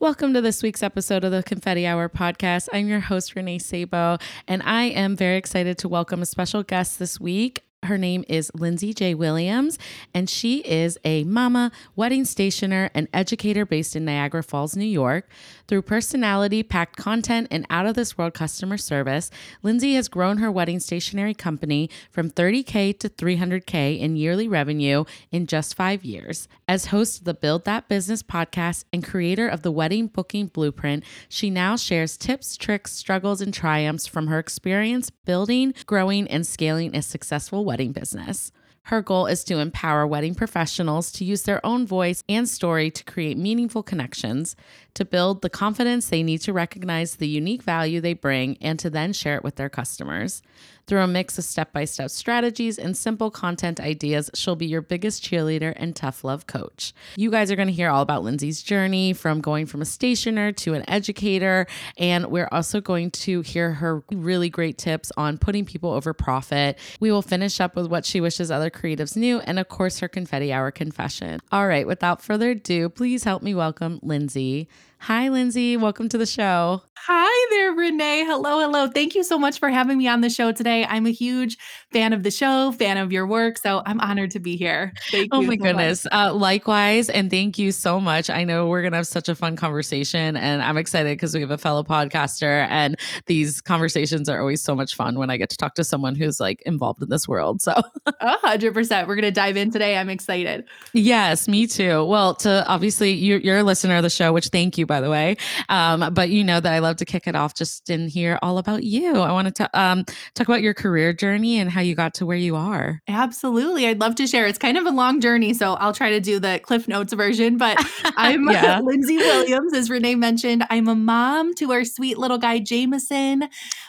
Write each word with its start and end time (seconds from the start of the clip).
Welcome 0.00 0.32
to 0.32 0.40
this 0.40 0.62
week's 0.62 0.82
episode 0.82 1.24
of 1.24 1.30
the 1.30 1.42
Confetti 1.42 1.86
Hour 1.86 2.08
podcast. 2.08 2.68
I'm 2.72 2.88
your 2.88 3.00
host, 3.00 3.36
Renee 3.36 3.58
Sabo, 3.58 4.16
and 4.48 4.62
I 4.62 4.84
am 4.84 5.14
very 5.14 5.36
excited 5.36 5.76
to 5.76 5.90
welcome 5.90 6.22
a 6.22 6.26
special 6.26 6.62
guest 6.62 6.98
this 6.98 7.20
week. 7.20 7.64
Her 7.82 7.98
name 7.98 8.24
is 8.26 8.50
Lindsay 8.54 8.94
J. 8.94 9.14
Williams, 9.14 9.78
and 10.14 10.30
she 10.30 10.60
is 10.60 10.98
a 11.04 11.24
mama, 11.24 11.70
wedding 11.96 12.24
stationer, 12.24 12.90
and 12.94 13.08
educator 13.12 13.66
based 13.66 13.94
in 13.94 14.06
Niagara 14.06 14.42
Falls, 14.42 14.74
New 14.74 14.86
York. 14.86 15.28
Through 15.70 15.82
personality 15.82 16.64
packed 16.64 16.96
content 16.96 17.46
and 17.52 17.64
out 17.70 17.86
of 17.86 17.94
this 17.94 18.18
world 18.18 18.34
customer 18.34 18.76
service, 18.76 19.30
Lindsay 19.62 19.94
has 19.94 20.08
grown 20.08 20.38
her 20.38 20.50
wedding 20.50 20.80
stationery 20.80 21.32
company 21.32 21.88
from 22.10 22.28
30K 22.28 22.98
to 22.98 23.08
300K 23.08 24.00
in 24.00 24.16
yearly 24.16 24.48
revenue 24.48 25.04
in 25.30 25.46
just 25.46 25.76
five 25.76 26.04
years. 26.04 26.48
As 26.66 26.86
host 26.86 27.20
of 27.20 27.24
the 27.24 27.34
Build 27.34 27.66
That 27.66 27.88
Business 27.88 28.20
podcast 28.20 28.82
and 28.92 29.04
creator 29.04 29.46
of 29.46 29.62
the 29.62 29.70
Wedding 29.70 30.08
Booking 30.08 30.48
Blueprint, 30.48 31.04
she 31.28 31.50
now 31.50 31.76
shares 31.76 32.16
tips, 32.16 32.56
tricks, 32.56 32.90
struggles, 32.90 33.40
and 33.40 33.54
triumphs 33.54 34.08
from 34.08 34.26
her 34.26 34.40
experience 34.40 35.10
building, 35.10 35.72
growing, 35.86 36.26
and 36.26 36.44
scaling 36.44 36.96
a 36.96 37.00
successful 37.00 37.64
wedding 37.64 37.92
business. 37.92 38.50
Her 38.84 39.02
goal 39.02 39.26
is 39.26 39.44
to 39.44 39.58
empower 39.58 40.06
wedding 40.06 40.34
professionals 40.34 41.12
to 41.12 41.24
use 41.24 41.42
their 41.42 41.64
own 41.64 41.86
voice 41.86 42.24
and 42.28 42.48
story 42.48 42.90
to 42.90 43.04
create 43.04 43.38
meaningful 43.38 43.82
connections, 43.82 44.56
to 45.00 45.04
build 45.06 45.40
the 45.40 45.48
confidence 45.48 46.10
they 46.10 46.22
need 46.22 46.42
to 46.42 46.52
recognize 46.52 47.16
the 47.16 47.26
unique 47.26 47.62
value 47.62 48.02
they 48.02 48.12
bring, 48.12 48.58
and 48.60 48.78
to 48.78 48.90
then 48.90 49.14
share 49.14 49.34
it 49.34 49.42
with 49.42 49.56
their 49.56 49.70
customers. 49.70 50.42
Through 50.86 51.00
a 51.00 51.06
mix 51.06 51.38
of 51.38 51.44
step 51.44 51.72
by 51.72 51.84
step 51.84 52.10
strategies 52.10 52.76
and 52.76 52.96
simple 52.96 53.30
content 53.30 53.80
ideas, 53.80 54.28
she'll 54.34 54.56
be 54.56 54.66
your 54.66 54.82
biggest 54.82 55.22
cheerleader 55.22 55.72
and 55.76 55.94
tough 55.94 56.24
love 56.24 56.46
coach. 56.46 56.92
You 57.16 57.30
guys 57.30 57.50
are 57.50 57.56
going 57.56 57.68
to 57.68 57.72
hear 57.72 57.88
all 57.88 58.02
about 58.02 58.24
Lindsay's 58.24 58.60
journey 58.60 59.12
from 59.12 59.40
going 59.40 59.66
from 59.66 59.80
a 59.80 59.84
stationer 59.84 60.52
to 60.52 60.74
an 60.74 60.88
educator. 60.90 61.66
And 61.96 62.26
we're 62.26 62.48
also 62.50 62.80
going 62.80 63.12
to 63.12 63.40
hear 63.42 63.72
her 63.74 64.02
really 64.10 64.50
great 64.50 64.78
tips 64.78 65.12
on 65.16 65.38
putting 65.38 65.64
people 65.64 65.92
over 65.92 66.12
profit. 66.12 66.76
We 66.98 67.12
will 67.12 67.22
finish 67.22 67.60
up 67.60 67.76
with 67.76 67.86
what 67.86 68.04
she 68.04 68.20
wishes 68.20 68.50
other 68.50 68.68
creatives 68.68 69.16
knew, 69.16 69.38
and 69.40 69.58
of 69.60 69.68
course, 69.68 70.00
her 70.00 70.08
confetti 70.08 70.52
hour 70.52 70.72
confession. 70.72 71.40
All 71.52 71.68
right, 71.68 71.86
without 71.86 72.20
further 72.20 72.50
ado, 72.50 72.88
please 72.88 73.22
help 73.22 73.42
me 73.42 73.54
welcome 73.54 74.00
Lindsay. 74.02 74.68
Hi, 75.04 75.28
Lindsay. 75.30 75.78
Welcome 75.78 76.10
to 76.10 76.18
the 76.18 76.26
show. 76.26 76.82
Hi 77.06 77.46
there, 77.48 77.72
Renee. 77.72 78.24
Hello, 78.26 78.60
hello. 78.60 78.86
Thank 78.86 79.14
you 79.14 79.24
so 79.24 79.38
much 79.38 79.58
for 79.58 79.70
having 79.70 79.96
me 79.96 80.06
on 80.06 80.20
the 80.20 80.28
show 80.28 80.52
today. 80.52 80.84
I'm 80.84 81.06
a 81.06 81.10
huge 81.10 81.56
fan 81.90 82.12
of 82.12 82.24
the 82.24 82.30
show, 82.30 82.72
fan 82.72 82.98
of 82.98 83.10
your 83.10 83.26
work. 83.26 83.56
So 83.56 83.82
I'm 83.86 83.98
honored 84.00 84.32
to 84.32 84.38
be 84.38 84.54
here. 84.54 84.92
Thank 85.10 85.24
you. 85.24 85.28
oh 85.32 85.40
my 85.40 85.56
so 85.56 85.62
goodness. 85.62 86.06
Uh, 86.12 86.34
likewise. 86.34 87.08
And 87.08 87.30
thank 87.30 87.58
you 87.58 87.72
so 87.72 88.00
much. 88.00 88.28
I 88.28 88.44
know 88.44 88.66
we're 88.66 88.82
going 88.82 88.92
to 88.92 88.98
have 88.98 89.06
such 89.06 89.30
a 89.30 89.34
fun 89.34 89.56
conversation. 89.56 90.36
And 90.36 90.60
I'm 90.60 90.76
excited 90.76 91.16
because 91.16 91.34
we 91.34 91.40
have 91.40 91.50
a 91.50 91.56
fellow 91.56 91.82
podcaster. 91.82 92.66
And 92.68 92.96
these 93.24 93.62
conversations 93.62 94.28
are 94.28 94.38
always 94.38 94.60
so 94.60 94.74
much 94.74 94.94
fun 94.94 95.18
when 95.18 95.30
I 95.30 95.38
get 95.38 95.48
to 95.50 95.56
talk 95.56 95.76
to 95.76 95.84
someone 95.84 96.14
who's 96.14 96.38
like 96.38 96.60
involved 96.66 97.02
in 97.02 97.08
this 97.08 97.26
world. 97.26 97.62
So, 97.62 97.72
a 98.06 98.36
hundred 98.38 98.74
percent. 98.74 99.08
We're 99.08 99.16
going 99.16 99.22
to 99.22 99.30
dive 99.30 99.56
in 99.56 99.70
today. 99.72 99.96
I'm 99.96 100.10
excited. 100.10 100.64
Yes, 100.92 101.48
me 101.48 101.66
too. 101.66 102.04
Well, 102.04 102.34
to 102.36 102.62
obviously, 102.68 103.12
you're, 103.12 103.40
you're 103.40 103.58
a 103.58 103.64
listener 103.64 103.96
of 103.96 104.02
the 104.02 104.10
show, 104.10 104.34
which 104.34 104.48
thank 104.48 104.76
you, 104.76 104.84
by 104.84 105.00
the 105.00 105.08
way. 105.08 105.38
Um, 105.70 106.12
but 106.12 106.28
you 106.28 106.44
know 106.44 106.60
that 106.60 106.70
I 106.70 106.78
love 106.80 106.90
to 107.00 107.04
kick 107.04 107.26
it 107.26 107.34
off 107.34 107.54
just 107.54 107.90
in 107.90 108.08
hear 108.08 108.38
all 108.42 108.58
about 108.58 108.84
you. 108.84 109.16
I 109.16 109.32
want 109.32 109.54
to 109.56 109.70
um, 109.78 110.04
talk 110.34 110.48
about 110.48 110.62
your 110.62 110.74
career 110.74 111.12
journey 111.12 111.58
and 111.58 111.70
how 111.70 111.80
you 111.80 111.94
got 111.94 112.14
to 112.14 112.26
where 112.26 112.36
you 112.36 112.56
are. 112.56 113.02
Absolutely. 113.08 113.86
I'd 113.86 114.00
love 114.00 114.14
to 114.16 114.26
share. 114.26 114.46
It's 114.46 114.58
kind 114.58 114.78
of 114.78 114.86
a 114.86 114.90
long 114.90 115.20
journey, 115.20 115.52
so 115.54 115.74
I'll 115.74 115.92
try 115.92 116.10
to 116.10 116.20
do 116.20 116.38
the 116.38 116.60
Cliff 116.62 116.88
Notes 116.88 117.12
version. 117.12 117.56
But 117.58 117.76
I'm 118.16 118.48
Yeah. 118.48 118.80
Lindsay 118.84 119.16
Williams, 119.16 119.74
as 119.74 119.90
Renee 119.90 120.14
mentioned. 120.14 120.64
I'm 120.70 120.88
a 120.88 120.94
mom 120.94 121.54
to 121.56 121.72
our 121.72 121.84
sweet 121.84 122.18
little 122.18 122.38
guy, 122.38 122.58
Jameson. 122.58 123.40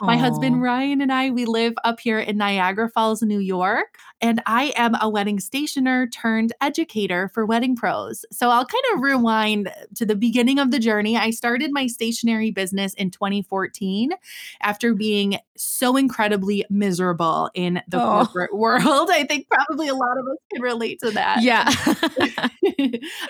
My 0.01 0.15
Aw. 0.15 0.17
husband 0.17 0.61
Ryan 0.61 1.01
and 1.01 1.13
I, 1.13 1.29
we 1.29 1.45
live 1.45 1.73
up 1.83 1.99
here 1.99 2.19
in 2.19 2.37
Niagara 2.37 2.89
Falls, 2.89 3.21
New 3.21 3.39
York. 3.39 3.97
And 4.21 4.41
I 4.45 4.73
am 4.75 4.95
a 5.01 5.09
wedding 5.09 5.39
stationer 5.39 6.07
turned 6.07 6.53
educator 6.61 7.29
for 7.33 7.45
wedding 7.45 7.75
pros. 7.75 8.25
So 8.31 8.49
I'll 8.49 8.65
kind 8.65 8.83
of 8.93 9.01
rewind 9.01 9.71
to 9.95 10.05
the 10.05 10.15
beginning 10.15 10.59
of 10.59 10.71
the 10.71 10.79
journey. 10.79 11.17
I 11.17 11.31
started 11.31 11.71
my 11.71 11.87
stationery 11.87 12.51
business 12.51 12.93
in 12.95 13.11
2014 13.11 14.11
after 14.61 14.93
being 14.93 15.37
so 15.57 15.95
incredibly 15.97 16.65
miserable 16.69 17.49
in 17.53 17.81
the 17.87 18.01
Oh. 18.01 18.25
corporate 18.25 18.55
world. 18.55 19.09
I 19.11 19.23
think 19.25 19.47
probably 19.49 19.87
a 19.87 19.93
lot 19.95 20.17
of 20.17 20.25
us 20.27 20.37
can 20.51 20.61
relate 20.61 20.99
to 21.01 21.11
that. 21.11 21.41
Yeah. 21.43 21.65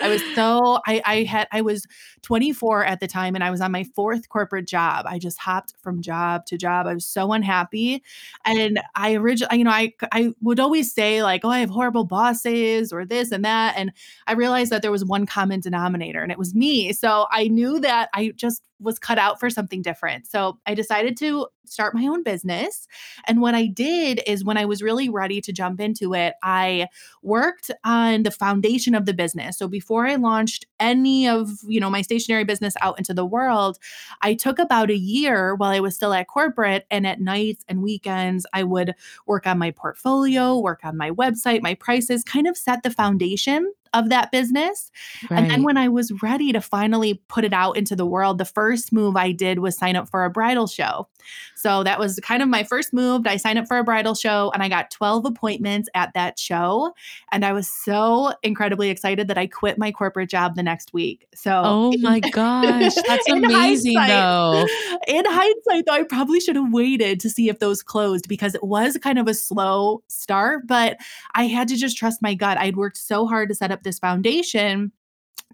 I 0.00 0.08
was 0.08 0.22
so 0.34 0.78
I 0.86 1.02
I 1.04 1.22
had 1.24 1.48
I 1.52 1.60
was 1.60 1.86
24 2.22 2.84
at 2.84 3.00
the 3.00 3.06
time 3.06 3.34
and 3.34 3.44
I 3.44 3.50
was 3.50 3.60
on 3.60 3.72
my 3.72 3.84
fourth 3.94 4.28
corporate 4.28 4.66
job. 4.66 5.04
I 5.08 5.18
just 5.18 5.38
hopped 5.38 5.74
from 5.82 6.00
job 6.02 6.46
to 6.46 6.56
job. 6.58 6.86
I 6.86 6.94
was 6.94 7.04
so 7.06 7.32
unhappy. 7.32 8.02
And 8.44 8.80
I 8.94 9.14
originally, 9.14 9.58
you 9.58 9.64
know, 9.64 9.70
I 9.70 9.92
I 10.12 10.32
would 10.40 10.60
always 10.60 10.81
say 10.82 11.22
like, 11.22 11.42
"Oh, 11.44 11.50
I 11.50 11.60
have 11.60 11.70
horrible 11.70 12.04
bosses 12.04 12.92
or 12.92 13.04
this 13.04 13.32
and 13.32 13.44
that." 13.44 13.74
And 13.76 13.92
I 14.26 14.32
realized 14.32 14.70
that 14.72 14.82
there 14.82 14.90
was 14.90 15.04
one 15.04 15.26
common 15.26 15.60
denominator 15.60 16.22
and 16.22 16.32
it 16.32 16.38
was 16.38 16.54
me. 16.54 16.92
So 16.92 17.26
I 17.30 17.48
knew 17.48 17.80
that 17.80 18.08
I 18.14 18.32
just 18.36 18.62
was 18.82 18.98
cut 18.98 19.18
out 19.18 19.40
for 19.40 19.50
something 19.50 19.82
different. 19.82 20.26
So 20.26 20.58
I 20.66 20.74
decided 20.74 21.16
to 21.18 21.46
start 21.64 21.94
my 21.94 22.06
own 22.06 22.22
business. 22.22 22.86
And 23.26 23.40
what 23.40 23.54
I 23.54 23.66
did 23.66 24.20
is 24.26 24.44
when 24.44 24.56
I 24.56 24.64
was 24.64 24.82
really 24.82 25.08
ready 25.08 25.40
to 25.40 25.52
jump 25.52 25.80
into 25.80 26.14
it, 26.14 26.34
I 26.42 26.88
worked 27.22 27.70
on 27.84 28.24
the 28.24 28.30
foundation 28.30 28.94
of 28.94 29.06
the 29.06 29.14
business. 29.14 29.58
So 29.58 29.68
before 29.68 30.06
I 30.06 30.16
launched 30.16 30.66
any 30.80 31.28
of, 31.28 31.50
you 31.66 31.80
know, 31.80 31.90
my 31.90 32.02
stationery 32.02 32.44
business 32.44 32.74
out 32.80 32.98
into 32.98 33.14
the 33.14 33.24
world, 33.24 33.78
I 34.20 34.34
took 34.34 34.58
about 34.58 34.90
a 34.90 34.96
year 34.96 35.54
while 35.54 35.70
I 35.70 35.80
was 35.80 35.94
still 35.94 36.12
at 36.12 36.28
corporate 36.28 36.86
and 36.90 37.06
at 37.06 37.20
nights 37.20 37.64
and 37.68 37.82
weekends 37.82 38.44
I 38.52 38.64
would 38.64 38.94
work 39.26 39.46
on 39.46 39.58
my 39.58 39.70
portfolio, 39.70 40.58
work 40.58 40.80
on 40.84 40.96
my 40.96 41.10
website, 41.10 41.62
my 41.62 41.74
prices, 41.74 42.24
kind 42.24 42.46
of 42.46 42.56
set 42.56 42.82
the 42.82 42.90
foundation 42.90 43.72
of 43.94 44.08
that 44.08 44.30
business. 44.30 44.90
And 45.30 45.50
then 45.50 45.62
when 45.62 45.76
I 45.76 45.88
was 45.88 46.12
ready 46.22 46.52
to 46.52 46.60
finally 46.60 47.22
put 47.28 47.44
it 47.44 47.52
out 47.52 47.76
into 47.76 47.94
the 47.94 48.06
world, 48.06 48.38
the 48.38 48.44
first 48.44 48.92
move 48.92 49.16
I 49.16 49.32
did 49.32 49.58
was 49.58 49.76
sign 49.76 49.96
up 49.96 50.08
for 50.08 50.24
a 50.24 50.30
bridal 50.30 50.66
show. 50.66 51.08
So 51.54 51.84
that 51.84 51.98
was 52.00 52.18
kind 52.20 52.42
of 52.42 52.48
my 52.48 52.64
first 52.64 52.92
move. 52.92 53.26
I 53.26 53.36
signed 53.36 53.58
up 53.58 53.68
for 53.68 53.78
a 53.78 53.84
bridal 53.84 54.14
show 54.14 54.50
and 54.52 54.62
I 54.62 54.68
got 54.68 54.90
12 54.90 55.24
appointments 55.26 55.88
at 55.94 56.12
that 56.14 56.38
show. 56.38 56.92
And 57.30 57.44
I 57.44 57.52
was 57.52 57.68
so 57.68 58.32
incredibly 58.42 58.90
excited 58.90 59.28
that 59.28 59.38
I 59.38 59.46
quit 59.46 59.78
my 59.78 59.92
corporate 59.92 60.30
job 60.30 60.56
the 60.56 60.62
next 60.62 60.92
week. 60.92 61.26
So, 61.34 61.62
Oh 61.64 61.92
my 62.00 62.18
gosh. 62.32 62.94
That's 63.06 63.28
amazing, 63.30 63.94
though. 63.94 64.66
in 65.06 65.24
hindsight, 65.24 65.86
though, 65.86 65.92
I 65.92 66.02
probably 66.02 66.40
should 66.40 66.56
have 66.56 66.72
waited 66.72 67.20
to 67.20 67.30
see 67.30 67.48
if 67.48 67.58
those 67.60 67.82
closed 67.82 68.26
because 68.28 68.54
it 68.54 68.64
was 68.64 68.96
kind 68.96 69.18
of 69.18 69.28
a 69.28 69.34
slow 69.34 70.02
start, 70.08 70.66
but 70.66 70.96
I 71.34 71.46
had 71.46 71.68
to 71.68 71.76
just 71.76 71.96
trust 71.96 72.20
my 72.22 72.34
gut. 72.34 72.58
I'd 72.58 72.76
worked 72.76 72.96
so 72.96 73.26
hard 73.26 73.48
to 73.50 73.54
set 73.54 73.70
up 73.70 73.81
this 73.82 73.98
foundation 73.98 74.92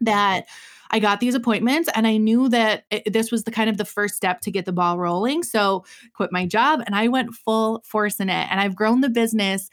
that 0.01 0.47
I 0.91 0.99
got 1.01 1.21
these 1.21 1.35
appointments 1.35 1.89
and 1.95 2.07
I 2.07 2.17
knew 2.17 2.49
that 2.49 2.85
it, 2.91 3.13
this 3.13 3.31
was 3.31 3.45
the 3.45 3.51
kind 3.51 3.69
of 3.69 3.77
the 3.77 3.85
first 3.85 4.15
step 4.15 4.41
to 4.43 4.51
get 4.51 4.65
the 4.65 4.73
ball 4.73 4.99
rolling. 4.99 5.43
So, 5.43 5.85
quit 6.15 6.33
my 6.33 6.47
job 6.47 6.83
and 6.87 6.95
I 6.95 7.09
went 7.09 7.35
full 7.35 7.83
force 7.85 8.21
in 8.21 8.31
it. 8.31 8.49
And 8.51 8.61
I've 8.61 8.77
grown 8.77 9.01
the 9.01 9.11
business 9.11 9.69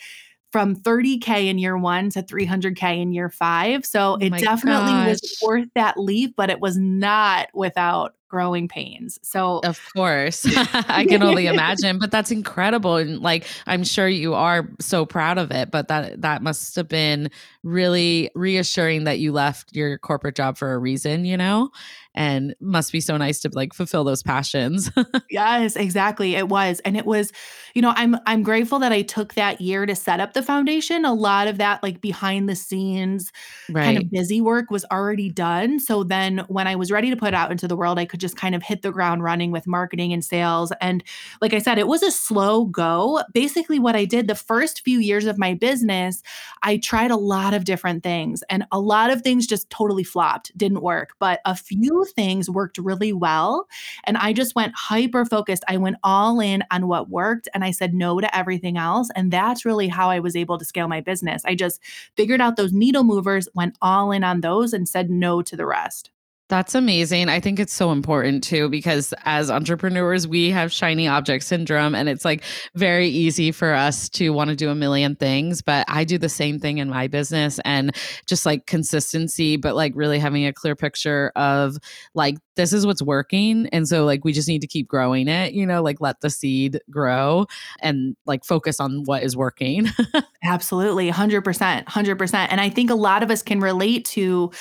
from 0.52 0.76
30K 0.76 1.48
in 1.48 1.58
year 1.58 1.78
one 1.78 2.10
to 2.12 2.22
300K 2.22 3.02
in 3.02 3.14
year 3.14 3.30
five. 3.30 3.86
So, 3.86 4.14
Oh 4.14 4.26
it 4.26 4.34
definitely 4.38 5.10
was 5.10 5.40
worth 5.46 5.70
that 5.76 5.98
leap, 5.98 6.36
but 6.36 6.50
it 6.50 6.60
was 6.60 6.78
not 6.78 7.48
without 7.54 8.16
growing 8.36 8.68
pains. 8.68 9.18
So, 9.22 9.62
of 9.64 9.80
course, 9.96 10.46
I 10.90 11.06
can 11.06 11.24
only 11.24 11.48
imagine, 11.48 12.00
but 12.00 12.12
that's 12.12 12.32
incredible. 12.32 12.98
And 12.98 13.22
like, 13.22 13.46
I'm 13.66 13.86
sure 13.86 14.10
you 14.10 14.34
are 14.34 14.68
so 14.82 15.06
proud 15.06 15.38
of 15.38 15.52
it, 15.52 15.72
but 15.72 15.88
that, 15.88 16.22
that 16.22 16.44
must 16.44 16.76
have 16.76 16.90
been 16.90 17.32
really 17.64 18.30
reassuring 18.36 19.06
that 19.06 19.20
you 19.20 19.32
left 19.32 19.74
your 19.74 19.98
corporate 19.98 20.36
job 20.36 20.58
for 20.58 20.74
a 20.74 20.78
reason, 20.78 21.24
you 21.24 21.38
know? 21.38 21.72
And 22.16 22.56
must 22.62 22.92
be 22.92 23.02
so 23.02 23.18
nice 23.18 23.42
to 23.42 23.50
like 23.54 23.74
fulfill 23.74 24.04
those 24.04 24.24
passions. 24.24 24.90
yes, 25.30 25.76
exactly. 25.76 26.36
It 26.36 26.48
was. 26.48 26.80
And 26.86 26.96
it 26.96 27.06
was, 27.06 27.32
you 27.74 27.82
know, 27.82 27.94
I'm 27.96 28.16
I'm 28.26 28.42
grateful 28.42 28.80
that 28.80 28.94
I 28.94 29.02
took 29.02 29.34
that 29.34 29.60
year 29.60 29.86
to 29.86 29.96
set 29.96 30.22
up 30.22 30.34
the 30.34 30.42
foundation. 30.42 31.04
A 31.04 31.14
lot 31.14 31.48
of 31.48 31.58
that 31.58 31.84
like 31.84 32.00
behind 32.00 32.48
the 32.48 32.56
scenes 32.56 33.32
right. 33.70 33.84
kind 33.84 33.98
of 33.98 34.10
busy 34.10 34.40
work 34.40 34.72
was 34.72 34.86
already 34.92 35.30
done. 35.30 35.80
So 35.80 36.04
then 36.04 36.40
when 36.48 36.68
I 36.68 36.76
was 36.76 36.90
ready 36.90 37.10
to 37.10 37.18
put 37.18 37.34
out 37.34 37.52
into 37.52 37.68
the 37.68 37.76
world, 37.76 38.00
I 38.00 38.06
could 38.06 38.22
just 38.22 38.38
kind 38.38 38.56
of 38.56 38.64
hit 38.64 38.82
the 38.82 38.92
ground 38.92 39.22
running 39.22 39.52
with 39.52 39.68
marketing 39.68 40.14
and 40.14 40.24
sales. 40.24 40.72
And 40.80 41.04
like 41.42 41.54
I 41.54 41.60
said, 41.60 41.78
it 41.78 41.88
was 41.88 42.02
a 42.02 42.12
slow 42.12 42.66
go. 42.66 43.22
Basically 43.34 43.78
what 43.78 43.96
I 43.96 44.06
did 44.06 44.28
the 44.28 44.36
first 44.36 44.82
few 44.82 45.00
years 45.00 45.26
of 45.26 45.38
my 45.38 45.54
business, 45.54 46.24
I 46.64 46.78
tried 46.78 47.12
a 47.12 47.18
lot 47.18 47.54
of 47.54 47.66
different 47.66 48.04
things 48.04 48.42
and 48.50 48.66
a 48.72 48.80
lot 48.80 49.10
of 49.10 49.22
things 49.22 49.46
just 49.46 49.70
totally 49.70 50.04
flopped, 50.04 50.58
didn't 50.58 50.82
work. 50.82 51.14
But 51.20 51.42
a 51.44 51.56
few 51.56 52.05
things 52.06 52.50
worked 52.50 52.78
really 52.78 53.14
well. 53.14 53.68
And 54.06 54.18
I 54.18 54.34
just 54.34 54.56
went 54.56 54.74
hyper 54.76 55.26
focused. 55.26 55.64
I 55.68 55.78
went 55.78 55.98
all 56.04 56.40
in 56.40 56.64
on 56.72 56.88
what 56.88 57.10
worked 57.10 57.48
and 57.54 57.64
I 57.64 57.72
said 57.72 57.94
no 57.94 58.20
to 58.20 58.38
everything 58.38 58.78
else. 58.78 59.10
And 59.16 59.32
that's 59.32 59.66
really 59.66 59.88
how 59.88 60.10
I 60.10 60.20
was 60.20 60.36
able 60.36 60.58
to 60.58 60.66
scale 60.66 60.88
my 60.88 61.02
business. 61.02 61.44
I 61.46 61.56
just 61.56 61.82
figured 62.16 62.42
out 62.42 62.56
those 62.56 62.74
needle 62.74 63.04
movers, 63.04 63.48
went 63.54 63.78
all 63.82 64.12
in 64.12 64.24
on 64.24 64.42
those, 64.42 64.74
and 64.74 64.88
said 64.88 65.10
no 65.10 65.42
to 65.42 65.56
the 65.56 65.66
rest. 65.66 66.12
That's 66.48 66.76
amazing. 66.76 67.28
I 67.28 67.40
think 67.40 67.60
it's 67.60 67.74
so 67.74 67.92
important 67.92 68.44
too 68.44 68.70
because 68.70 69.16
as 69.24 69.50
entrepreneurs, 69.50 70.28
we 70.28 70.52
have 70.52 70.72
shiny 70.72 71.08
object 71.08 71.44
syndrome 71.44 71.96
and 71.96 72.08
it's 72.08 72.24
like 72.24 72.44
very 72.76 73.08
easy 73.08 73.52
for 73.52 73.74
us 73.74 74.10
to 74.10 74.30
want 74.30 74.52
to 74.52 74.56
do 74.56 74.70
a 74.70 74.76
million 74.76 75.16
things. 75.16 75.64
But 75.64 75.86
I 75.90 76.04
do 76.04 76.20
the 76.20 76.30
same 76.30 76.60
thing 76.60 76.78
in 76.78 76.88
my 76.88 77.08
business 77.08 77.60
and 77.66 77.96
just 78.28 78.46
like 78.46 78.68
consistency, 78.68 79.58
but 79.58 79.76
like 79.76 79.94
really 79.96 80.20
having 80.20 80.46
a 80.46 80.54
clear 80.54 80.76
picture 80.76 81.32
of 81.36 81.78
like 82.14 82.38
this 82.56 82.74
is 82.74 82.86
what's 82.86 83.02
working. 83.02 83.68
And 83.68 83.88
so, 83.88 84.06
like, 84.06 84.24
we 84.24 84.34
just 84.34 84.48
need 84.48 84.62
to 84.62 84.68
keep 84.68 84.88
growing 84.88 85.28
it, 85.28 85.54
you 85.54 85.66
know, 85.66 85.82
like 85.82 86.02
let 86.02 86.22
the 86.22 86.30
seed 86.30 86.80
grow 86.90 87.46
and 87.80 88.16
like 88.26 88.44
focus 88.44 88.80
on 88.80 89.04
what 89.04 89.24
is 89.24 89.36
working. 89.36 89.88
Absolutely. 90.44 91.12
100%. 91.12 91.86
100%. 91.86 92.48
And 92.50 92.62
I 92.62 92.70
think 92.70 92.90
a 92.90 92.96
lot 92.96 93.24
of 93.24 93.32
us 93.32 93.42
can 93.42 93.60
relate 93.60 94.06
to 94.06 94.52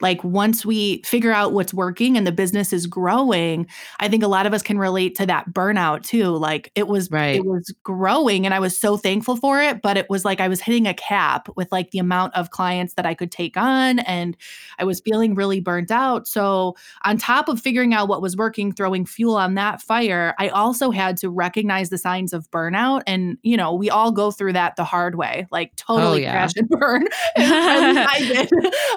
like 0.00 0.22
once 0.24 0.64
we 0.64 1.02
figure 1.02 1.32
out 1.32 1.52
what's 1.52 1.74
working 1.74 2.16
and 2.16 2.26
the 2.26 2.32
business 2.32 2.72
is 2.72 2.86
growing, 2.86 3.66
I 4.00 4.08
think 4.08 4.22
a 4.22 4.28
lot 4.28 4.46
of 4.46 4.54
us 4.54 4.62
can 4.62 4.78
relate 4.78 5.14
to 5.16 5.26
that 5.26 5.52
burnout 5.52 6.02
too. 6.02 6.30
Like 6.30 6.72
it 6.74 6.88
was, 6.88 7.10
right. 7.10 7.36
it 7.36 7.44
was 7.44 7.72
growing 7.82 8.44
and 8.44 8.54
I 8.54 8.58
was 8.60 8.78
so 8.78 8.96
thankful 8.96 9.36
for 9.36 9.60
it, 9.60 9.82
but 9.82 9.96
it 9.96 10.08
was 10.08 10.24
like 10.24 10.40
I 10.40 10.48
was 10.48 10.60
hitting 10.60 10.86
a 10.86 10.94
cap 10.94 11.48
with 11.56 11.70
like 11.70 11.90
the 11.90 11.98
amount 11.98 12.34
of 12.34 12.50
clients 12.50 12.94
that 12.94 13.06
I 13.06 13.14
could 13.14 13.30
take 13.30 13.56
on 13.56 13.98
and 14.00 14.36
I 14.78 14.84
was 14.84 15.00
feeling 15.00 15.34
really 15.34 15.60
burnt 15.60 15.90
out. 15.90 16.26
So, 16.26 16.76
on 17.04 17.18
top 17.18 17.43
top 17.44 17.52
of 17.52 17.60
figuring 17.60 17.94
out 17.94 18.08
what 18.08 18.22
was 18.22 18.36
working, 18.36 18.72
throwing 18.72 19.04
fuel 19.06 19.36
on 19.36 19.54
that 19.54 19.80
fire, 19.80 20.34
I 20.38 20.48
also 20.48 20.90
had 20.90 21.16
to 21.18 21.30
recognize 21.30 21.90
the 21.90 21.98
signs 21.98 22.32
of 22.32 22.50
burnout. 22.50 23.02
And, 23.06 23.38
you 23.42 23.56
know, 23.56 23.74
we 23.74 23.90
all 23.90 24.12
go 24.12 24.30
through 24.30 24.54
that 24.54 24.76
the 24.76 24.84
hard 24.84 25.16
way, 25.16 25.46
like 25.50 25.74
totally 25.76 26.20
oh, 26.20 26.26
yeah. 26.26 26.32
crash 26.32 26.52
and 26.56 26.68
burn. 26.68 27.06
I 27.36 28.18
did. 28.20 28.50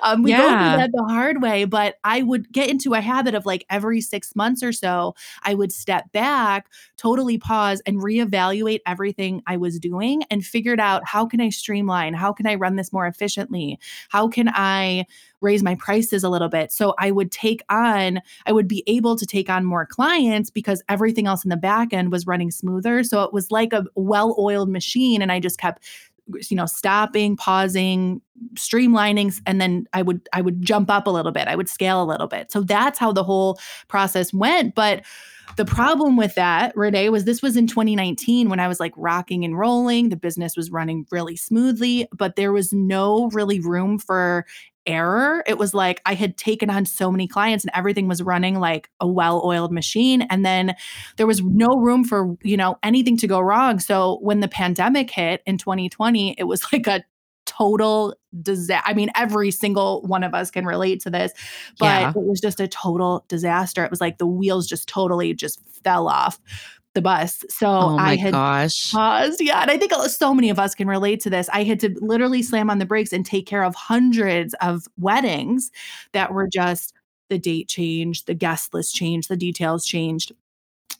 Um, 0.04 0.24
we 0.24 0.32
yeah. 0.32 0.38
go 0.38 0.48
through 0.48 0.78
that 0.78 0.92
the 0.94 1.04
hard 1.04 1.42
way. 1.42 1.66
But 1.66 1.96
I 2.04 2.24
would 2.24 2.52
get 2.52 2.70
into 2.70 2.94
a 2.94 3.02
habit 3.02 3.36
of 3.36 3.46
like 3.46 3.66
every 3.70 4.02
six 4.02 4.36
months 4.36 4.64
or 4.64 4.72
so, 4.72 5.16
I 5.44 5.54
would 5.54 5.72
step 5.72 6.12
back, 6.12 6.70
totally 6.98 7.38
pause, 7.38 7.82
and 7.86 8.02
reevaluate 8.02 8.80
everything 8.86 9.42
I 9.48 9.58
was 9.58 9.80
doing 9.80 10.24
and 10.30 10.46
figured 10.46 10.80
out 10.80 11.04
how 11.06 11.26
can 11.26 11.42
I 11.42 11.50
streamline? 11.50 12.14
How 12.14 12.34
can 12.34 12.48
I 12.48 12.56
run 12.56 12.76
this 12.76 12.94
more 12.94 13.08
efficiently? 13.08 13.80
How 14.10 14.28
can 14.28 14.50
I 14.50 15.06
raise 15.42 15.64
my 15.64 15.76
prices 15.76 16.24
a 16.24 16.30
little 16.30 16.50
bit. 16.50 16.72
So 16.72 16.94
I 17.00 17.12
would 17.12 17.32
take 17.32 17.64
on, 17.70 18.22
I 18.46 18.52
would 18.52 18.68
be 18.68 18.84
able 18.88 19.16
to 19.16 19.26
take 19.26 19.50
on 19.50 19.66
more 19.66 19.86
clients 19.86 20.50
because 20.50 20.84
everything 20.90 21.28
else 21.28 21.44
in 21.44 21.50
the 21.50 21.58
back 21.58 21.94
end 21.94 22.12
was 22.12 22.28
running 22.28 22.52
smoother. 22.52 23.04
So 23.04 23.24
it 23.24 23.34
was 23.34 23.52
like 23.52 23.74
a 23.74 23.86
well 23.96 24.36
oiled 24.40 24.70
machine. 24.70 25.22
And 25.22 25.32
I 25.32 25.40
just 25.40 25.60
kept 25.60 25.84
you 26.50 26.58
know 26.58 26.66
stopping 26.66 27.38
pausing 27.38 28.22
streamlining 28.56 29.40
and 29.46 29.62
then 29.62 29.88
i 29.94 30.02
would 30.02 30.28
i 30.34 30.42
would 30.42 30.62
jump 30.62 30.90
up 30.92 31.08
a 31.08 31.10
little 31.10 31.32
bit 31.32 31.48
i 31.48 31.56
would 31.56 31.70
scale 31.70 32.04
a 32.04 32.06
little 32.06 32.28
bit 32.28 32.52
so 32.52 32.60
that's 32.60 33.00
how 33.00 33.14
the 33.14 33.24
whole 33.24 33.58
process 33.88 34.34
went 34.34 34.76
but 34.76 35.06
the 35.56 35.66
problem 35.66 36.18
with 36.18 36.36
that, 36.36 36.76
Renee, 36.76 37.10
was 37.10 37.24
this 37.24 37.42
was 37.42 37.56
in 37.56 37.68
2019 37.68 38.50
when 38.50 38.60
I 38.60 38.68
was 38.68 38.80
like 38.80 38.94
rocking 38.96 39.44
and 39.44 39.58
rolling. 39.58 40.10
The 40.10 40.16
business 40.16 40.56
was 40.56 40.70
running 40.70 41.08
really 41.10 41.36
smoothly, 41.36 42.08
but 42.16 42.36
there 42.36 42.52
was 42.52 42.74
no 42.74 43.30
really 43.30 43.60
room 43.60 43.98
for 43.98 44.46
error. 44.88 45.44
It 45.46 45.58
was 45.58 45.74
like 45.74 46.02
I 46.06 46.14
had 46.14 46.38
taken 46.38 46.70
on 46.70 46.86
so 46.86 47.12
many 47.12 47.28
clients 47.28 47.64
and 47.64 47.72
everything 47.76 48.08
was 48.08 48.24
running 48.24 48.60
like 48.60 48.90
a 49.00 49.08
well-oiled 49.08 49.72
machine 49.72 50.24
and 50.24 50.46
then 50.46 50.76
there 51.18 51.28
was 51.28 51.42
no 51.42 51.68
room 51.78 52.04
for, 52.04 52.36
you 52.42 52.58
know, 52.58 52.78
anything 52.82 53.18
to 53.18 53.28
go 53.28 53.40
wrong. 53.40 53.80
So 53.80 54.18
when 54.22 54.40
the 54.40 54.48
pandemic 54.48 55.12
hit 55.12 55.44
in 55.46 55.58
2020, 55.58 56.36
it 56.38 56.46
was 56.46 56.66
like 56.74 56.88
a 56.88 57.04
total 57.46 58.16
disaster. 58.42 58.84
I 58.86 58.94
mean, 58.94 59.10
every 59.16 59.52
single 59.52 60.02
one 60.04 60.24
of 60.24 60.34
us 60.34 60.52
can 60.52 60.66
relate 60.66 61.02
to 61.02 61.10
this, 61.10 61.32
but 61.80 61.86
yeah. 61.86 62.10
it 62.10 62.16
was 62.16 62.40
just 62.40 62.60
a 62.60 62.68
total 62.68 63.26
disaster. 63.28 63.84
It 63.84 63.90
was 63.90 64.02
like 64.02 64.18
the 64.18 64.28
wheels 64.28 64.68
just 64.68 64.88
totally 64.88 65.34
just 65.34 65.60
fell 65.84 66.08
off 66.08 66.40
the 66.98 67.02
bus. 67.04 67.46
So 67.48 67.68
oh 67.70 67.98
I 67.98 68.16
had 68.16 68.34
gosh. 68.34 68.92
paused. 68.92 69.40
Yeah. 69.40 69.62
And 69.62 69.70
I 69.70 69.78
think 69.78 69.94
so 69.94 70.34
many 70.34 70.50
of 70.50 70.58
us 70.58 70.74
can 70.74 70.88
relate 70.88 71.20
to 71.22 71.30
this. 71.30 71.48
I 71.54 71.64
had 71.64 71.80
to 71.82 71.96
literally 72.02 72.42
slam 72.42 72.72
on 72.72 72.80
the 72.80 72.88
brakes 72.88 73.14
and 73.14 73.24
take 73.24 73.46
care 73.46 73.64
of 73.64 73.76
hundreds 73.76 74.56
of 74.62 74.88
weddings 74.98 75.72
that 76.14 76.34
were 76.34 76.48
just 76.48 76.94
the 77.30 77.38
date 77.38 77.68
changed, 77.68 78.26
the 78.26 78.34
guest 78.34 78.74
list 78.74 78.96
changed, 78.96 79.30
the 79.30 79.38
details 79.38 79.86
changed. 79.86 80.32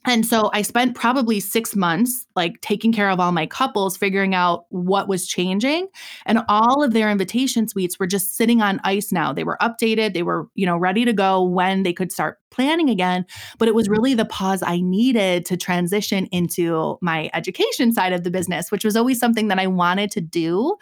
And 0.04 0.24
so 0.24 0.48
I 0.54 0.62
spent 0.62 0.94
probably 0.94 1.38
six 1.38 1.76
months 1.76 2.26
like 2.34 2.60
taking 2.60 2.92
care 2.92 3.10
of 3.10 3.20
all 3.20 3.32
my 3.32 3.46
couples, 3.46 3.96
figuring 3.96 4.34
out 4.34 4.64
what 4.70 5.08
was 5.08 5.26
changing. 5.26 5.88
And 6.24 6.40
all 6.48 6.82
of 6.82 6.92
their 6.92 7.10
invitation 7.10 7.68
suites 7.68 7.98
were 7.98 8.06
just 8.06 8.36
sitting 8.36 8.62
on 8.62 8.80
ice 8.84 9.12
now. 9.12 9.32
They 9.32 9.44
were 9.44 9.58
updated, 9.60 10.14
they 10.14 10.22
were, 10.22 10.48
you 10.54 10.64
know, 10.64 10.78
ready 10.78 11.04
to 11.04 11.12
go 11.12 11.42
when 11.42 11.82
they 11.82 11.92
could 11.92 12.10
start 12.10 12.38
planning 12.50 12.88
again. 12.88 13.26
But 13.58 13.68
it 13.68 13.74
was 13.74 13.86
mm-hmm. 13.86 13.92
really 13.92 14.14
the 14.14 14.24
pause 14.24 14.62
I 14.62 14.80
needed 14.80 15.44
to 15.46 15.56
transition 15.56 16.26
into 16.26 16.98
my 17.02 17.30
education 17.34 17.92
side 17.92 18.12
of 18.12 18.24
the 18.24 18.30
business, 18.30 18.70
which 18.70 18.84
was 18.84 18.96
always 18.96 19.20
something 19.20 19.48
that 19.48 19.58
I 19.58 19.66
wanted 19.66 20.10
to 20.12 20.20
do. 20.20 20.76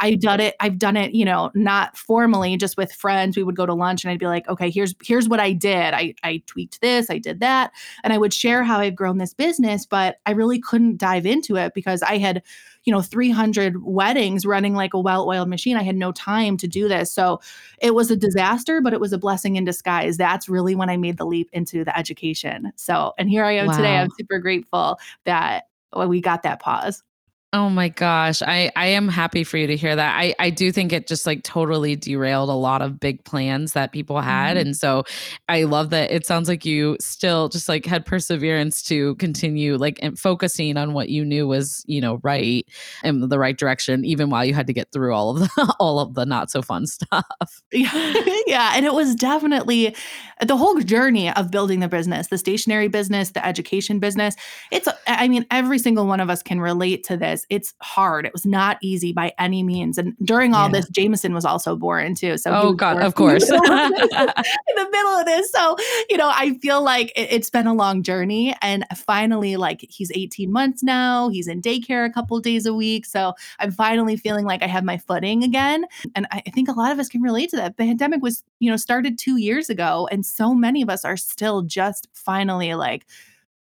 I've 0.00 0.20
done 0.20 0.40
it, 0.40 0.56
I've 0.60 0.78
done 0.78 0.96
it, 0.96 1.14
you 1.14 1.24
know, 1.24 1.50
not 1.54 1.96
formally, 1.96 2.56
just 2.56 2.76
with 2.76 2.92
friends. 2.92 3.36
We 3.36 3.44
would 3.44 3.56
go 3.56 3.66
to 3.66 3.74
lunch 3.74 4.04
and 4.04 4.10
I'd 4.10 4.18
be 4.18 4.26
like, 4.26 4.48
okay, 4.48 4.70
here's 4.70 4.94
here's 5.02 5.28
what 5.28 5.40
I 5.40 5.52
did. 5.52 5.94
I 5.94 6.14
I 6.22 6.42
tweaked 6.46 6.80
this, 6.80 7.08
I 7.08 7.18
did 7.18 7.40
that. 7.40 7.72
And 8.02 8.12
I 8.12 8.18
would 8.18 8.34
share 8.34 8.51
how 8.60 8.80
I'd 8.80 8.96
grown 8.96 9.18
this 9.18 9.32
business, 9.32 9.86
but 9.86 10.16
I 10.26 10.32
really 10.32 10.60
couldn't 10.60 10.98
dive 10.98 11.24
into 11.24 11.56
it 11.56 11.72
because 11.74 12.02
I 12.02 12.18
had 12.18 12.42
you 12.84 12.92
know 12.92 13.00
300 13.00 13.84
weddings 13.84 14.44
running 14.44 14.74
like 14.74 14.92
a 14.92 15.00
well-oiled 15.00 15.48
machine. 15.48 15.76
I 15.76 15.82
had 15.82 15.96
no 15.96 16.12
time 16.12 16.56
to 16.58 16.68
do 16.68 16.88
this. 16.88 17.10
So 17.10 17.40
it 17.80 17.94
was 17.94 18.10
a 18.10 18.16
disaster 18.16 18.80
but 18.80 18.92
it 18.92 19.00
was 19.00 19.12
a 19.12 19.18
blessing 19.18 19.56
in 19.56 19.64
disguise. 19.64 20.16
That's 20.16 20.48
really 20.48 20.74
when 20.74 20.90
i 20.90 20.96
made 20.96 21.16
the 21.16 21.24
leap 21.24 21.48
into 21.52 21.84
the 21.84 21.96
education. 21.96 22.72
So 22.76 23.14
and 23.18 23.30
here 23.30 23.44
i 23.44 23.52
am 23.52 23.68
wow. 23.68 23.76
today. 23.76 23.96
I'm 23.96 24.10
super 24.18 24.38
grateful 24.38 24.98
that 25.24 25.68
uh, 25.92 26.06
we 26.08 26.20
got 26.20 26.42
that 26.42 26.60
pause 26.60 27.02
Oh 27.54 27.68
my 27.68 27.90
gosh. 27.90 28.40
I, 28.40 28.72
I 28.76 28.86
am 28.86 29.08
happy 29.08 29.44
for 29.44 29.58
you 29.58 29.66
to 29.66 29.76
hear 29.76 29.94
that. 29.94 30.18
I, 30.18 30.34
I 30.38 30.48
do 30.48 30.72
think 30.72 30.90
it 30.90 31.06
just 31.06 31.26
like 31.26 31.42
totally 31.42 31.96
derailed 31.96 32.48
a 32.48 32.54
lot 32.54 32.80
of 32.80 32.98
big 32.98 33.22
plans 33.26 33.74
that 33.74 33.92
people 33.92 34.22
had. 34.22 34.56
Mm-hmm. 34.56 34.68
And 34.68 34.76
so 34.76 35.04
I 35.50 35.64
love 35.64 35.90
that 35.90 36.10
it 36.10 36.24
sounds 36.24 36.48
like 36.48 36.64
you 36.64 36.96
still 36.98 37.50
just 37.50 37.68
like 37.68 37.84
had 37.84 38.06
perseverance 38.06 38.82
to 38.84 39.16
continue 39.16 39.76
like 39.76 40.00
focusing 40.16 40.78
on 40.78 40.94
what 40.94 41.10
you 41.10 41.26
knew 41.26 41.46
was, 41.46 41.84
you 41.86 42.00
know, 42.00 42.20
right 42.22 42.66
and 43.04 43.22
the 43.30 43.38
right 43.38 43.58
direction, 43.58 44.02
even 44.06 44.30
while 44.30 44.46
you 44.46 44.54
had 44.54 44.66
to 44.68 44.72
get 44.72 44.90
through 44.90 45.12
all 45.12 45.36
of 45.36 45.40
the 45.40 45.74
all 45.78 45.98
of 46.00 46.14
the 46.14 46.24
not 46.24 46.50
so 46.50 46.62
fun 46.62 46.86
stuff. 46.86 47.26
Yeah. 47.72 48.12
yeah. 48.46 48.72
And 48.74 48.84
it 48.84 48.92
was 48.92 49.14
definitely 49.14 49.96
the 50.46 50.56
whole 50.56 50.78
journey 50.80 51.30
of 51.32 51.50
building 51.50 51.80
the 51.80 51.88
business, 51.88 52.28
the 52.28 52.36
stationery 52.36 52.88
business, 52.88 53.30
the 53.30 53.44
education 53.44 53.98
business. 53.98 54.36
It's 54.70 54.88
I 55.06 55.26
mean, 55.28 55.46
every 55.50 55.78
single 55.78 56.06
one 56.06 56.20
of 56.20 56.28
us 56.28 56.42
can 56.42 56.60
relate 56.60 57.02
to 57.04 57.16
this 57.16 57.41
this. 57.42 57.46
It's 57.62 57.74
hard. 57.80 58.26
It 58.26 58.32
was 58.32 58.46
not 58.46 58.78
easy 58.82 59.12
by 59.12 59.32
any 59.38 59.62
means. 59.62 59.98
And 59.98 60.14
during 60.22 60.54
all 60.54 60.66
Yeah. 60.68 60.80
this, 60.80 60.88
Jameson 60.88 61.34
was 61.34 61.44
also 61.44 61.76
born 61.76 62.14
too. 62.14 62.36
So 62.38 62.50
Oh 62.52 62.72
God, 62.72 63.00
of 63.02 63.14
course. 63.14 63.48
in 63.50 63.58
the 63.58 64.88
middle 64.90 65.12
of 65.12 65.26
this. 65.26 65.50
So, 65.50 65.76
you 66.10 66.16
know, 66.16 66.30
I 66.32 66.54
feel 66.60 66.82
like 66.82 67.10
it, 67.16 67.28
it's 67.32 67.50
been 67.50 67.66
a 67.66 67.74
long 67.74 68.02
journey. 68.02 68.54
And 68.62 68.84
finally, 68.96 69.56
like 69.56 69.84
he's 69.88 70.10
18 70.14 70.52
months 70.52 70.82
now. 70.82 71.28
He's 71.28 71.48
in 71.48 71.60
daycare 71.62 72.06
a 72.06 72.10
couple 72.10 72.38
days 72.40 72.66
a 72.66 72.74
week. 72.74 73.06
So 73.06 73.34
I'm 73.58 73.70
finally 73.70 74.16
feeling 74.16 74.44
like 74.44 74.62
I 74.62 74.66
have 74.66 74.84
my 74.84 74.98
footing 74.98 75.42
again. 75.44 75.86
And 76.14 76.26
I 76.30 76.42
I 76.46 76.50
think 76.50 76.68
a 76.68 76.72
lot 76.72 76.92
of 76.92 76.98
us 76.98 77.08
can 77.08 77.22
relate 77.22 77.48
to 77.50 77.56
that. 77.56 77.76
The 77.76 77.84
pandemic 77.84 78.20
was, 78.20 78.42
you 78.58 78.70
know, 78.70 78.76
started 78.76 79.16
two 79.18 79.38
years 79.38 79.70
ago. 79.70 80.08
And 80.10 80.26
so 80.26 80.52
many 80.54 80.82
of 80.82 80.90
us 80.90 81.04
are 81.04 81.16
still 81.16 81.62
just 81.62 82.08
finally 82.12 82.74
like 82.74 83.06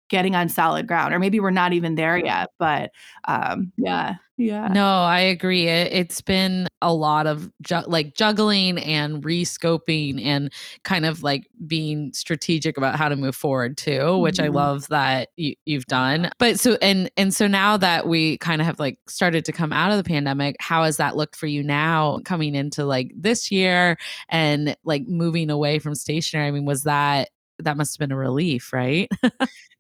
getting 0.09 0.35
on 0.35 0.49
solid 0.49 0.87
ground. 0.87 1.15
Or 1.15 1.19
maybe 1.19 1.41
we're 1.41 1.50
not 1.50 1.73
even 1.73 1.95
there 1.95 2.17
yet. 2.19 2.50
But 2.59 2.91
um, 3.27 3.73
yeah. 3.77 4.17
Yeah. 4.41 4.69
No, 4.69 4.87
I 4.87 5.19
agree. 5.19 5.67
It, 5.67 5.93
it's 5.93 6.21
been 6.21 6.69
a 6.81 6.95
lot 6.95 7.27
of 7.27 7.50
ju- 7.61 7.83
like 7.88 8.15
juggling 8.15 8.79
and 8.79 9.21
rescoping 9.21 10.25
and 10.25 10.53
kind 10.85 11.05
of 11.05 11.25
like 11.25 11.49
being 11.67 12.12
strategic 12.12 12.77
about 12.79 12.95
how 12.95 13.09
to 13.09 13.17
move 13.17 13.35
forward 13.35 13.77
too, 13.77 14.17
which 14.19 14.38
I 14.38 14.47
Mhm. 14.47 14.55
love 14.55 14.87
that 14.91 15.31
you, 15.37 15.57
you've 15.67 15.87
done. 15.87 16.31
But 16.38 16.61
so 16.61 16.79
and 16.81 17.11
and 17.17 17.35
so 17.35 17.49
now 17.49 17.77
that 17.79 18.07
we 18.07 18.38
kind 18.38 18.61
of 18.61 18.67
have 18.67 18.79
like 18.79 19.00
started 19.09 19.45
to 19.45 19.50
come 19.53 19.73
out 19.73 19.91
of 19.91 19.97
the 19.97 20.05
pandemic, 20.05 20.55
how 20.61 20.85
has 20.85 20.99
that 20.99 21.17
looked 21.17 21.35
for 21.35 21.49
you 21.49 21.65
now 21.65 22.21
coming 22.25 22.55
into 22.55 22.85
like 22.85 23.11
this 23.17 23.50
year 23.50 23.97
and 24.29 24.77
like 24.85 25.03
moving 25.09 25.50
away 25.50 25.81
from 25.81 25.97
stationery 25.97 26.47
I 26.47 26.53
mean, 26.53 26.65
was 26.65 26.85
that 26.85 27.31
that 27.61 27.77
must 27.77 27.95
have 27.95 28.00
been 28.09 28.12
a 28.12 28.17
relief, 28.19 28.73
right? 28.73 29.09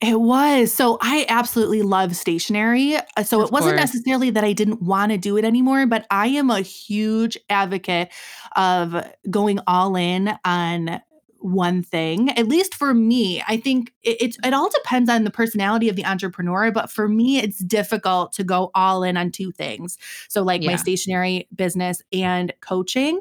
It 0.00 0.20
was. 0.20 0.72
So 0.72 0.96
I 1.00 1.26
absolutely 1.28 1.82
love 1.82 2.14
stationery. 2.14 2.96
Uh, 3.16 3.24
So 3.24 3.40
Of 3.40 3.42
it 3.42 3.50
wasn't 3.50 3.76
course. 3.76 3.80
necessarily 3.80 4.30
that 4.30 4.44
I 4.44 4.52
didn't 4.52 4.80
want 4.80 5.10
to 5.10 5.18
do 5.18 5.36
it 5.36 5.44
anymore, 5.44 5.86
but 5.86 6.06
I 6.10 6.28
am 6.28 6.50
a 6.50 6.60
huge 6.60 7.36
advocate 7.50 8.10
of 8.54 9.04
going 9.28 9.58
all 9.66 9.96
in 9.96 10.32
on 10.44 11.00
one 11.40 11.82
thing. 11.82 12.30
At 12.30 12.48
least 12.48 12.74
for 12.74 12.94
me, 12.94 13.42
I 13.46 13.56
think 13.58 13.92
it, 14.02 14.16
it's 14.20 14.38
it 14.44 14.52
all 14.52 14.68
depends 14.70 15.08
on 15.08 15.24
the 15.24 15.30
personality 15.30 15.88
of 15.88 15.96
the 15.96 16.04
entrepreneur. 16.04 16.70
But 16.72 16.90
for 16.90 17.08
me, 17.08 17.38
it's 17.38 17.58
difficult 17.58 18.32
to 18.32 18.44
go 18.44 18.70
all 18.74 19.02
in 19.02 19.16
on 19.16 19.30
two 19.30 19.52
things. 19.52 19.96
So 20.28 20.42
like 20.42 20.62
my 20.62 20.72
Yeah. 20.72 20.76
stationery 20.76 21.48
business 21.54 22.02
and 22.12 22.52
coaching. 22.60 23.20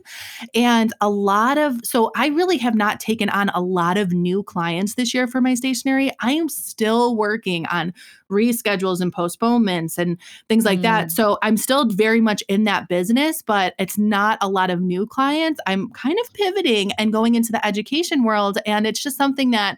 And 0.56 0.94
a 1.02 1.10
lot 1.10 1.58
of, 1.58 1.80
so 1.84 2.12
I 2.16 2.28
really 2.28 2.58
have 2.58 2.76
not 2.76 3.00
taken 3.00 3.30
on 3.30 3.50
a 3.50 3.62
lot 3.62 3.98
of 3.98 4.12
new 4.12 4.44
clients 4.44 4.96
this 4.96 5.14
year 5.14 5.28
for 5.28 5.42
my 5.42 5.54
stationery. 5.54 6.12
I 6.20 6.32
am 6.34 6.50
still 6.50 7.16
working 7.16 7.66
on 7.68 7.94
reschedules 8.32 9.02
and 9.02 9.12
postponements 9.12 9.98
and 9.98 10.18
things 10.50 10.66
like 10.66 10.82
that. 10.82 11.08
Mm. 11.08 11.12
So 11.12 11.38
I'm 11.42 11.58
still 11.58 11.86
very 11.86 12.22
much 12.22 12.44
in 12.48 12.66
that 12.66 12.88
business, 12.88 13.42
but 13.42 13.74
it's 13.80 13.98
not 13.98 14.38
a 14.42 14.50
lot 14.50 14.70
of 14.70 14.82
new 14.82 15.06
clients. 15.06 15.60
I'm 15.66 15.90
kind 15.92 16.18
of 16.24 16.34
pivoting 16.34 16.92
and 16.94 17.12
going 17.12 17.36
into 17.36 17.52
the 17.52 17.66
education 17.66 18.24
world. 18.24 18.58
And 18.66 18.86
it's 18.86 19.02
just 19.02 19.18
something 19.18 19.52
that 19.52 19.78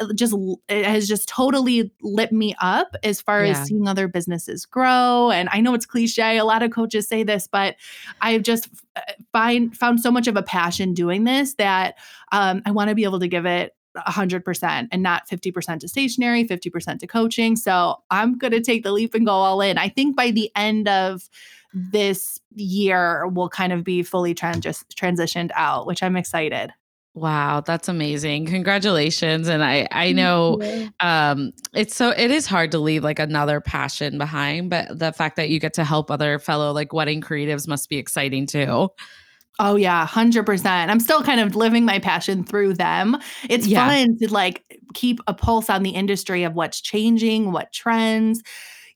uh, 0.00 0.12
just 0.14 0.34
it 0.68 0.84
has 0.84 1.06
just 1.06 1.28
totally 1.28 1.92
lit 2.02 2.32
me 2.32 2.54
up 2.60 2.96
as 3.04 3.20
far 3.20 3.44
Yeah. 3.44 3.52
as 3.52 3.68
seeing 3.68 3.86
other 3.86 4.08
businesses 4.08 4.66
grow 4.66 5.30
and 5.30 5.48
i 5.52 5.60
know 5.60 5.74
it's 5.74 5.86
cliche 5.86 6.38
a 6.38 6.44
lot 6.44 6.64
of 6.64 6.72
coaches 6.72 7.06
say 7.06 7.22
this 7.22 7.46
but 7.46 7.76
i've 8.20 8.42
just 8.42 8.68
uh, 8.96 9.00
find 9.32 9.76
found 9.76 10.00
so 10.00 10.10
much 10.10 10.26
of 10.26 10.36
a 10.36 10.42
passion 10.42 10.92
doing 10.92 11.22
this 11.22 11.54
that 11.54 11.94
um, 12.32 12.62
i 12.66 12.72
want 12.72 12.88
to 12.88 12.96
be 12.96 13.04
able 13.04 13.20
to 13.20 13.28
give 13.28 13.46
it 13.46 13.76
100% 13.96 14.88
and 14.90 15.02
not 15.02 15.28
50% 15.28 15.80
to 15.80 15.88
stationery 15.88 16.44
50% 16.44 16.98
to 16.98 17.06
coaching 17.06 17.56
so 17.56 17.96
i'm 18.10 18.38
going 18.38 18.52
to 18.52 18.60
take 18.60 18.82
the 18.82 18.92
leap 18.92 19.14
and 19.14 19.26
go 19.26 19.32
all 19.32 19.60
in 19.60 19.78
i 19.78 19.88
think 19.88 20.16
by 20.16 20.30
the 20.30 20.50
end 20.56 20.88
of 20.88 21.28
this 21.72 22.40
year 22.54 23.26
we'll 23.28 23.48
kind 23.48 23.72
of 23.72 23.84
be 23.84 24.02
fully 24.02 24.34
trans- 24.34 24.84
transitioned 24.94 25.50
out 25.54 25.86
which 25.86 26.02
i'm 26.02 26.16
excited 26.16 26.72
Wow, 27.16 27.62
that's 27.62 27.88
amazing. 27.88 28.44
Congratulations. 28.44 29.48
And 29.48 29.64
I 29.64 29.88
I 29.90 30.12
know 30.12 30.60
um 31.00 31.50
it's 31.72 31.96
so 31.96 32.10
it 32.10 32.30
is 32.30 32.46
hard 32.46 32.70
to 32.72 32.78
leave 32.78 33.02
like 33.02 33.18
another 33.18 33.58
passion 33.58 34.18
behind, 34.18 34.68
but 34.68 34.98
the 34.98 35.12
fact 35.12 35.36
that 35.36 35.48
you 35.48 35.58
get 35.58 35.72
to 35.74 35.84
help 35.84 36.10
other 36.10 36.38
fellow 36.38 36.72
like 36.72 36.92
wedding 36.92 37.22
creatives 37.22 37.66
must 37.66 37.88
be 37.88 37.96
exciting 37.96 38.46
too. 38.46 38.90
Oh 39.58 39.76
yeah, 39.76 40.04
100%. 40.06 40.90
I'm 40.90 41.00
still 41.00 41.22
kind 41.22 41.40
of 41.40 41.56
living 41.56 41.84
my 41.84 41.98
passion 41.98 42.44
through 42.44 42.74
them. 42.74 43.16
It's 43.48 43.66
Yeah. 43.66 43.86
fun 43.88 44.18
to 44.18 44.30
like 44.32 44.64
keep 44.94 45.18
a 45.26 45.34
pulse 45.34 45.70
on 45.70 45.82
the 45.82 45.90
industry 45.90 46.42
of 46.42 46.54
what's 46.54 46.80
changing, 46.80 47.52
what 47.52 47.72
trends, 47.72 48.42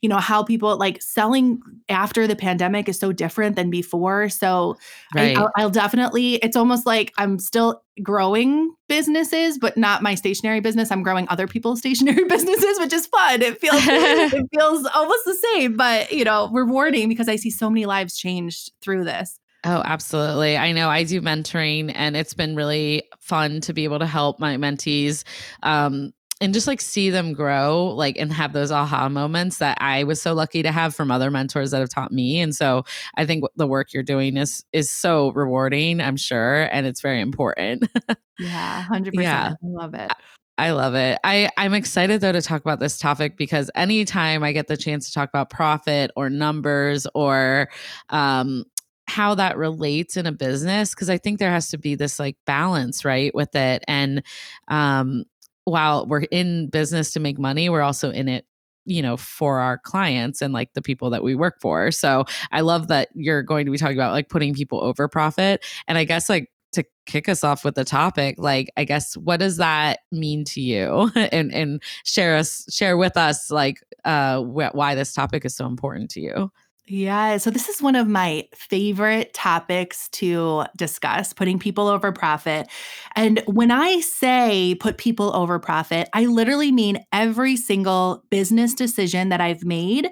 you 0.02 0.08
know, 0.08 0.18
how 0.18 0.42
people 0.42 0.76
like 0.76 1.00
selling 1.02 1.60
after 1.88 2.26
the 2.26 2.36
pandemic 2.36 2.88
is 2.90 2.98
so 2.98 3.10
different 3.12 3.56
than 3.56 3.70
before. 3.70 4.28
So 4.28 4.76
Right. 5.14 5.36
I, 5.36 5.40
I'll, 5.40 5.50
I'll 5.56 5.70
definitely, 5.70 6.34
it's 6.36 6.56
almost 6.56 6.84
like 6.86 7.12
I'm 7.18 7.38
still 7.38 7.82
growing 8.02 8.70
businesses, 8.88 9.58
but 9.58 9.76
not 9.78 10.02
my 10.02 10.14
stationery 10.14 10.60
business. 10.60 10.90
I'm 10.90 11.02
growing 11.02 11.26
other 11.28 11.46
people's 11.46 11.78
stationery 11.80 12.24
businesses, 12.24 12.78
which 12.80 12.92
is 12.92 13.06
fun. 13.06 13.40
It 13.42 13.58
feels, 13.60 13.82
it 13.86 14.46
feels 14.54 14.86
almost 14.94 15.24
the 15.24 15.34
same, 15.54 15.76
but 15.76 16.12
you 16.12 16.24
know, 16.24 16.50
rewarding 16.52 17.08
because 17.08 17.28
I 17.28 17.36
see 17.36 17.50
so 17.50 17.70
many 17.70 17.86
lives 17.86 18.16
changed 18.16 18.72
through 18.82 19.04
this. 19.04 19.38
Oh, 19.64 19.82
absolutely. 19.84 20.56
I 20.56 20.72
know 20.72 20.88
I 20.88 21.04
do 21.04 21.20
mentoring 21.20 21.92
and 21.94 22.16
it's 22.16 22.34
been 22.34 22.56
really 22.56 23.02
fun 23.18 23.60
to 23.62 23.72
be 23.72 23.84
able 23.84 23.98
to 23.98 24.06
help 24.06 24.40
my 24.40 24.56
mentees 24.56 25.22
um 25.62 26.12
and 26.40 26.54
just 26.54 26.66
like 26.66 26.80
see 26.80 27.10
them 27.10 27.34
grow 27.34 27.88
like 27.88 28.16
and 28.16 28.32
have 28.32 28.54
those 28.54 28.70
aha 28.70 29.10
moments 29.10 29.58
that 29.58 29.76
I 29.80 30.04
was 30.04 30.22
so 30.22 30.32
lucky 30.32 30.62
to 30.62 30.72
have 30.72 30.94
from 30.94 31.10
other 31.10 31.30
mentors 31.30 31.70
that 31.72 31.80
have 31.80 31.90
taught 31.90 32.12
me. 32.12 32.40
And 32.40 32.54
so 32.54 32.84
I 33.16 33.26
think 33.26 33.44
the 33.56 33.66
work 33.66 33.92
you're 33.92 34.02
doing 34.02 34.38
is 34.38 34.64
is 34.72 34.90
so 34.90 35.32
rewarding, 35.32 36.00
I'm 36.00 36.16
sure, 36.16 36.62
and 36.72 36.86
it's 36.86 37.02
very 37.02 37.20
important. 37.20 37.84
Yeah, 38.38 38.78
100%. 38.88 39.22
Yeah. 39.22 39.50
I 39.50 39.66
love 39.66 39.92
it. 39.92 40.12
I 40.56 40.70
love 40.72 40.94
it. 40.94 41.18
I, 41.24 41.50
I'm 41.58 41.74
excited 41.74 42.20
though 42.20 42.32
to 42.32 42.42
talk 42.42 42.60
about 42.62 42.80
this 42.80 42.98
topic 42.98 43.36
because 43.36 43.70
anytime 43.74 44.42
I 44.42 44.52
get 44.52 44.66
the 44.66 44.76
chance 44.76 45.06
to 45.08 45.12
talk 45.12 45.28
about 45.28 45.50
profit 45.50 46.10
or 46.16 46.30
numbers 46.30 47.06
or 47.14 47.68
um, 48.10 48.64
how 49.10 49.34
that 49.34 49.56
relates 49.56 50.16
in 50.16 50.26
a 50.26 50.32
business, 50.32 50.94
because 50.94 51.10
I 51.10 51.18
think 51.18 51.38
there 51.38 51.50
has 51.50 51.68
to 51.70 51.78
be 51.78 51.96
this 51.96 52.20
like 52.20 52.36
balance, 52.46 53.04
right, 53.04 53.34
with 53.34 53.54
it. 53.56 53.84
And 53.88 54.22
um, 54.68 55.24
while 55.64 56.06
we're 56.06 56.22
in 56.30 56.68
business 56.68 57.12
to 57.12 57.20
make 57.20 57.38
money, 57.38 57.68
we're 57.68 57.82
also 57.82 58.10
in 58.10 58.28
it 58.28 58.46
you 58.86 59.02
know 59.02 59.16
for 59.16 59.60
our 59.60 59.76
clients 59.76 60.40
and 60.40 60.54
like 60.54 60.72
the 60.72 60.80
people 60.80 61.10
that 61.10 61.22
we 61.22 61.34
work 61.34 61.60
for. 61.60 61.90
So 61.90 62.24
i 62.50 62.62
love 62.62 62.88
that 62.88 63.08
you're 63.14 63.42
going 63.42 63.66
to 63.66 63.70
be 63.70 63.76
talking 63.78 63.96
about 63.96 64.12
like 64.12 64.30
putting 64.30 64.54
people 64.54 64.82
over 64.82 65.06
profit. 65.06 65.64
And 65.86 65.98
i 65.98 66.04
guess 66.04 66.28
like 66.30 66.50
to 66.72 66.84
kick 67.04 67.28
us 67.28 67.44
off 67.44 67.64
with 67.64 67.74
the 67.74 67.84
topic 67.84 68.36
like 68.38 68.70
i 68.76 68.84
guess 68.84 69.16
what 69.16 69.40
does 69.40 69.56
that 69.58 70.00
mean 70.12 70.44
to 70.44 70.60
you? 70.60 71.10
And 71.32 71.52
and 71.52 71.82
share 72.04 72.36
us 72.36 72.64
share 72.70 72.96
with 72.96 73.16
us 73.16 73.50
like 73.50 73.80
uh 74.04 74.40
wh- 74.42 74.74
why 74.74 74.94
this 74.94 75.12
topic 75.12 75.44
is 75.44 75.54
so 75.54 75.66
important 75.66 76.10
to 76.12 76.20
you 76.20 76.50
Yeah. 76.92 77.36
So, 77.36 77.50
this 77.50 77.68
is 77.68 77.80
one 77.80 77.94
of 77.94 78.08
my 78.08 78.48
favorite 78.52 79.32
topics 79.32 80.08
to 80.08 80.64
discuss 80.76 81.32
putting 81.32 81.56
people 81.60 81.86
over 81.86 82.10
profit. 82.10 82.66
And 83.14 83.40
when 83.46 83.70
I 83.70 84.00
say 84.00 84.74
put 84.80 84.98
people 84.98 85.34
over 85.36 85.60
profit, 85.60 86.08
I 86.14 86.26
literally 86.26 86.72
mean 86.72 87.04
every 87.12 87.54
single 87.56 88.24
business 88.28 88.74
decision 88.74 89.28
that 89.28 89.40
I've 89.40 89.64
made 89.64 90.10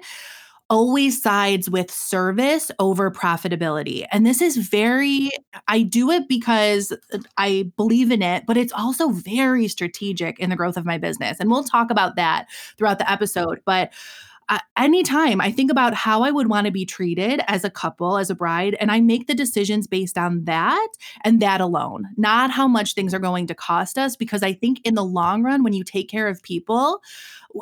always 0.69 1.21
sides 1.21 1.69
with 1.69 1.91
service 1.91 2.71
over 2.79 3.11
profitability. 3.11 4.05
And 4.11 4.25
this 4.25 4.41
is 4.41 4.57
very, 4.57 5.31
I 5.67 5.81
do 5.83 6.11
it 6.11 6.27
because 6.29 6.91
uh, 7.13 7.19
I 7.37 7.71
believe 7.77 8.11
in 8.11 8.21
it, 8.21 8.45
but 8.47 8.57
it's 8.57 8.73
also 8.73 9.09
very 9.09 9.67
strategic 9.67 10.39
in 10.39 10.49
the 10.51 10.55
growth 10.55 10.77
of 10.77 10.85
my 10.85 10.97
business. 10.97 11.39
And 11.39 11.49
we'll 11.51 11.63
talk 11.63 11.91
about 11.91 12.15
that 12.17 12.47
throughout 12.77 12.99
the 12.99 13.11
episode. 13.11 13.59
But 13.65 13.91
uh, 14.49 14.59
anytime 14.77 15.39
I 15.39 15.51
think 15.51 15.71
about 15.71 15.93
how 15.93 16.23
I 16.23 16.31
would 16.31 16.49
want 16.49 16.65
to 16.65 16.71
be 16.71 16.85
treated 16.85 17.41
as 17.47 17.63
a 17.63 17.69
couple, 17.69 18.17
as 18.17 18.29
a 18.29 18.35
bride, 18.35 18.75
and 18.79 18.91
I 18.91 18.99
make 18.99 19.27
the 19.27 19.35
decisions 19.35 19.87
based 19.87 20.17
on 20.17 20.45
that 20.45 20.89
and 21.23 21.39
that 21.41 21.61
alone, 21.61 22.07
not 22.17 22.51
how 22.51 22.67
much 22.67 22.93
things 22.93 23.13
are 23.13 23.19
going 23.19 23.47
to 23.47 23.55
cost 23.55 23.97
us. 23.97 24.15
Because 24.15 24.43
I 24.43 24.53
think 24.53 24.81
in 24.85 24.95
the 24.95 25.05
long 25.05 25.43
run, 25.43 25.63
when 25.63 25.73
you 25.73 25.83
take 25.83 26.09
care 26.09 26.27
of 26.27 26.41
people, 26.41 27.01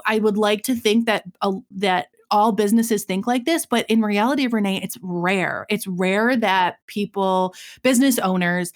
I 0.06 0.20
would 0.20 0.38
like 0.38 0.64
to 0.64 0.76
think 0.76 1.06
that 1.06 1.24
uh, 1.42 1.54
that 1.72 2.08
all 2.32 2.52
businesses 2.52 3.04
think 3.04 3.26
like 3.26 3.46
this, 3.46 3.66
but 3.66 3.86
in 3.90 4.02
reality, 4.02 4.48
Renee, 4.48 4.82
it's 4.84 4.98
rare. 5.02 5.66
It's 5.70 5.88
rare 5.88 6.36
that 6.36 6.78
people, 6.88 7.54
business 7.84 8.20
owners, 8.20 8.74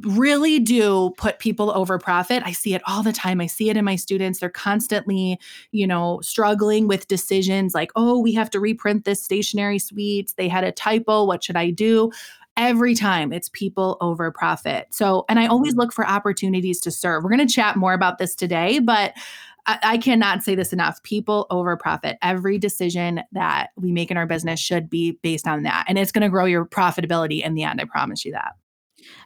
really 0.00 0.58
do 0.58 1.12
put 1.16 1.38
people 1.38 1.70
over 1.70 1.98
profit. 1.98 2.42
I 2.44 2.52
see 2.52 2.74
it 2.74 2.82
all 2.86 3.02
the 3.02 3.12
time. 3.12 3.40
I 3.40 3.46
see 3.46 3.70
it 3.70 3.76
in 3.76 3.84
my 3.84 3.96
students. 3.96 4.40
They're 4.40 4.50
constantly, 4.50 5.38
you 5.70 5.86
know, 5.86 6.20
struggling 6.20 6.88
with 6.88 7.06
decisions 7.06 7.74
like, 7.74 7.92
oh, 7.94 8.18
we 8.18 8.32
have 8.34 8.50
to 8.50 8.60
reprint 8.60 9.04
this 9.04 9.22
stationery 9.22 9.78
suite. 9.78 10.34
They 10.36 10.48
had 10.48 10.64
a 10.64 10.72
typo. 10.72 11.24
What 11.24 11.44
should 11.44 11.56
I 11.56 11.70
do? 11.70 12.10
Every 12.56 12.94
time 12.94 13.32
it's 13.32 13.48
people 13.48 13.96
over 14.00 14.30
profit. 14.30 14.88
So, 14.90 15.24
and 15.28 15.38
I 15.38 15.46
always 15.46 15.72
mm-hmm. 15.72 15.80
look 15.80 15.92
for 15.92 16.06
opportunities 16.06 16.80
to 16.82 16.90
serve. 16.90 17.22
We're 17.22 17.30
going 17.30 17.46
to 17.46 17.52
chat 17.52 17.76
more 17.76 17.94
about 17.94 18.18
this 18.18 18.34
today, 18.34 18.78
but 18.80 19.12
I, 19.66 19.78
I 19.82 19.98
cannot 19.98 20.42
say 20.42 20.54
this 20.54 20.72
enough. 20.72 21.02
People 21.02 21.46
over 21.50 21.76
profit. 21.76 22.16
Every 22.22 22.58
decision 22.58 23.22
that 23.32 23.70
we 23.76 23.92
make 23.92 24.10
in 24.10 24.16
our 24.16 24.26
business 24.26 24.60
should 24.60 24.90
be 24.90 25.12
based 25.22 25.46
on 25.48 25.62
that. 25.62 25.84
And 25.88 25.98
it's 25.98 26.12
going 26.12 26.22
to 26.22 26.28
grow 26.28 26.44
your 26.44 26.64
profitability 26.66 27.42
in 27.44 27.54
the 27.54 27.64
end. 27.64 27.80
I 27.80 27.84
promise 27.84 28.24
you 28.24 28.32
that. 28.32 28.54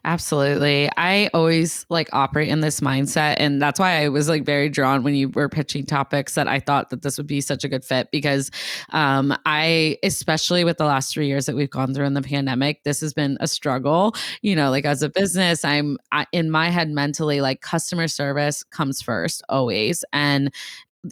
Absolutely. 0.04 0.88
I 0.96 1.28
always 1.34 1.84
like 1.90 2.08
operate 2.12 2.48
in 2.48 2.60
this 2.60 2.80
mindset. 2.80 3.36
And 3.38 3.60
that's 3.60 3.78
why 3.80 4.02
I 4.02 4.08
was 4.08 4.28
like 4.28 4.44
very 4.44 4.68
drawn 4.68 5.02
when 5.02 5.14
you 5.14 5.28
were 5.28 5.48
pitching 5.48 5.84
topics 5.84 6.34
that 6.34 6.48
I 6.48 6.60
thought 6.60 6.90
that 6.90 7.02
this 7.02 7.18
would 7.18 7.26
be 7.26 7.40
such 7.40 7.64
a 7.64 7.68
good 7.68 7.84
fit 7.84 8.08
because 8.10 8.50
um, 8.90 9.36
I, 9.44 9.98
especially 10.02 10.64
with 10.64 10.78
the 10.78 10.84
last 10.84 11.12
three 11.12 11.26
years 11.26 11.46
that 11.46 11.56
we've 11.56 11.70
gone 11.70 11.94
through 11.94 12.06
in 12.06 12.14
the 12.14 12.22
pandemic, 12.22 12.84
this 12.84 13.00
has 13.00 13.12
been 13.12 13.36
a 13.40 13.48
struggle. 13.48 14.14
You 14.42 14.56
know, 14.56 14.70
like 14.70 14.84
as 14.84 15.02
a 15.02 15.08
business, 15.08 15.64
I'm 15.64 15.98
I, 16.12 16.26
in 16.32 16.50
my 16.50 16.70
head 16.70 16.90
mentally 16.90 17.40
like 17.40 17.60
customer 17.60 18.08
service 18.08 18.62
comes 18.62 19.02
first 19.02 19.42
always. 19.48 20.04
And 20.12 20.52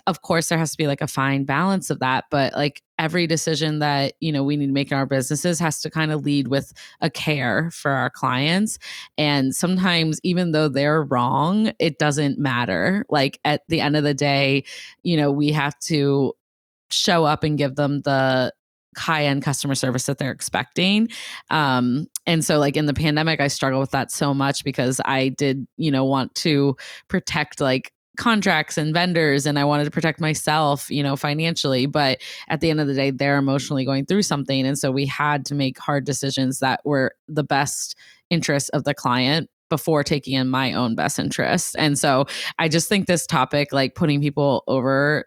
of 0.06 0.22
course 0.22 0.48
there 0.48 0.58
has 0.58 0.72
to 0.72 0.76
be 0.76 0.86
like 0.86 1.00
a 1.00 1.06
fine 1.06 1.44
balance 1.44 1.90
of 1.90 2.00
that 2.00 2.24
but 2.30 2.52
like 2.54 2.82
every 2.98 3.26
decision 3.26 3.78
that 3.78 4.14
you 4.20 4.32
know 4.32 4.42
we 4.42 4.56
need 4.56 4.66
to 4.66 4.72
make 4.72 4.90
in 4.90 4.96
our 4.96 5.06
businesses 5.06 5.58
has 5.58 5.80
to 5.80 5.90
kind 5.90 6.10
of 6.10 6.24
lead 6.24 6.48
with 6.48 6.72
a 7.00 7.08
care 7.08 7.70
for 7.70 7.92
our 7.92 8.10
clients 8.10 8.78
and 9.16 9.54
sometimes 9.54 10.20
even 10.24 10.52
though 10.52 10.68
they're 10.68 11.04
wrong 11.04 11.72
it 11.78 11.98
doesn't 11.98 12.38
matter 12.38 13.04
like 13.08 13.38
at 13.44 13.62
the 13.68 13.80
end 13.80 13.96
of 13.96 14.02
the 14.02 14.14
day 14.14 14.64
you 15.02 15.16
know 15.16 15.30
we 15.30 15.52
have 15.52 15.78
to 15.78 16.32
show 16.90 17.24
up 17.24 17.44
and 17.44 17.58
give 17.58 17.76
them 17.76 18.00
the 18.02 18.52
high 18.96 19.24
end 19.24 19.42
customer 19.42 19.74
service 19.74 20.06
that 20.06 20.18
they're 20.18 20.30
expecting. 20.30 21.08
Um, 21.50 22.06
and 22.26 22.44
so, 22.44 22.58
like 22.58 22.76
in 22.76 22.86
the 22.86 22.94
pandemic, 22.94 23.40
I 23.40 23.48
struggled 23.48 23.80
with 23.80 23.90
that 23.90 24.10
so 24.10 24.34
much 24.34 24.64
because 24.64 25.00
I 25.04 25.28
did, 25.28 25.66
you 25.76 25.90
know, 25.90 26.04
want 26.04 26.34
to 26.36 26.76
protect 27.08 27.60
like 27.60 27.92
contracts 28.16 28.76
and 28.76 28.92
vendors 28.92 29.46
and 29.46 29.58
I 29.58 29.64
wanted 29.64 29.84
to 29.84 29.90
protect 29.90 30.20
myself, 30.20 30.90
you 30.90 31.02
know, 31.02 31.16
financially, 31.16 31.86
but 31.86 32.20
at 32.48 32.60
the 32.60 32.70
end 32.70 32.80
of 32.80 32.86
the 32.86 32.94
day 32.94 33.10
they're 33.10 33.38
emotionally 33.38 33.84
going 33.84 34.06
through 34.06 34.22
something 34.22 34.66
and 34.66 34.78
so 34.78 34.90
we 34.90 35.06
had 35.06 35.44
to 35.46 35.54
make 35.54 35.78
hard 35.78 36.04
decisions 36.04 36.60
that 36.60 36.80
were 36.84 37.14
the 37.28 37.44
best 37.44 37.96
interest 38.30 38.70
of 38.72 38.84
the 38.84 38.94
client 38.94 39.48
before 39.68 40.04
taking 40.04 40.34
in 40.34 40.48
my 40.48 40.72
own 40.72 40.94
best 40.94 41.18
interest. 41.18 41.74
And 41.78 41.98
so 41.98 42.26
I 42.58 42.68
just 42.68 42.88
think 42.88 43.06
this 43.06 43.26
topic 43.26 43.72
like 43.72 43.94
putting 43.94 44.20
people 44.20 44.62
over 44.68 45.26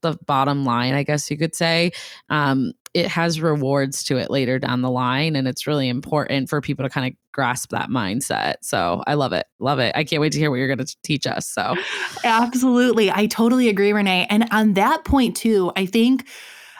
the 0.00 0.16
bottom 0.26 0.64
line, 0.64 0.94
I 0.94 1.02
guess 1.02 1.30
you 1.30 1.36
could 1.36 1.54
say, 1.54 1.92
um, 2.28 2.72
it 2.96 3.08
has 3.08 3.42
rewards 3.42 4.02
to 4.02 4.16
it 4.16 4.30
later 4.30 4.58
down 4.58 4.80
the 4.80 4.90
line. 4.90 5.36
And 5.36 5.46
it's 5.46 5.66
really 5.66 5.86
important 5.90 6.48
for 6.48 6.62
people 6.62 6.82
to 6.82 6.88
kind 6.88 7.06
of 7.06 7.18
grasp 7.30 7.68
that 7.68 7.90
mindset. 7.90 8.54
So 8.62 9.02
I 9.06 9.12
love 9.12 9.34
it. 9.34 9.46
Love 9.58 9.78
it. 9.80 9.92
I 9.94 10.02
can't 10.02 10.22
wait 10.22 10.32
to 10.32 10.38
hear 10.38 10.50
what 10.50 10.56
you're 10.56 10.66
going 10.66 10.78
to 10.78 10.96
teach 11.02 11.26
us. 11.26 11.46
So, 11.46 11.76
absolutely. 12.24 13.10
I 13.10 13.26
totally 13.26 13.68
agree, 13.68 13.92
Renee. 13.92 14.26
And 14.30 14.48
on 14.50 14.72
that 14.74 15.04
point, 15.04 15.36
too, 15.36 15.72
I 15.76 15.86
think. 15.86 16.26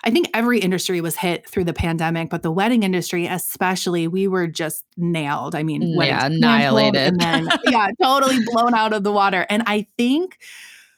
I 0.04 0.11
think 0.11 0.28
every 0.35 0.61
industry 0.61 1.00
was 1.00 1.16
hit 1.16 1.49
through 1.49 1.64
the 1.64 1.73
pandemic, 1.73 2.30
but 2.30 2.44
the 2.44 2.52
wedding 2.52 2.85
industry, 2.85 3.26
especially, 3.26 4.06
we 4.06 4.28
were 4.28 4.46
just 4.46 4.85
nailed. 4.96 5.56
I 5.56 5.64
mean, 5.64 5.82
mm, 5.82 6.06
yeah, 6.06 6.26
annihilated. 6.26 6.94
And 6.94 7.20
then, 7.20 7.49
yeah, 7.64 7.88
totally 8.00 8.38
blown 8.52 8.73
out 8.73 8.92
of 8.92 9.02
the 9.02 9.11
water. 9.11 9.46
And 9.50 9.64
I 9.66 9.88
think, 9.96 10.38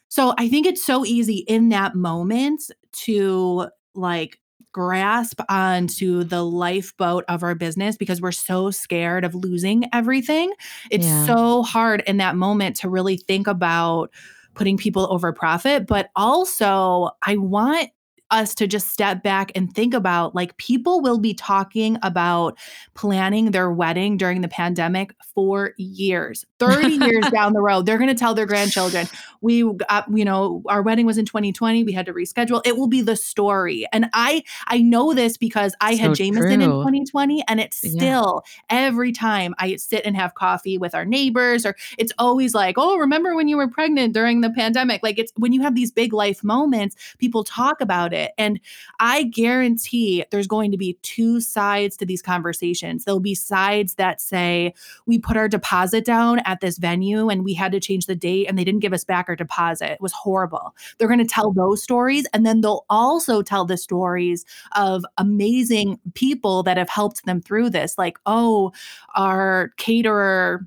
so 0.08 0.34
I 0.36 0.50
think 0.50 0.66
it's 0.66 0.84
so 0.84 1.06
easy 1.06 1.38
in 1.48 1.70
that 1.70 1.94
moment 1.94 2.70
to 3.04 3.68
like 3.94 4.38
grasp 4.72 5.40
onto 5.48 6.24
the 6.24 6.44
lifeboat 6.44 7.24
of 7.28 7.42
our 7.42 7.54
business 7.54 7.96
because 7.96 8.20
we're 8.20 8.32
so 8.32 8.70
scared 8.70 9.24
of 9.24 9.34
losing 9.34 9.84
everything. 9.92 10.52
It's 10.90 11.06
yeah. 11.06 11.26
so 11.26 11.62
hard 11.62 12.02
in 12.06 12.18
that 12.18 12.36
moment 12.36 12.76
to 12.76 12.88
really 12.88 13.16
think 13.16 13.46
about 13.46 14.10
putting 14.54 14.76
people 14.76 15.06
over 15.12 15.32
profit, 15.32 15.86
but 15.86 16.10
also 16.16 17.10
I 17.24 17.36
want 17.36 17.90
us 18.30 18.54
to 18.54 18.66
just 18.66 18.88
step 18.88 19.22
back 19.22 19.50
and 19.54 19.74
think 19.74 19.94
about 19.94 20.34
like 20.34 20.56
people 20.58 21.00
will 21.00 21.18
be 21.18 21.32
talking 21.32 21.98
about 22.02 22.56
planning 22.94 23.52
their 23.52 23.70
wedding 23.70 24.16
during 24.16 24.42
the 24.42 24.48
pandemic 24.48 25.14
for 25.34 25.72
years 25.78 26.44
30 26.58 26.88
years 26.88 27.24
down 27.30 27.52
the 27.52 27.60
road 27.60 27.86
they're 27.86 27.98
going 27.98 28.08
to 28.08 28.14
tell 28.14 28.34
their 28.34 28.46
grandchildren 28.46 29.06
we 29.40 29.64
uh, 29.88 30.02
you 30.12 30.24
know 30.24 30.62
our 30.66 30.82
wedding 30.82 31.06
was 31.06 31.16
in 31.16 31.24
2020 31.24 31.84
we 31.84 31.92
had 31.92 32.04
to 32.04 32.12
reschedule 32.12 32.60
it 32.66 32.76
will 32.76 32.86
be 32.86 33.00
the 33.00 33.16
story 33.16 33.86
and 33.92 34.10
i 34.12 34.42
i 34.66 34.80
know 34.80 35.14
this 35.14 35.36
because 35.36 35.74
i 35.80 35.94
so 35.94 36.02
had 36.02 36.14
jameson 36.14 36.60
true. 36.60 36.64
in 36.64 36.70
2020 36.70 37.44
and 37.48 37.60
it's 37.60 37.76
still 37.76 38.42
yeah. 38.70 38.86
every 38.86 39.12
time 39.12 39.54
i 39.58 39.76
sit 39.76 40.04
and 40.04 40.16
have 40.16 40.34
coffee 40.34 40.76
with 40.76 40.94
our 40.94 41.04
neighbors 41.04 41.64
or 41.64 41.74
it's 41.96 42.12
always 42.18 42.54
like 42.54 42.74
oh 42.76 42.96
remember 42.96 43.34
when 43.34 43.48
you 43.48 43.56
were 43.56 43.68
pregnant 43.68 44.12
during 44.12 44.40
the 44.40 44.50
pandemic 44.50 45.02
like 45.02 45.18
it's 45.18 45.32
when 45.36 45.52
you 45.52 45.62
have 45.62 45.74
these 45.74 45.90
big 45.90 46.12
life 46.12 46.42
moments 46.42 46.96
people 47.18 47.44
talk 47.44 47.80
about 47.80 48.12
it 48.12 48.17
it. 48.18 48.32
And 48.36 48.60
I 49.00 49.24
guarantee 49.24 50.24
there's 50.30 50.46
going 50.46 50.70
to 50.72 50.76
be 50.76 50.98
two 51.02 51.40
sides 51.40 51.96
to 51.98 52.06
these 52.06 52.20
conversations. 52.20 53.04
There'll 53.04 53.20
be 53.20 53.34
sides 53.34 53.94
that 53.94 54.20
say, 54.20 54.74
we 55.06 55.18
put 55.18 55.36
our 55.36 55.48
deposit 55.48 56.04
down 56.04 56.40
at 56.40 56.60
this 56.60 56.78
venue 56.78 57.28
and 57.28 57.44
we 57.44 57.54
had 57.54 57.72
to 57.72 57.80
change 57.80 58.06
the 58.06 58.14
date 58.14 58.46
and 58.46 58.58
they 58.58 58.64
didn't 58.64 58.80
give 58.80 58.92
us 58.92 59.04
back 59.04 59.26
our 59.28 59.36
deposit. 59.36 59.92
It 59.92 60.00
was 60.00 60.12
horrible. 60.12 60.74
They're 60.98 61.08
going 61.08 61.18
to 61.18 61.24
tell 61.24 61.52
those 61.52 61.82
stories. 61.82 62.26
And 62.32 62.44
then 62.44 62.60
they'll 62.60 62.84
also 62.90 63.42
tell 63.42 63.64
the 63.64 63.76
stories 63.76 64.44
of 64.76 65.04
amazing 65.16 65.98
people 66.14 66.62
that 66.64 66.76
have 66.76 66.88
helped 66.88 67.24
them 67.24 67.40
through 67.40 67.70
this. 67.70 67.96
Like, 67.96 68.18
oh, 68.26 68.72
our 69.14 69.72
caterer 69.76 70.66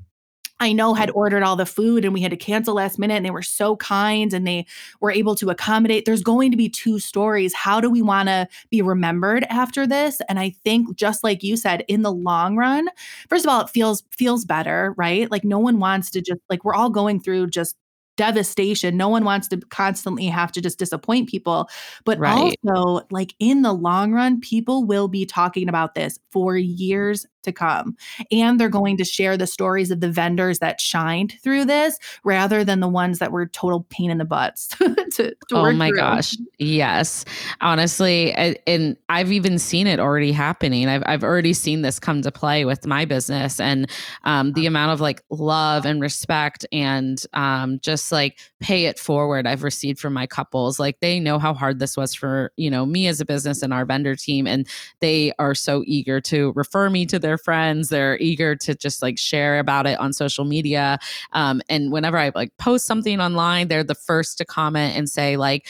I 0.62 0.74
know 0.74 0.93
had 0.93 1.10
ordered 1.12 1.41
all 1.41 1.56
the 1.56 1.65
food 1.65 2.06
and 2.06 2.13
we 2.13 2.21
had 2.21 2.30
to 2.30 2.38
cancel 2.38 2.76
last 2.76 3.00
minute 3.00 3.15
and 3.15 3.26
they 3.26 3.32
were 3.32 3.41
so 3.41 3.76
kind 3.78 4.32
and 4.32 4.45
they 4.45 4.67
were 5.00 5.12
able 5.12 5.34
to 5.36 5.50
accommodate. 5.50 6.06
There's 6.06 6.21
going 6.21 6.52
to 6.52 6.58
be 6.58 6.69
two 6.69 7.00
stories. 7.00 7.52
How 7.54 7.82
do 7.82 7.89
we 7.89 8.04
want 8.04 8.30
to 8.30 8.47
be 8.69 8.84
remembered 8.84 9.43
after 9.50 9.88
this? 9.88 10.21
And 10.30 10.39
I 10.39 10.52
think 10.63 10.95
just 10.95 11.24
like 11.24 11.41
you 11.41 11.58
said, 11.58 11.84
in 11.88 12.04
the 12.04 12.12
long 12.12 12.58
run, 12.58 12.89
first 13.28 13.43
of 13.43 13.50
all, 13.50 13.62
it 13.62 13.69
feels 13.69 14.04
feels 14.12 14.45
better, 14.45 14.93
right? 14.97 15.30
Like 15.32 15.43
no 15.43 15.58
one 15.58 15.80
wants 15.80 16.12
to 16.12 16.21
just 16.21 16.41
like 16.47 16.63
we're 16.63 16.76
all 16.76 16.91
going 16.91 17.19
through 17.19 17.47
just 17.47 17.76
devastation. 18.17 18.97
No 18.97 19.10
one 19.10 19.24
wants 19.24 19.47
to 19.47 19.58
constantly 19.58 20.28
have 20.28 20.52
to 20.52 20.62
just 20.62 20.78
disappoint 20.78 21.28
people. 21.28 21.69
But 22.06 22.19
right. 22.19 22.56
also, 22.63 23.08
like 23.10 23.34
in 23.39 23.63
the 23.63 23.74
long 23.74 24.12
run, 24.12 24.39
people 24.41 24.86
will 24.86 25.08
be 25.08 25.26
talking 25.26 25.67
about 25.67 25.95
this 25.95 26.19
for 26.30 26.56
years 26.56 27.26
to 27.43 27.51
come. 27.51 27.95
And 28.32 28.60
they're 28.60 28.69
going 28.69 28.97
to 28.97 29.06
share 29.06 29.38
the 29.38 29.47
stories 29.47 29.91
of 29.91 29.99
the 29.99 30.12
vendors 30.12 30.60
that 30.60 30.80
shined 30.80 31.36
through 31.43 31.65
this 31.65 31.97
rather 32.23 32.63
than 32.63 32.80
the 32.80 32.88
ones 32.88 33.19
that 33.19 33.32
were 33.32 33.47
total 33.47 33.86
pain 33.89 34.12
in 34.12 34.17
the 34.17 34.25
butts. 34.25 34.67
to, 34.77 34.95
to 35.12 35.36
oh 35.51 35.71
my 35.71 35.89
through. 35.89 35.97
gosh. 35.97 36.36
Yes. 36.58 37.25
Honestly, 37.62 38.34
and 38.34 38.97
I've 39.10 39.32
even 39.32 39.60
seen 39.60 39.88
it 39.88 39.99
already 39.99 40.32
happening. 40.32 40.88
I've, 40.88 41.04
I've 41.06 41.23
already 41.23 41.54
seen 41.54 41.82
this 41.82 41.99
come 41.99 42.21
to 42.21 42.32
play 42.32 42.65
with 42.65 42.86
my 42.86 43.06
business 43.06 43.60
and 43.60 43.89
um, 44.23 44.54
the 44.54 44.65
amount 44.65 44.91
of 44.91 45.01
like 45.01 45.21
love 45.30 45.86
and 45.86 46.01
respect 46.01 46.65
and 46.71 47.23
um, 47.34 47.80
just 47.82 48.12
like 48.12 48.39
pay 48.60 48.86
it 48.86 48.99
forward 48.99 49.47
I've 49.47 49.63
received 49.63 49.99
from 49.99 50.13
my 50.13 50.27
couples. 50.27 50.80
Like 50.80 50.99
they 50.99 51.19
know 51.19 51.39
how 51.39 51.54
hard 51.54 51.80
this 51.80 51.97
was 51.97 52.13
for, 52.13 52.51
you 52.58 52.69
know, 52.69 52.86
me 52.86 53.08
as 53.08 53.19
a 53.19 53.25
business 53.25 53.62
and 53.62 53.73
our 53.73 53.86
vendor 53.86 54.15
team. 54.15 54.47
And 54.47 54.67
they 54.99 55.34
are 55.39 55.56
so 55.56 55.84
eager 55.86 56.21
to 56.21 56.54
refer 56.56 56.89
me 56.89 57.06
to 57.08 57.19
their 57.19 57.31
their 57.32 57.38
friends. 57.38 57.88
They're 57.88 58.17
eager 58.20 58.58
to 58.58 58.76
just 58.76 59.02
like 59.02 59.17
share 59.17 59.58
about 59.60 59.88
it 59.88 59.98
on 60.00 60.12
social 60.12 60.44
media. 60.44 61.00
Um, 61.32 61.62
and 61.70 61.94
whenever 61.94 62.17
I 62.17 62.32
like 62.36 62.52
post 62.58 62.86
something 62.86 63.22
online, 63.22 63.70
they're 63.70 63.86
the 63.86 63.96
first 63.96 64.38
to 64.39 64.46
comment 64.46 64.98
and 64.98 65.10
say 65.10 65.38
like, 65.38 65.70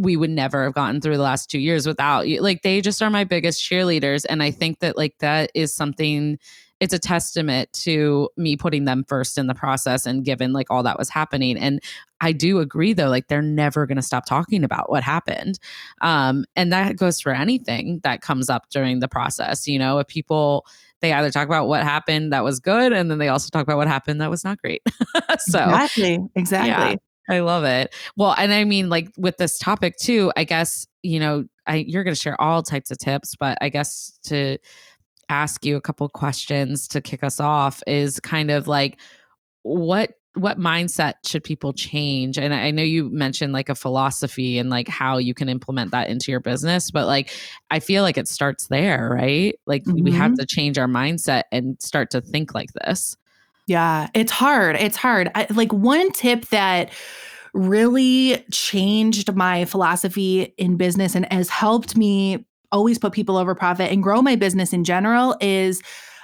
we 0.00 0.16
would 0.16 0.30
never 0.30 0.64
have 0.64 0.74
gotten 0.74 1.00
through 1.00 1.16
the 1.16 1.22
last 1.22 1.50
two 1.50 1.58
years 1.58 1.86
without 1.86 2.28
you. 2.28 2.40
Like 2.40 2.62
they 2.62 2.80
just 2.80 3.02
are 3.02 3.10
my 3.10 3.24
biggest 3.24 3.60
cheerleaders. 3.60 4.24
And 4.28 4.42
I 4.42 4.52
think 4.52 4.78
that 4.78 4.96
like 4.96 5.18
that 5.18 5.50
is 5.54 5.74
something 5.74 6.38
it's 6.82 6.92
a 6.92 6.98
testament 6.98 7.72
to 7.72 8.28
me 8.36 8.56
putting 8.56 8.86
them 8.86 9.04
first 9.06 9.38
in 9.38 9.46
the 9.46 9.54
process 9.54 10.04
and 10.04 10.24
given 10.24 10.52
like 10.52 10.66
all 10.68 10.82
that 10.82 10.98
was 10.98 11.08
happening 11.08 11.56
and 11.56 11.80
i 12.20 12.32
do 12.32 12.58
agree 12.58 12.92
though 12.92 13.08
like 13.08 13.28
they're 13.28 13.40
never 13.40 13.86
going 13.86 13.96
to 13.96 14.02
stop 14.02 14.26
talking 14.26 14.64
about 14.64 14.90
what 14.90 15.04
happened 15.04 15.60
um, 16.00 16.44
and 16.56 16.72
that 16.72 16.96
goes 16.96 17.20
for 17.20 17.32
anything 17.32 18.00
that 18.02 18.20
comes 18.20 18.50
up 18.50 18.68
during 18.70 18.98
the 18.98 19.06
process 19.06 19.68
you 19.68 19.78
know 19.78 20.00
if 20.00 20.08
people 20.08 20.66
they 21.02 21.12
either 21.12 21.30
talk 21.30 21.46
about 21.46 21.68
what 21.68 21.82
happened 21.82 22.32
that 22.32 22.42
was 22.42 22.60
good 22.60 22.92
and 22.92 23.10
then 23.10 23.18
they 23.18 23.28
also 23.28 23.48
talk 23.50 23.62
about 23.62 23.76
what 23.76 23.88
happened 23.88 24.20
that 24.20 24.30
was 24.30 24.44
not 24.44 24.58
great 24.62 24.82
so 25.38 25.58
exactly 25.58 26.18
exactly 26.34 26.70
yeah, 26.70 26.96
I 27.28 27.40
love 27.40 27.64
it. 27.64 27.94
Well, 28.16 28.34
and 28.36 28.52
I 28.52 28.64
mean, 28.64 28.88
like 28.88 29.08
with 29.16 29.36
this 29.36 29.58
topic 29.58 29.96
too, 29.96 30.32
I 30.36 30.44
guess, 30.44 30.86
you 31.02 31.20
know, 31.20 31.44
I, 31.66 31.76
you're 31.76 32.04
going 32.04 32.14
to 32.14 32.20
share 32.20 32.40
all 32.40 32.62
types 32.62 32.90
of 32.90 32.98
tips, 32.98 33.36
but 33.38 33.58
I 33.60 33.68
guess 33.68 34.18
to 34.24 34.58
ask 35.28 35.64
you 35.64 35.76
a 35.76 35.80
couple 35.80 36.08
questions 36.08 36.88
to 36.88 37.00
kick 37.00 37.22
us 37.22 37.40
off 37.40 37.82
is 37.86 38.20
kind 38.20 38.50
of 38.50 38.68
like 38.68 38.98
what 39.62 40.12
what 40.34 40.58
mindset 40.58 41.14
should 41.26 41.44
people 41.44 41.72
change 41.72 42.38
and 42.38 42.54
i 42.54 42.70
know 42.70 42.82
you 42.82 43.10
mentioned 43.10 43.52
like 43.52 43.68
a 43.68 43.74
philosophy 43.74 44.58
and 44.58 44.70
like 44.70 44.88
how 44.88 45.18
you 45.18 45.34
can 45.34 45.48
implement 45.48 45.90
that 45.90 46.08
into 46.08 46.30
your 46.30 46.40
business 46.40 46.90
but 46.90 47.06
like 47.06 47.30
i 47.70 47.78
feel 47.78 48.02
like 48.02 48.16
it 48.16 48.26
starts 48.26 48.68
there 48.68 49.10
right 49.12 49.58
like 49.66 49.84
mm-hmm. 49.84 50.02
we 50.02 50.10
have 50.10 50.32
mm-hmm. 50.32 50.40
to 50.40 50.46
change 50.46 50.78
our 50.78 50.86
mindset 50.86 51.42
and 51.52 51.80
start 51.82 52.10
to 52.10 52.20
think 52.20 52.54
like 52.54 52.72
this 52.72 53.16
yeah 53.66 54.08
it's 54.14 54.32
hard 54.32 54.76
it's 54.76 54.96
hard 54.96 55.30
I, 55.34 55.46
like 55.50 55.72
one 55.72 56.10
tip 56.12 56.46
that 56.46 56.90
really 57.52 58.42
changed 58.50 59.34
my 59.34 59.66
philosophy 59.66 60.54
in 60.56 60.76
business 60.78 61.14
and 61.14 61.30
has 61.30 61.50
helped 61.50 61.96
me 61.96 62.46
always 62.70 62.98
put 62.98 63.12
people 63.12 63.36
over 63.36 63.54
profit 63.54 63.92
and 63.92 64.02
grow 64.02 64.22
my 64.22 64.34
business 64.34 64.72
in 64.72 64.84
general 64.84 65.36
is 65.40 65.82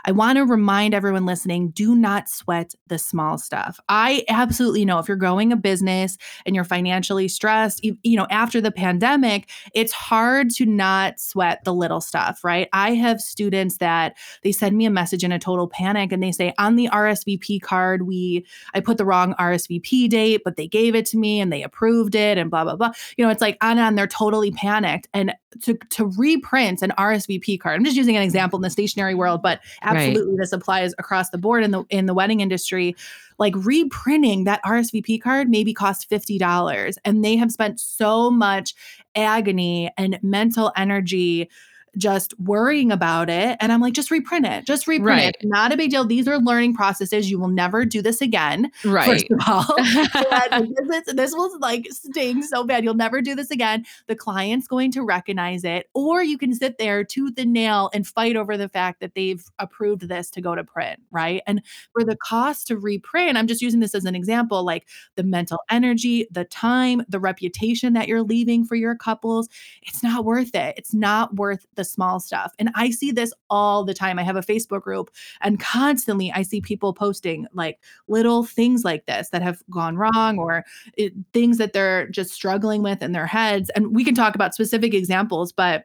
I 0.09 0.11
want 0.11 0.39
to 0.39 0.47
remind 0.47 0.95
everyone 0.95 1.27
listening 1.27 1.69
do 1.69 1.95
not 1.95 2.31
sweat 2.31 2.75
the 2.87 2.99
small 2.99 3.37
stuff. 3.37 3.79
I 3.91 4.25
absolutely 4.31 4.87
know 4.87 4.99
if 5.01 5.07
you're 5.07 5.19
growing 5.19 5.53
a 5.53 5.57
business 5.57 6.17
and 6.47 6.55
you're 6.55 6.65
financially 6.65 7.29
stressed, 7.29 7.85
you, 7.85 7.95
you 8.03 8.17
know, 8.17 8.27
after 8.31 8.59
the 8.59 8.71
pandemic, 8.71 9.51
it's 9.75 9.93
hard 9.93 10.49
to 10.53 10.65
not 10.65 11.21
sweat 11.21 11.63
the 11.65 11.75
little 11.75 12.01
stuff, 12.01 12.43
right? 12.43 12.71
I 12.73 12.95
have 12.95 13.21
students 13.21 13.77
that 13.79 14.17
they 14.43 14.51
send 14.51 14.79
me 14.79 14.87
a 14.87 14.91
message 14.91 15.25
in 15.25 15.31
a 15.31 15.39
total 15.39 15.69
panic 15.69 16.11
and 16.11 16.23
they 16.23 16.33
say, 16.33 16.55
on 16.57 16.77
the 16.77 16.89
RSVP 16.89 17.61
card, 17.61 18.07
we, 18.07 18.47
I 18.73 18.81
put 18.81 18.97
the 18.97 19.05
wrong 19.05 19.35
RSVP 19.35 20.09
date, 20.09 20.41
but 20.43 20.57
they 20.57 20.69
gave 20.69 20.95
it 20.95 21.05
to 21.07 21.19
me 21.19 21.39
and 21.39 21.53
they 21.53 21.63
approved 21.63 22.15
it 22.15 22.39
and 22.39 22.51
blah, 22.51 22.65
blah, 22.65 22.77
blah. 22.77 22.93
You 23.19 23.27
know, 23.27 23.31
it's 23.31 23.43
like 23.43 23.59
on 23.61 23.73
and 23.73 23.81
on, 23.81 23.95
they're 23.95 24.07
totally 24.07 24.53
panicked. 24.53 25.07
And 25.13 25.35
to, 25.63 25.75
to 25.75 26.07
reprint 26.17 26.83
an 26.83 26.93
RSVP 26.99 27.61
card, 27.61 27.77
I'm 27.77 27.85
just 27.85 27.97
using 27.97 28.17
an 28.17 28.23
example 28.23 28.59
in 28.59 28.63
the 28.63 28.71
stationery 28.71 29.15
world, 29.15 29.43
but 29.43 29.61
absolutely 29.83 30.33
right. 30.33 30.39
this 30.39 30.53
applies 30.53 30.95
across 30.99 31.31
the 31.31 31.39
board 31.39 31.65
in 31.65 31.71
the 31.71 31.85
in 31.91 32.07
the 32.07 32.15
wedding 32.15 32.41
industry 32.41 32.95
like 33.39 33.55
reprinting 33.57 34.45
that 34.45 34.63
RSVP 34.65 35.23
card 35.23 35.49
maybe 35.49 35.73
cost 35.73 36.11
$50 36.11 36.97
and 37.05 37.25
they 37.25 37.37
have 37.37 37.53
spent 37.53 37.81
so 37.81 38.31
much 38.31 38.75
agony 39.15 39.91
and 39.97 40.19
mental 40.23 40.73
energy 40.77 41.49
just 41.97 42.39
worrying 42.39 42.93
about 42.93 43.31
it. 43.31 43.57
And 43.61 43.73
I'm 43.73 43.81
like, 43.81 43.95
just 43.95 44.11
reprint 44.11 44.47
it. 44.47 44.65
Just 44.65 44.87
reprint 44.87 45.07
right. 45.25 45.37
it. 45.41 45.47
Not 45.47 45.73
a 45.73 45.77
big 45.77 45.91
deal. 45.91 46.05
These 46.05 46.29
are 46.29 46.39
learning 46.39 46.75
processes. 46.75 47.31
You 47.31 47.39
will 47.39 47.49
never 47.49 47.85
do 47.85 48.03
this 48.03 48.21
again. 48.21 48.71
Right. 48.85 49.07
First 49.07 49.27
of 49.31 49.39
all. 49.47 49.77
this, 50.89 51.15
this 51.15 51.33
will 51.35 51.59
like 51.61 51.87
sting 51.91 52.43
so 52.43 52.65
bad. 52.65 52.85
You'll 52.85 52.95
never 52.95 53.21
do 53.21 53.35
this 53.35 53.51
again. 53.51 53.85
The 54.07 54.17
client's 54.17 54.67
going 54.67 54.93
to 54.93 55.03
recognize 55.03 55.65
it. 55.65 55.89
Or 55.95 56.23
you 56.23 56.39
can 56.39 56.55
sit 56.55 56.79
there 56.79 57.05
tooth 57.05 57.35
and 57.39 57.53
nail 57.53 57.91
and 57.95 58.07
fight 58.07 58.37
over 58.37 58.57
the 58.57 58.69
fact 58.69 59.01
that 59.01 59.15
they've 59.15 59.45
approved 59.59 60.09
this 60.09 60.31
to 60.31 60.41
go 60.41 60.55
to 60.55 60.65
print. 60.65 61.01
Right. 61.11 61.43
And 61.47 61.63
for 61.93 62.05
the 62.05 62.17
cost 62.17 62.67
to 62.69 62.77
reprint, 62.77 63.37
I'm 63.37 63.47
just 63.47 63.63
using 63.63 63.81
this 63.81 63.95
as 63.95 64.05
an 64.05 64.15
example, 64.15 64.65
like 64.65 64.87
the 65.17 65.23
mental 65.23 65.59
energy, 65.71 66.27
the 66.31 66.45
time, 66.45 67.03
the 67.09 67.21
reputation 67.21 67.93
that 67.95 68.09
you're 68.09 68.23
leaving 68.23 68.65
for 68.65 68.75
your 68.75 68.95
couples, 68.95 69.49
it's 69.83 70.03
not 70.03 70.25
worth 70.25 70.55
it. 70.55 70.75
It's 70.77 70.95
not 70.95 71.37
worth 71.37 71.67
the 71.75 71.85
small 71.89 72.21
stuff. 72.21 72.53
And 72.59 72.71
I 72.75 72.91
see 72.91 73.11
this 73.11 73.33
all 73.51 73.85
the 73.85 73.95
time. 73.95 74.19
I 74.19 74.23
have 74.23 74.37
a 74.37 74.43
Facebook 74.43 74.83
group 74.83 75.11
and 75.41 75.59
constantly 75.61 76.33
I 76.33 76.43
see 76.43 76.61
people 76.61 76.93
posting 76.93 77.47
like 77.53 77.81
little 78.09 78.45
things 78.45 78.85
like 78.85 79.07
this 79.07 79.31
that 79.31 79.43
have 79.43 79.63
gone 79.71 79.97
wrong 79.97 80.39
or 80.39 80.65
it, 80.97 81.13
things 81.33 81.59
that 81.59 81.73
they're 81.73 82.09
just 82.09 82.33
struggling 82.33 82.83
with 82.83 83.03
in 83.03 83.13
their 83.13 83.27
heads. 83.27 83.71
And 83.71 83.95
we 83.95 84.05
can 84.05 84.15
talk 84.15 84.35
about 84.35 84.55
specific 84.55 84.95
examples, 84.95 85.53
but 85.53 85.85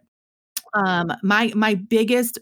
um 0.74 1.12
my 1.22 1.52
my 1.56 1.76
biggest 1.76 2.40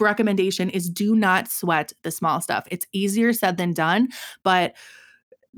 recommendation 0.00 0.70
is 0.70 0.88
do 0.88 1.14
not 1.14 1.48
sweat 1.48 1.92
the 2.02 2.10
small 2.10 2.40
stuff. 2.40 2.66
It's 2.70 2.86
easier 2.92 3.32
said 3.32 3.56
than 3.56 3.72
done, 3.72 4.08
but 4.42 4.74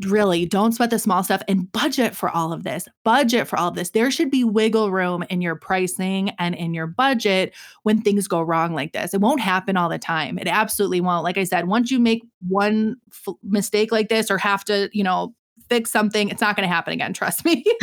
really 0.07 0.47
don't 0.47 0.73
sweat 0.73 0.91
the 0.91 0.99
small 0.99 1.23
stuff 1.23 1.43
and 1.49 1.71
budget 1.71 2.15
for 2.15 2.31
all 2.31 2.53
of 2.53 2.65
this. 2.65 2.89
Budget 3.05 3.47
for 3.47 3.59
all 3.59 3.69
of 3.69 3.75
this. 3.75 3.91
There 3.91 4.11
should 4.11 4.31
be 4.31 4.45
wiggle 4.45 4.91
room 4.91 5.23
in 5.29 5.41
your 5.43 5.55
pricing 5.55 6.31
and 6.39 6.55
in 6.55 6.73
your 6.73 6.87
budget 6.87 7.55
when 7.83 8.01
things 8.01 8.27
go 8.27 8.41
wrong 8.41 8.75
like 8.75 8.93
this. 8.93 9.13
It 9.13 9.21
won't 9.21 9.41
happen 9.41 9.77
all 9.77 9.89
the 9.89 9.99
time. 9.99 10.39
It 10.39 10.49
absolutely 10.49 11.01
won't. 11.01 11.25
Like 11.25 11.39
I 11.39 11.45
said, 11.45 11.67
once 11.69 11.91
you 11.91 11.99
make 11.99 12.25
one 12.49 12.97
f- 13.11 13.35
mistake 13.43 13.93
like 13.93 14.09
this 14.09 14.31
or 14.31 14.39
have 14.39 14.65
to, 14.65 14.89
you 14.93 15.05
know, 15.05 15.35
fix 15.69 15.91
something 15.91 16.29
it's 16.29 16.41
not 16.41 16.55
going 16.57 16.69
to 16.69 16.73
happen 16.75 16.93
again 16.93 17.13
trust 17.13 17.45
me. 17.45 17.65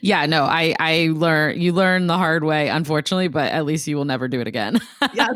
Yeah 0.00 0.26
no 0.26 0.44
i 0.44 0.74
i 0.80 1.10
learn 1.12 1.60
you 1.60 1.72
learn 1.72 2.06
the 2.06 2.16
hard 2.16 2.44
way 2.44 2.68
unfortunately 2.68 3.28
but 3.28 3.52
at 3.52 3.64
least 3.64 3.86
you 3.86 3.96
will 3.96 4.04
never 4.04 4.28
do 4.28 4.40
it 4.40 4.46
again. 4.46 4.78
Yeah. 5.14 5.28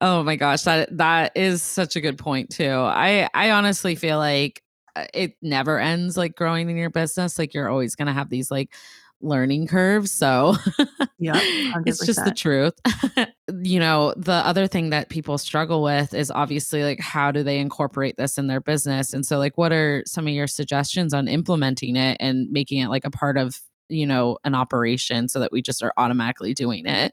Oh 0.00 0.22
my 0.24 0.34
gosh 0.36 0.62
that 0.62 0.96
that 0.96 1.32
is 1.36 1.62
such 1.62 1.94
a 1.96 2.00
good 2.00 2.18
point 2.18 2.50
too. 2.50 2.68
I 2.70 3.28
i 3.32 3.50
honestly 3.50 3.94
feel 3.94 4.18
like 4.18 4.62
uh, 4.96 5.06
it 5.14 5.34
never 5.40 5.78
ends 5.78 6.16
like 6.16 6.34
growing 6.34 6.68
in 6.68 6.76
your 6.76 6.90
business 6.90 7.38
like 7.38 7.54
you're 7.54 7.68
always 7.68 7.94
going 7.94 8.06
to 8.08 8.12
have 8.12 8.28
these 8.28 8.50
like 8.50 8.74
learning 9.22 9.66
curve. 9.66 10.08
So 10.08 10.56
yeah, 11.18 11.34
it's 11.86 12.04
just 12.04 12.24
the 12.24 12.32
truth. 12.32 12.74
you 13.62 13.78
know, 13.78 14.14
the 14.16 14.32
other 14.32 14.66
thing 14.66 14.90
that 14.90 15.08
people 15.08 15.38
struggle 15.38 15.82
with 15.82 16.14
is 16.14 16.30
obviously 16.30 16.82
like 16.82 17.00
how 17.00 17.30
do 17.30 17.42
they 17.42 17.58
incorporate 17.58 18.16
this 18.16 18.38
in 18.38 18.46
their 18.46 18.60
business? 18.60 19.12
And 19.12 19.24
so 19.24 19.38
like 19.38 19.56
what 19.58 19.72
are 19.72 20.02
some 20.06 20.26
of 20.26 20.32
your 20.32 20.46
suggestions 20.46 21.14
on 21.14 21.28
implementing 21.28 21.96
it 21.96 22.16
and 22.20 22.50
making 22.50 22.80
it 22.80 22.88
like 22.88 23.04
a 23.04 23.10
part 23.10 23.36
of, 23.36 23.60
you 23.88 24.06
know, 24.06 24.38
an 24.44 24.54
operation 24.54 25.28
so 25.28 25.40
that 25.40 25.52
we 25.52 25.62
just 25.62 25.82
are 25.82 25.92
automatically 25.96 26.54
doing 26.54 26.86
it? 26.86 27.12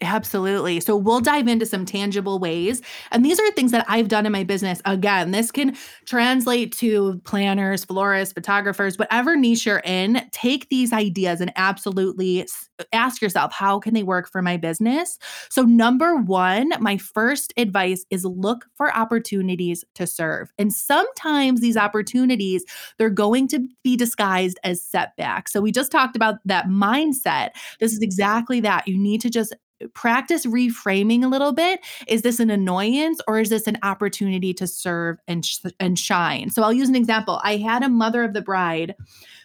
Absolutely. 0.00 0.78
So 0.78 0.96
we'll 0.96 1.20
dive 1.20 1.48
into 1.48 1.66
some 1.66 1.84
tangible 1.84 2.38
ways. 2.38 2.82
And 3.10 3.24
these 3.24 3.40
are 3.40 3.50
things 3.52 3.72
that 3.72 3.84
I've 3.88 4.08
done 4.08 4.26
in 4.26 4.32
my 4.32 4.44
business. 4.44 4.80
Again, 4.84 5.32
this 5.32 5.50
can 5.50 5.76
translate 6.06 6.72
to 6.76 7.20
planners, 7.24 7.84
florists, 7.84 8.32
photographers, 8.32 8.96
whatever 8.96 9.34
niche 9.34 9.66
you're 9.66 9.82
in. 9.84 10.22
Take 10.30 10.68
these 10.68 10.92
ideas 10.92 11.40
and 11.40 11.52
absolutely 11.56 12.46
ask 12.92 13.20
yourself, 13.20 13.52
how 13.52 13.80
can 13.80 13.92
they 13.92 14.04
work 14.04 14.28
for 14.30 14.40
my 14.40 14.56
business? 14.56 15.18
So, 15.50 15.62
number 15.62 16.16
one, 16.16 16.70
my 16.78 16.96
first 16.96 17.52
advice 17.56 18.04
is 18.10 18.24
look 18.24 18.66
for 18.76 18.96
opportunities 18.96 19.84
to 19.96 20.06
serve. 20.06 20.52
And 20.58 20.72
sometimes 20.72 21.60
these 21.60 21.76
opportunities, 21.76 22.64
they're 22.98 23.10
going 23.10 23.48
to 23.48 23.66
be 23.82 23.96
disguised 23.96 24.60
as 24.62 24.80
setbacks. 24.80 25.52
So, 25.52 25.60
we 25.60 25.72
just 25.72 25.90
talked 25.90 26.14
about 26.14 26.36
that 26.44 26.66
mindset. 26.66 27.50
This 27.80 27.92
is 27.92 28.00
exactly 28.00 28.60
that. 28.60 28.86
You 28.86 28.96
need 28.96 29.20
to 29.22 29.30
just 29.30 29.54
practice 29.94 30.46
reframing 30.46 31.22
a 31.24 31.28
little 31.28 31.52
bit. 31.52 31.80
Is 32.06 32.22
this 32.22 32.40
an 32.40 32.50
annoyance 32.50 33.20
or 33.26 33.38
is 33.38 33.48
this 33.48 33.66
an 33.66 33.78
opportunity 33.82 34.52
to 34.54 34.66
serve 34.66 35.18
and 35.26 35.44
sh- 35.44 35.60
and 35.78 35.98
shine? 35.98 36.50
So 36.50 36.62
I'll 36.62 36.72
use 36.72 36.88
an 36.88 36.96
example. 36.96 37.40
I 37.44 37.56
had 37.56 37.82
a 37.82 37.88
mother 37.88 38.22
of 38.24 38.32
the 38.32 38.42
bride 38.42 38.94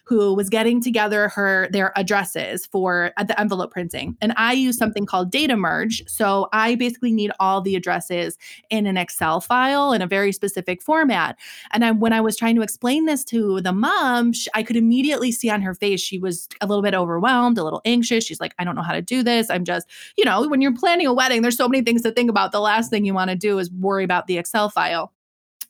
who 0.04 0.34
was 0.34 0.50
getting 0.50 0.80
together 0.80 1.28
her 1.28 1.68
their 1.72 1.92
addresses 1.96 2.66
for 2.66 3.12
the 3.26 3.38
envelope 3.40 3.72
printing. 3.72 4.16
And 4.20 4.34
I 4.36 4.52
use 4.52 4.76
something 4.76 5.06
called 5.06 5.30
data 5.30 5.56
merge. 5.56 6.02
So 6.06 6.48
I 6.52 6.74
basically 6.74 7.12
need 7.12 7.32
all 7.40 7.62
the 7.62 7.74
addresses 7.74 8.36
in 8.68 8.86
an 8.86 8.96
Excel 8.98 9.40
file 9.40 9.92
in 9.92 10.02
a 10.02 10.06
very 10.06 10.32
specific 10.32 10.82
format. 10.82 11.38
And 11.72 11.84
I, 11.84 11.90
when 11.92 12.12
I 12.12 12.20
was 12.20 12.36
trying 12.36 12.54
to 12.56 12.62
explain 12.62 13.06
this 13.06 13.24
to 13.24 13.62
the 13.62 13.72
mom, 13.72 14.34
she, 14.34 14.50
I 14.54 14.62
could 14.62 14.76
immediately 14.76 15.32
see 15.32 15.48
on 15.48 15.62
her 15.62 15.74
face 15.74 16.00
she 16.00 16.18
was 16.18 16.48
a 16.60 16.66
little 16.66 16.82
bit 16.82 16.94
overwhelmed, 16.94 17.56
a 17.56 17.64
little 17.64 17.80
anxious. 17.84 18.24
She's 18.24 18.40
like, 18.40 18.54
I 18.58 18.64
don't 18.64 18.76
know 18.76 18.82
how 18.82 18.92
to 18.92 19.02
do 19.02 19.22
this. 19.22 19.48
I'm 19.48 19.64
just, 19.64 19.88
you 20.16 20.24
know, 20.24 20.46
when 20.48 20.60
you're 20.60 20.76
planning 20.76 21.06
a 21.06 21.14
wedding, 21.14 21.40
there's 21.42 21.56
so 21.56 21.68
many 21.68 21.82
things 21.82 22.02
to 22.02 22.10
think 22.10 22.28
about. 22.28 22.52
The 22.52 22.60
last 22.60 22.90
thing 22.90 23.04
you 23.04 23.14
want 23.14 23.30
to 23.30 23.36
do 23.36 23.58
is 23.58 23.70
worry 23.72 24.04
about 24.04 24.26
the 24.26 24.36
Excel 24.36 24.68
file. 24.68 25.12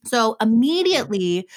So 0.04 0.36
immediately, 0.40 1.48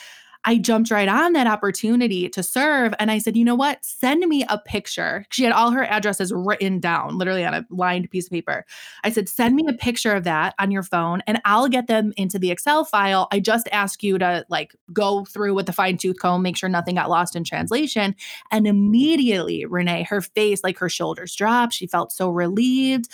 I 0.48 0.58
jumped 0.58 0.92
right 0.92 1.10
on 1.10 1.34
that 1.34 1.46
opportunity 1.46 2.30
to 2.30 2.42
serve. 2.42 2.94
And 3.00 3.12
I 3.12 3.18
said, 3.18 3.36
you 3.36 3.44
know 3.44 3.54
what? 3.54 3.84
Send 3.84 4.26
me 4.26 4.46
a 4.48 4.58
picture. 4.58 5.26
She 5.30 5.44
had 5.44 5.52
all 5.52 5.72
her 5.72 5.84
addresses 5.84 6.32
written 6.34 6.80
down, 6.80 7.18
literally 7.18 7.44
on 7.44 7.54
a 7.54 7.66
lined 7.70 8.10
piece 8.12 8.28
of 8.28 8.32
paper. 8.32 8.66
I 9.04 9.10
said, 9.10 9.28
send 9.28 9.58
me 9.58 9.66
a 9.68 9.74
picture 9.74 10.14
of 10.14 10.24
that 10.24 10.56
on 10.58 10.72
your 10.72 10.84
phone 10.84 11.22
and 11.28 11.42
I'll 11.44 11.68
get 11.68 11.88
them 11.88 12.14
into 12.16 12.40
the 12.40 12.50
Excel 12.50 12.86
file. 12.86 13.28
I 13.30 13.42
just 13.42 13.68
ask 13.74 14.02
you 14.02 14.18
to 14.20 14.46
like 14.48 14.74
go 14.94 15.26
through 15.26 15.54
with 15.54 15.66
the 15.66 15.74
fine 15.74 15.98
tooth 15.98 16.18
comb, 16.18 16.44
make 16.44 16.56
sure 16.56 16.70
nothing 16.70 16.96
got 16.96 17.10
lost 17.10 17.36
in 17.36 17.44
translation. 17.44 18.16
And 18.50 18.66
immediately, 18.66 19.66
Renee, 19.66 20.04
her 20.04 20.22
face, 20.22 20.64
like 20.64 20.78
her 20.78 20.88
shoulders 20.88 21.36
dropped. 21.36 21.74
She 21.74 21.88
felt 21.88 22.14
so 22.14 22.30
relieved. 22.30 23.10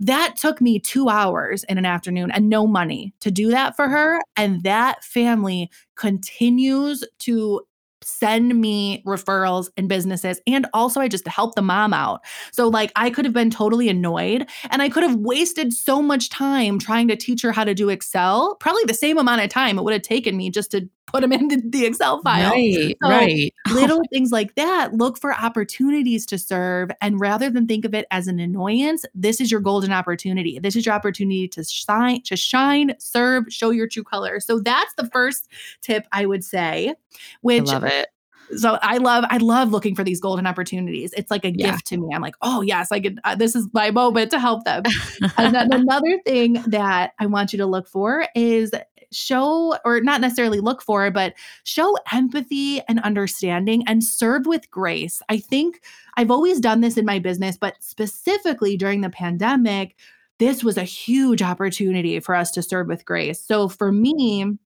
That 0.00 0.36
took 0.36 0.60
me 0.60 0.78
two 0.78 1.08
hours 1.08 1.64
in 1.64 1.78
an 1.78 1.84
afternoon 1.84 2.30
and 2.30 2.48
no 2.48 2.66
money 2.66 3.14
to 3.20 3.30
do 3.30 3.50
that 3.50 3.76
for 3.76 3.88
her. 3.88 4.20
And 4.36 4.62
that 4.62 5.04
family 5.04 5.70
continues 5.96 7.04
to 7.20 7.62
send 8.04 8.60
me 8.60 9.02
referrals 9.06 9.68
and 9.76 9.88
businesses 9.88 10.40
and 10.46 10.66
also 10.72 11.00
I 11.00 11.08
just 11.08 11.26
help 11.28 11.54
the 11.54 11.62
mom 11.62 11.92
out. 11.92 12.22
So 12.52 12.68
like 12.68 12.92
I 12.96 13.10
could 13.10 13.24
have 13.24 13.34
been 13.34 13.50
totally 13.50 13.88
annoyed 13.88 14.48
and 14.70 14.82
I 14.82 14.88
could 14.88 15.02
have 15.02 15.16
wasted 15.16 15.72
so 15.72 16.02
much 16.02 16.28
time 16.28 16.78
trying 16.78 17.08
to 17.08 17.16
teach 17.16 17.42
her 17.42 17.52
how 17.52 17.64
to 17.64 17.74
do 17.74 17.88
Excel, 17.88 18.56
probably 18.56 18.84
the 18.86 18.94
same 18.94 19.18
amount 19.18 19.42
of 19.42 19.50
time 19.50 19.78
it 19.78 19.84
would 19.84 19.92
have 19.92 20.02
taken 20.02 20.36
me 20.36 20.50
just 20.50 20.70
to 20.72 20.88
put 21.06 21.20
them 21.20 21.32
into 21.32 21.60
the 21.64 21.86
Excel 21.86 22.20
file. 22.22 22.50
Right, 22.50 22.96
so 23.02 23.08
right. 23.08 23.54
little 23.72 24.02
things 24.12 24.30
like 24.32 24.54
that, 24.54 24.94
look 24.94 25.18
for 25.18 25.34
opportunities 25.34 26.26
to 26.26 26.38
serve. 26.38 26.90
And 27.00 27.20
rather 27.20 27.50
than 27.50 27.66
think 27.66 27.84
of 27.84 27.94
it 27.94 28.06
as 28.10 28.28
an 28.28 28.40
annoyance, 28.40 29.04
this 29.14 29.40
is 29.40 29.50
your 29.50 29.60
golden 29.60 29.92
opportunity. 29.92 30.58
This 30.58 30.76
is 30.76 30.86
your 30.86 30.94
opportunity 30.94 31.48
to 31.48 31.64
shine, 31.64 32.22
to 32.22 32.36
shine, 32.36 32.94
serve, 32.98 33.44
show 33.48 33.70
your 33.70 33.88
true 33.88 34.04
color. 34.04 34.40
So 34.40 34.60
that's 34.60 34.94
the 34.94 35.08
first 35.12 35.48
tip 35.80 36.06
I 36.12 36.26
would 36.26 36.44
say, 36.44 36.94
which 37.40 37.68
I 37.68 37.72
love 37.72 37.84
it 37.84 38.08
so 38.56 38.78
I 38.82 38.98
love 38.98 39.24
I 39.28 39.38
love 39.38 39.70
looking 39.70 39.94
for 39.94 40.04
these 40.04 40.20
golden 40.20 40.46
opportunities. 40.46 41.12
It's 41.16 41.30
like 41.30 41.44
a 41.44 41.52
yeah. 41.52 41.72
gift 41.72 41.86
to 41.86 41.96
me. 41.96 42.14
I'm 42.14 42.22
like, 42.22 42.34
oh 42.42 42.60
yes, 42.60 42.92
I 42.92 43.00
could. 43.00 43.18
Uh, 43.24 43.34
this 43.34 43.54
is 43.54 43.66
my 43.72 43.90
moment 43.90 44.30
to 44.32 44.38
help 44.38 44.64
them. 44.64 44.82
and 45.36 45.54
then 45.54 45.72
another 45.72 46.18
thing 46.24 46.62
that 46.66 47.12
I 47.18 47.26
want 47.26 47.52
you 47.52 47.58
to 47.58 47.66
look 47.66 47.88
for 47.88 48.26
is 48.34 48.72
show 49.14 49.76
or 49.84 50.00
not 50.00 50.20
necessarily 50.20 50.60
look 50.60 50.82
for, 50.82 51.10
but 51.10 51.34
show 51.64 51.96
empathy 52.12 52.80
and 52.88 53.00
understanding 53.00 53.84
and 53.86 54.02
serve 54.04 54.46
with 54.46 54.70
grace. 54.70 55.22
I 55.28 55.38
think 55.38 55.82
I've 56.16 56.30
always 56.30 56.60
done 56.60 56.80
this 56.80 56.96
in 56.96 57.04
my 57.04 57.18
business, 57.18 57.56
but 57.56 57.76
specifically 57.80 58.76
during 58.76 59.00
the 59.00 59.10
pandemic, 59.10 59.96
this 60.38 60.64
was 60.64 60.76
a 60.76 60.84
huge 60.84 61.42
opportunity 61.42 62.18
for 62.20 62.34
us 62.34 62.50
to 62.52 62.62
serve 62.62 62.88
with 62.88 63.04
grace. 63.04 63.40
So 63.40 63.68
for 63.68 63.92
me, 63.92 64.58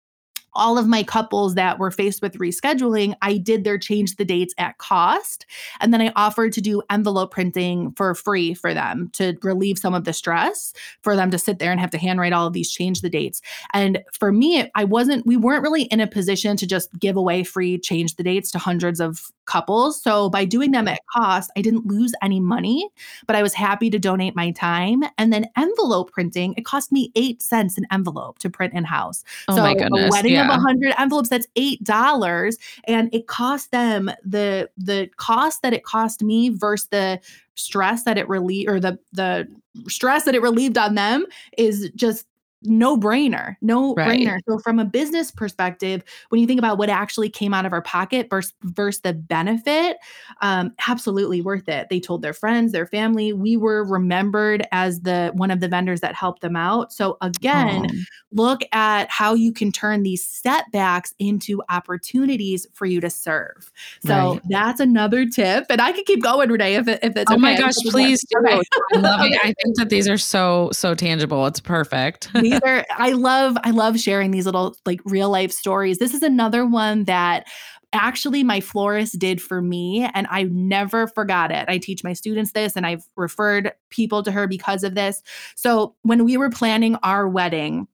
all 0.57 0.79
of 0.79 0.87
my 0.89 1.03
couples 1.03 1.55
that 1.55 1.79
were 1.79 1.91
faced 1.91 2.23
with 2.23 2.39
rescheduling, 2.39 3.15
I 3.23 3.37
did 3.39 3.65
their 3.65 3.79
change 3.79 4.17
the 4.17 4.25
dates 4.25 4.55
at 4.59 4.79
cost. 4.79 5.47
And 5.81 5.93
then 5.93 6.01
I 6.01 6.13
offered 6.17 6.53
to 6.55 6.61
do 6.61 6.83
envelope 6.91 7.31
printing 7.31 7.93
for 7.93 8.15
free 8.15 8.55
for 8.55 8.75
them 8.75 9.11
to 9.15 9.37
relieve 9.43 9.79
some 9.79 9.95
of 9.95 10.05
the 10.05 10.13
stress 10.13 10.73
for 11.03 11.15
them 11.15 11.31
to 11.31 11.39
sit 11.39 11.59
there 11.59 11.71
and 11.71 11.81
have 11.81 11.91
to 11.91 11.99
handwrite 11.99 12.33
all 12.33 12.47
of 12.47 12.53
these 12.53 12.71
change 12.71 13.01
the 13.01 13.11
dates. 13.11 13.41
And 13.73 14.03
for 14.13 14.33
me, 14.33 14.71
I 14.75 14.85
wasn't, 14.85 15.27
we 15.27 15.37
weren't 15.37 15.63
really 15.63 15.85
in 15.85 16.01
a 16.01 16.07
position 16.07 16.57
to 16.57 16.67
just 16.67 16.93
give 16.99 17.17
away 17.17 17.45
free 17.45 17.79
change 17.79 18.17
the 18.17 18.23
dates 18.23 18.51
to 18.53 18.59
hundreds 18.59 19.01
of 19.01 19.31
couples. 19.47 20.01
So 20.01 20.29
by 20.29 20.45
doing 20.45 20.73
them 20.73 20.89
at 20.89 21.01
mm-hmm. 21.01 21.23
cost, 21.23 21.51
I 21.57 21.63
didn't 21.63 21.87
lose 21.87 22.13
any 22.23 22.41
money, 22.41 22.89
but 23.27 23.37
I 23.37 23.43
was 23.43 23.55
happy 23.55 23.91
to 23.91 23.99
donate 23.99 24.37
my 24.37 24.51
time. 24.51 25.03
And 25.19 25.33
then 25.33 25.47
envelope 25.57 26.13
printing, 26.13 26.55
it 26.57 26.65
cost 26.65 26.93
me 26.93 27.13
eight 27.15 27.41
cents 27.41 27.79
an 27.79 27.87
envelope 27.91 28.39
to 28.41 28.51
print 28.51 28.75
in 28.75 28.85
house. 28.85 29.25
Oh 29.49 29.57
so 29.57 29.63
my 29.63 29.75
goodness. 29.75 30.07
a 30.07 30.11
wedding 30.11 30.33
yeah. 30.33 30.43
of 30.43 30.49
100 30.49 30.95
envelopes 30.99 31.29
that's 31.29 31.47
eight 31.57 31.83
dollars 31.85 32.59
and 32.85 33.13
it 33.15 33.27
cost 33.27 33.71
them 33.71 34.11
the 34.25 34.69
the 34.77 35.09
cost 35.17 35.63
that 35.63 35.73
it 35.73 35.85
cost 35.85 36.23
me 36.23 36.49
versus 36.51 36.89
the 36.89 37.21
stress 37.55 38.05
that 38.05 38.19
it 38.19 38.29
relieved 38.29 38.69
or 38.69 38.79
the 38.79 38.99
the 39.13 39.49
stress 39.89 40.25
that 40.25 40.35
it 40.35 40.43
relieved 40.43 40.79
on 40.79 40.95
them 40.95 41.25
is 41.57 41.91
just 41.95 42.27
no 42.63 42.97
brainer, 42.97 43.57
no 43.61 43.95
Right. 43.95 44.21
brainer. 44.21 44.39
So 44.49 44.59
from 44.59 44.79
a 44.79 44.85
business 44.85 45.31
perspective, 45.31 46.03
when 46.31 46.41
you 46.41 46.47
think 46.47 46.59
about 46.59 46.79
what 46.79 46.89
actually 46.89 47.29
came 47.29 47.55
out 47.55 47.67
of 47.67 47.73
our 47.73 47.83
pocket 47.83 48.29
versus, 48.31 48.53
versus 48.63 49.03
the 49.03 49.13
benefit, 49.13 49.99
um, 50.41 50.73
absolutely 50.89 51.41
worth 51.41 51.69
it. 51.69 51.89
They 51.91 52.01
told 52.01 52.23
their 52.23 52.33
friends, 52.33 52.73
their 52.73 52.87
family. 52.87 53.33
We 53.33 53.57
were 53.57 53.85
remembered 53.85 54.67
as 54.73 55.03
the 55.03 55.31
one 55.35 55.51
of 55.51 55.61
the 55.61 55.69
vendors 55.69 56.01
that 56.01 56.15
helped 56.15 56.41
them 56.43 56.57
out. 56.57 56.93
So 56.93 57.19
again, 57.21 57.87
Oh, 57.87 57.87
look 58.33 58.63
at 58.73 59.11
how 59.11 59.35
you 59.35 59.53
can 59.53 59.71
turn 59.73 60.03
these 60.03 60.27
setbacks 60.27 61.15
into 61.19 61.63
opportunities 61.71 62.67
for 62.73 62.87
you 62.87 63.01
to 63.01 63.09
serve. 63.11 63.71
So 64.01 64.15
Right. 64.33 64.41
that's 64.49 64.81
another 64.81 65.27
tip. 65.27 65.67
And 65.71 65.81
I 65.81 65.93
could 65.93 66.05
keep 66.07 66.23
going, 66.23 66.51
Renee, 66.51 66.75
if, 66.75 66.89
it, 66.89 66.99
if 67.03 67.17
it's 67.17 67.31
oh 67.31 67.37
my 67.39 67.53
okay. 67.53 67.63
gosh, 67.63 67.75
If 67.77 67.87
it's 67.87 67.93
please 67.93 68.25
do. 68.29 68.37
okay. 68.47 68.61
I'm 68.95 69.03
loving 69.03 69.33
Okay. 69.35 69.39
I 69.43 69.55
think 69.63 69.77
that 69.77 69.89
these 69.91 70.09
are 70.09 70.19
so, 70.19 70.71
so 70.73 70.95
tangible. 70.95 71.47
It's 71.47 71.61
perfect. 71.61 72.29
these 72.51 72.61
are 72.65 72.85
I 72.91 73.13
love 73.13 73.57
I 73.65 73.71
love 73.71 73.99
sharing 73.99 74.31
these 74.31 74.47
little 74.47 74.77
like 74.87 75.01
real 75.05 75.31
life 75.31 75.53
stories. 75.53 75.99
This 75.99 76.15
is 76.15 76.23
another 76.23 76.65
one 76.65 77.05
that 77.05 77.47
actually 77.93 78.43
my 78.45 78.61
florist 78.61 79.19
did 79.19 79.41
for 79.41 79.63
me 79.63 80.09
and 80.15 80.27
I 80.31 80.45
never 80.45 81.07
forgot 81.07 81.51
it. 81.51 81.69
I 81.69 81.79
teach 81.79 82.05
my 82.05 82.13
students 82.13 82.53
this 82.53 82.77
and 82.77 82.87
I've 82.87 83.09
referred 83.17 83.73
people 83.91 84.23
to 84.23 84.33
her 84.33 84.47
because 84.47 84.85
of 84.85 84.95
this. 84.95 85.23
So 85.55 85.95
when 86.03 86.25
we 86.25 86.37
were 86.37 86.51
planning 86.51 86.97
our 87.03 87.29
wedding, 87.29 87.89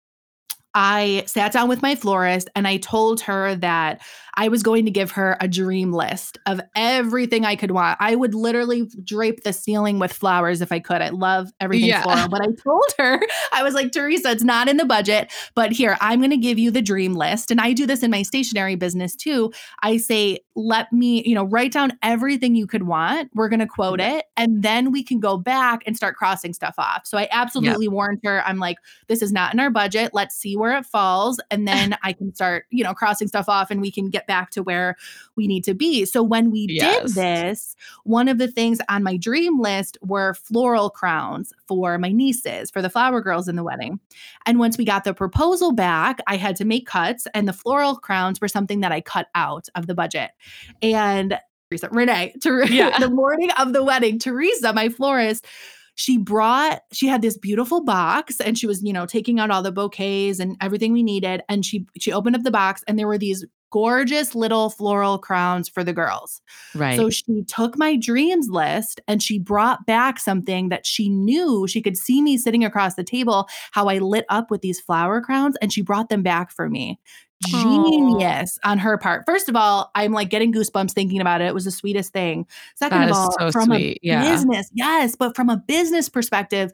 I 0.74 1.24
sat 1.26 1.52
down 1.52 1.68
with 1.68 1.82
my 1.82 1.94
florist 1.94 2.48
and 2.54 2.66
I 2.66 2.78
told 2.78 3.20
her 3.22 3.54
that 3.56 4.00
I 4.34 4.48
was 4.48 4.62
going 4.62 4.84
to 4.86 4.90
give 4.90 5.10
her 5.12 5.36
a 5.40 5.48
dream 5.48 5.92
list 5.92 6.38
of 6.46 6.60
everything 6.74 7.44
I 7.44 7.56
could 7.56 7.70
want. 7.70 7.98
I 8.00 8.14
would 8.14 8.34
literally 8.34 8.88
drape 9.04 9.42
the 9.42 9.52
ceiling 9.52 9.98
with 9.98 10.12
flowers 10.12 10.60
if 10.60 10.72
I 10.72 10.80
could. 10.80 11.02
I 11.02 11.10
love 11.10 11.50
everything 11.60 11.88
Yeah. 11.90 12.02
floral. 12.02 12.28
But 12.28 12.42
I 12.42 12.46
told 12.62 12.84
her, 12.98 13.20
I 13.52 13.62
was 13.62 13.74
like, 13.74 13.92
Teresa, 13.92 14.30
it's 14.30 14.42
not 14.42 14.68
in 14.68 14.78
the 14.78 14.84
budget, 14.84 15.30
but 15.54 15.70
here, 15.72 15.96
I'm 16.00 16.20
going 16.20 16.30
to 16.30 16.36
give 16.36 16.58
you 16.58 16.70
the 16.70 16.82
dream 16.82 17.14
list. 17.14 17.50
And 17.50 17.60
I 17.60 17.72
do 17.72 17.86
this 17.86 18.02
in 18.02 18.10
my 18.10 18.22
stationery 18.22 18.74
business 18.74 19.14
too. 19.14 19.52
I 19.82 19.98
say, 19.98 20.38
let 20.54 20.92
me, 20.92 21.22
you 21.26 21.34
know, 21.34 21.44
write 21.44 21.72
down 21.72 21.98
everything 22.02 22.54
you 22.54 22.66
could 22.66 22.84
want. 22.84 23.30
We're 23.34 23.48
going 23.48 23.60
to 23.60 23.66
quote 23.66 24.00
it. 24.00 24.26
And 24.36 24.62
then 24.62 24.92
we 24.92 25.02
can 25.02 25.20
go 25.20 25.36
back 25.36 25.82
and 25.86 25.96
start 25.96 26.16
crossing 26.16 26.54
stuff 26.54 26.74
off. 26.78 27.06
So 27.06 27.18
I 27.18 27.28
absolutely 27.30 27.88
warned 27.88 28.20
her. 28.24 28.42
I'm 28.46 28.58
like, 28.58 28.78
this 29.08 29.22
is 29.22 29.32
not 29.32 29.52
in 29.52 29.60
our 29.60 29.70
budget. 29.70 30.12
Let's 30.14 30.34
see 30.34 30.56
where 30.56 30.76
it 30.76 30.86
falls. 30.86 31.40
And 31.50 31.68
then 31.68 31.96
I 32.02 32.12
can 32.12 32.34
start, 32.34 32.64
you 32.70 32.82
know, 32.84 32.94
crossing 32.94 33.28
stuff 33.28 33.48
off 33.48 33.70
and 33.70 33.80
we 33.80 33.90
can 33.90 34.08
get 34.10 34.21
back 34.26 34.50
to 34.50 34.62
where 34.62 34.96
we 35.36 35.46
need 35.46 35.64
to 35.64 35.74
be. 35.74 36.04
So 36.04 36.22
when 36.22 36.50
we 36.50 36.66
Yes. 36.70 37.12
did 37.12 37.14
this, 37.22 37.76
one 38.04 38.28
of 38.28 38.38
the 38.38 38.48
things 38.48 38.78
on 38.88 39.02
my 39.02 39.16
dream 39.16 39.60
list 39.60 39.98
were 40.02 40.34
floral 40.34 40.90
crowns 40.90 41.52
for 41.66 41.98
my 41.98 42.10
nieces, 42.12 42.70
for 42.70 42.82
the 42.82 42.90
flower 42.90 43.20
girls 43.20 43.48
in 43.48 43.56
the 43.56 43.64
wedding. 43.64 43.98
And 44.46 44.58
once 44.58 44.76
we 44.78 44.84
got 44.84 45.04
the 45.04 45.14
proposal 45.14 45.72
back, 45.72 46.20
I 46.26 46.36
had 46.36 46.56
to 46.56 46.64
make 46.64 46.86
cuts, 46.86 47.26
and 47.34 47.46
the 47.48 47.52
floral 47.52 47.96
crowns 47.96 48.40
were 48.40 48.48
something 48.48 48.80
that 48.80 48.92
I 48.92 49.00
cut 49.00 49.28
out 49.34 49.68
of 49.74 49.86
the 49.86 49.94
budget. 49.94 50.30
And 50.80 51.38
Teresa, 51.70 51.88
Renee, 51.90 52.34
Ter- 52.42 52.64
Yeah. 52.66 52.98
the 52.98 53.08
morning 53.10 53.50
of 53.58 53.72
the 53.72 53.82
wedding, 53.82 54.18
Teresa, 54.18 54.72
my 54.72 54.88
florist, 54.88 55.46
she 55.94 56.16
brought 56.16 56.80
she 56.90 57.06
had 57.06 57.20
this 57.20 57.36
beautiful 57.36 57.84
box 57.84 58.40
and 58.40 58.56
she 58.56 58.66
was 58.66 58.82
you 58.82 58.94
know 58.94 59.04
taking 59.04 59.38
out 59.38 59.50
all 59.50 59.62
the 59.62 59.70
bouquets 59.70 60.38
and 60.38 60.56
everything 60.62 60.90
we 60.90 61.02
needed 61.02 61.42
and 61.50 61.66
she 61.66 61.86
she 61.98 62.10
opened 62.10 62.34
up 62.34 62.42
the 62.44 62.50
box 62.50 62.82
and 62.88 62.98
there 62.98 63.06
were 63.06 63.18
these 63.18 63.44
gorgeous 63.72 64.34
little 64.34 64.70
floral 64.70 65.18
crowns 65.18 65.68
for 65.68 65.82
the 65.82 65.92
girls 65.92 66.40
right. 66.76 66.96
so 66.96 67.10
she 67.10 67.42
took 67.48 67.76
my 67.76 67.96
dreams 67.96 68.48
list 68.48 69.00
and 69.08 69.22
she 69.22 69.38
brought 69.38 69.84
back 69.86 70.20
something 70.20 70.68
that 70.68 70.86
she 70.86 71.08
knew 71.08 71.66
she 71.66 71.82
could 71.82 71.96
see 71.96 72.22
me 72.22 72.36
sitting 72.36 72.64
across 72.64 72.94
the 72.94 73.02
table, 73.04 73.48
how 73.72 73.88
I 73.88 73.98
lit 73.98 74.26
up 74.28 74.50
with 74.50 74.60
these 74.60 74.78
flower 74.78 75.20
crowns, 75.20 75.56
and 75.62 75.72
she 75.72 75.82
brought 75.82 76.08
them 76.10 76.22
back 76.22 76.50
for 76.52 76.68
me. 76.68 77.00
Genius 77.46 78.58
on 78.64 78.78
her 78.78 78.96
part. 78.98 79.24
First 79.26 79.48
of 79.48 79.56
all, 79.56 79.90
I'm 79.94 80.12
like 80.12 80.30
getting 80.30 80.52
goosebumps 80.52 80.92
thinking 80.92 81.20
about 81.20 81.40
it. 81.40 81.46
It 81.46 81.54
was 81.54 81.64
the 81.64 81.70
sweetest 81.70 82.12
thing. 82.12 82.46
Second 82.76 83.02
of 83.04 83.12
all, 83.12 83.32
so 83.38 83.50
from 83.50 83.66
sweet. 83.66 83.98
a 84.02 84.06
Yeah. 84.06 84.22
business, 84.30 84.70
yes, 84.74 85.16
but 85.16 85.34
from 85.34 85.48
a 85.48 85.56
business 85.56 86.08
perspective, 86.08 86.70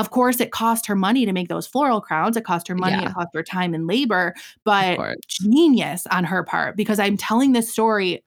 of 0.00 0.10
course, 0.10 0.40
it 0.40 0.50
cost 0.50 0.86
her 0.86 0.96
money 0.96 1.26
to 1.26 1.32
make 1.32 1.48
those 1.48 1.66
floral 1.66 2.00
crowns. 2.00 2.36
It 2.36 2.44
cost 2.44 2.66
her 2.68 2.74
money. 2.74 2.96
Yeah. 3.02 3.10
It 3.10 3.14
cost 3.14 3.28
her 3.34 3.42
time 3.42 3.74
and 3.74 3.86
labor. 3.86 4.34
But 4.64 4.98
genius 5.28 6.06
on 6.10 6.24
her 6.24 6.42
part 6.42 6.76
because 6.76 6.98
I'm 6.98 7.16
telling 7.16 7.52
this 7.52 7.70
story 7.70 8.24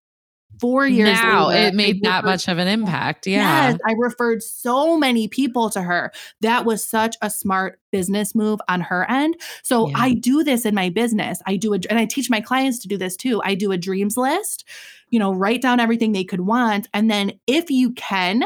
four 0.59 0.85
years 0.85 1.09
now 1.19 1.47
later. 1.47 1.67
it 1.69 1.73
made 1.73 2.03
that 2.03 2.23
much 2.23 2.47
of 2.47 2.59
an 2.59 2.67
impact. 2.67 3.25
Yeah. 3.25 3.71
Yes, 3.71 3.79
I 3.87 3.95
referred 3.97 4.43
so 4.43 4.95
many 4.97 5.27
people 5.27 5.71
to 5.71 5.81
her. 5.81 6.11
That 6.41 6.63
was 6.63 6.83
such 6.83 7.15
a 7.23 7.29
smart 7.31 7.79
business 7.91 8.35
move 8.35 8.59
on 8.67 8.81
her 8.81 9.09
end. 9.09 9.35
So 9.63 9.89
Yeah. 9.89 9.95
I 9.97 10.13
do 10.13 10.43
this 10.43 10.63
in 10.65 10.75
my 10.75 10.89
business. 10.89 11.41
I 11.47 11.55
do 11.55 11.73
it, 11.73 11.87
and 11.89 11.97
I 11.97 12.05
teach 12.05 12.29
my 12.29 12.39
clients 12.39 12.77
to 12.79 12.87
do 12.87 12.97
this 12.97 13.17
too. 13.17 13.41
I 13.43 13.55
do 13.55 13.71
a 13.71 13.77
dreams 13.77 14.15
list, 14.15 14.63
you 15.09 15.17
know, 15.17 15.33
write 15.33 15.63
down 15.63 15.79
everything 15.79 16.11
they 16.11 16.23
could 16.23 16.41
want. 16.41 16.87
And 16.93 17.09
then 17.09 17.33
if 17.47 17.71
you 17.71 17.91
can, 17.93 18.43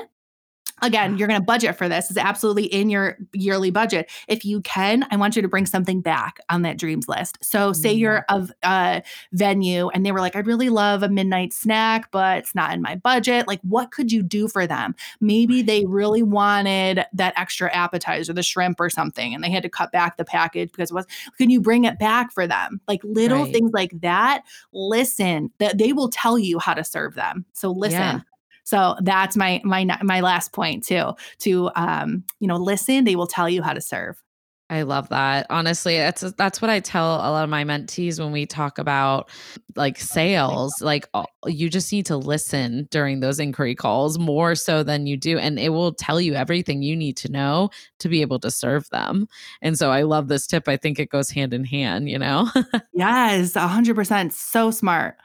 again, 0.82 1.18
you're 1.18 1.28
going 1.28 1.40
to 1.40 1.46
budget 1.46 1.78
for 1.78 1.90
this. 1.90 2.10
It's 2.10 2.18
absolutely 2.18 2.66
in 2.66 2.90
your 2.90 3.18
yearly 3.34 3.72
budget. 3.72 4.10
If 4.28 4.46
you 4.46 4.62
can, 4.62 5.06
I 5.12 5.16
want 5.16 5.36
you 5.36 5.42
to 5.42 5.48
bring 5.48 5.66
something 5.66 6.02
back 6.02 6.40
on 6.50 6.62
that 6.64 6.78
dreams 6.78 7.08
list. 7.08 7.38
So, 7.42 7.74
say 7.74 7.94
you're 7.94 8.26
mm-hmm. 8.30 8.36
of 8.36 8.52
a 8.64 9.04
venue 9.34 9.90
and 9.90 10.06
they 10.06 10.12
were 10.12 10.20
like, 10.20 10.36
I'd 10.36 10.48
really 10.48 10.70
love 10.70 11.04
a 11.04 11.10
midnight 11.10 11.54
snack, 11.54 12.12
but 12.12 12.40
it's 12.40 12.54
not 12.56 12.74
in 12.74 12.82
my 12.82 12.96
budget. 12.96 13.48
Like, 13.48 13.62
what 13.62 13.92
could 13.92 14.12
you 14.12 14.22
do 14.24 14.48
for 14.48 14.68
them? 14.68 14.96
Maybe 15.22 15.62
they 15.62 15.86
really 15.86 16.24
wanted 16.24 17.06
that 17.14 17.34
extra 17.38 17.72
appetizer, 17.74 18.34
the 18.34 18.44
shrimp 18.44 18.80
or 18.80 18.90
something, 18.90 19.34
and 19.34 19.44
they 19.44 19.52
had 19.52 19.64
to 19.64 19.70
cut 19.70 19.92
back 19.92 20.18
the 20.18 20.26
package 20.26 20.72
because 20.72 20.92
it 20.92 20.94
was, 20.94 21.06
can 21.38 21.50
you 21.50 21.62
bring 21.62 21.86
it 21.86 22.00
back 22.00 22.32
for 22.32 22.46
them? 22.48 22.82
Like 22.88 23.02
little 23.04 23.38
Right. 23.44 23.54
things 23.54 23.72
like 23.74 23.92
that. 24.02 24.44
Listen, 24.74 25.52
that 25.60 25.78
they 25.78 25.94
will 25.94 26.10
tell 26.10 26.40
you 26.40 26.60
how 26.60 26.74
to 26.74 26.84
serve 26.84 27.16
them. 27.16 27.46
So 27.54 27.72
listen. 27.72 28.00
Yeah. 28.00 28.20
So 28.68 28.98
that's 29.02 29.38
my 29.38 29.62
my 29.64 29.86
my 30.04 30.20
last 30.20 30.52
point 30.52 30.84
too. 30.84 31.14
To 31.40 31.72
um, 31.78 32.26
you 32.42 32.50
know, 32.50 32.58
listen. 32.58 33.06
They 33.06 33.16
will 33.16 33.26
tell 33.26 33.50
you 33.50 33.62
how 33.62 33.72
to 33.72 33.80
serve. 33.80 34.22
I 34.70 34.82
love 34.82 35.08
that. 35.08 35.48
Honestly, 35.50 35.96
that's 35.96 36.20
that's 36.34 36.62
what 36.62 36.70
I 36.70 36.82
tell 36.82 37.16
a 37.16 37.32
lot 37.32 37.46
of 37.46 37.50
my 37.50 37.64
mentees 37.64 38.20
when 38.20 38.34
we 38.34 38.46
talk 38.46 38.78
about 38.78 39.30
like 39.78 39.98
sales. 39.98 40.82
Like 40.82 41.08
you 41.46 41.70
just 41.70 41.94
need 41.94 42.08
to 42.08 42.18
listen 42.18 42.90
during 42.92 43.22
those 43.22 43.40
inquiry 43.40 43.74
calls 43.74 44.20
more 44.20 44.54
so 44.54 44.84
than 44.84 45.08
you 45.08 45.16
do 45.16 45.38
and 45.38 45.58
it 45.58 45.70
will 45.70 45.94
tell 45.94 46.20
you 46.20 46.34
everything 46.34 46.82
you 46.82 46.98
need 46.98 47.16
to 47.18 47.32
know 47.32 47.70
to 48.00 48.10
be 48.10 48.20
able 48.20 48.40
to 48.40 48.52
serve 48.52 48.90
them. 48.90 49.30
And 49.62 49.80
so 49.80 49.92
I 49.92 50.02
love 50.02 50.28
this 50.28 50.46
tip. 50.46 50.68
I 50.68 50.76
think 50.76 51.00
it 51.00 51.10
goes 51.10 51.30
hand 51.30 51.54
in 51.54 51.64
hand, 51.64 52.10
you 52.10 52.20
know. 52.20 52.50
Yes, 52.94 53.56
a 53.56 53.68
hundred 53.68 53.96
percent. 53.96 54.34
So 54.34 54.72
smart. 54.72 55.16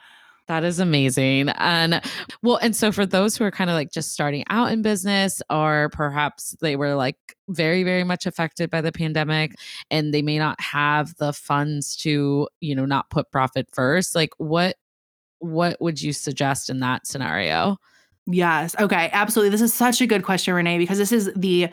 That 0.49 0.65
is 0.65 0.81
amazing. 0.81 1.51
And 1.51 2.03
well, 2.43 2.57
and 2.57 2.75
so 2.75 2.91
for 2.91 3.07
those 3.07 3.37
who 3.37 3.45
are 3.45 3.51
kind 3.51 3.71
of 3.71 3.75
like 3.75 3.93
just 3.93 4.13
starting 4.13 4.45
out 4.51 4.73
in 4.73 4.83
business, 4.83 5.41
or 5.49 5.89
perhaps 5.93 6.57
they 6.61 6.75
were 6.77 6.95
like 6.95 7.17
very, 7.49 7.85
very 7.85 8.05
much 8.05 8.27
affected 8.27 8.69
by 8.69 8.81
the 8.81 8.93
pandemic 8.93 9.55
and 9.91 10.13
they 10.13 10.23
may 10.23 10.39
not 10.39 10.61
have 10.61 11.15
the 11.17 11.33
funds 11.33 11.97
to, 11.97 12.49
you 12.61 12.75
know, 12.75 12.85
not 12.85 13.09
put 13.11 13.31
profit 13.31 13.69
first, 13.73 14.15
like 14.15 14.31
what 14.39 14.77
what 15.39 15.81
would 15.81 16.01
you 16.01 16.13
suggest 16.13 16.71
in 16.71 16.81
that 16.81 17.07
scenario? 17.07 17.77
Yes. 18.27 18.77
Okay. 18.79 19.11
Absolutely. 19.13 19.51
This 19.51 19.61
is 19.61 19.75
such 19.75 20.01
a 20.01 20.07
good 20.07 20.23
question, 20.23 20.55
Renee, 20.55 20.79
because 20.79 20.99
this 20.99 21.13
is 21.13 21.31
the 21.35 21.69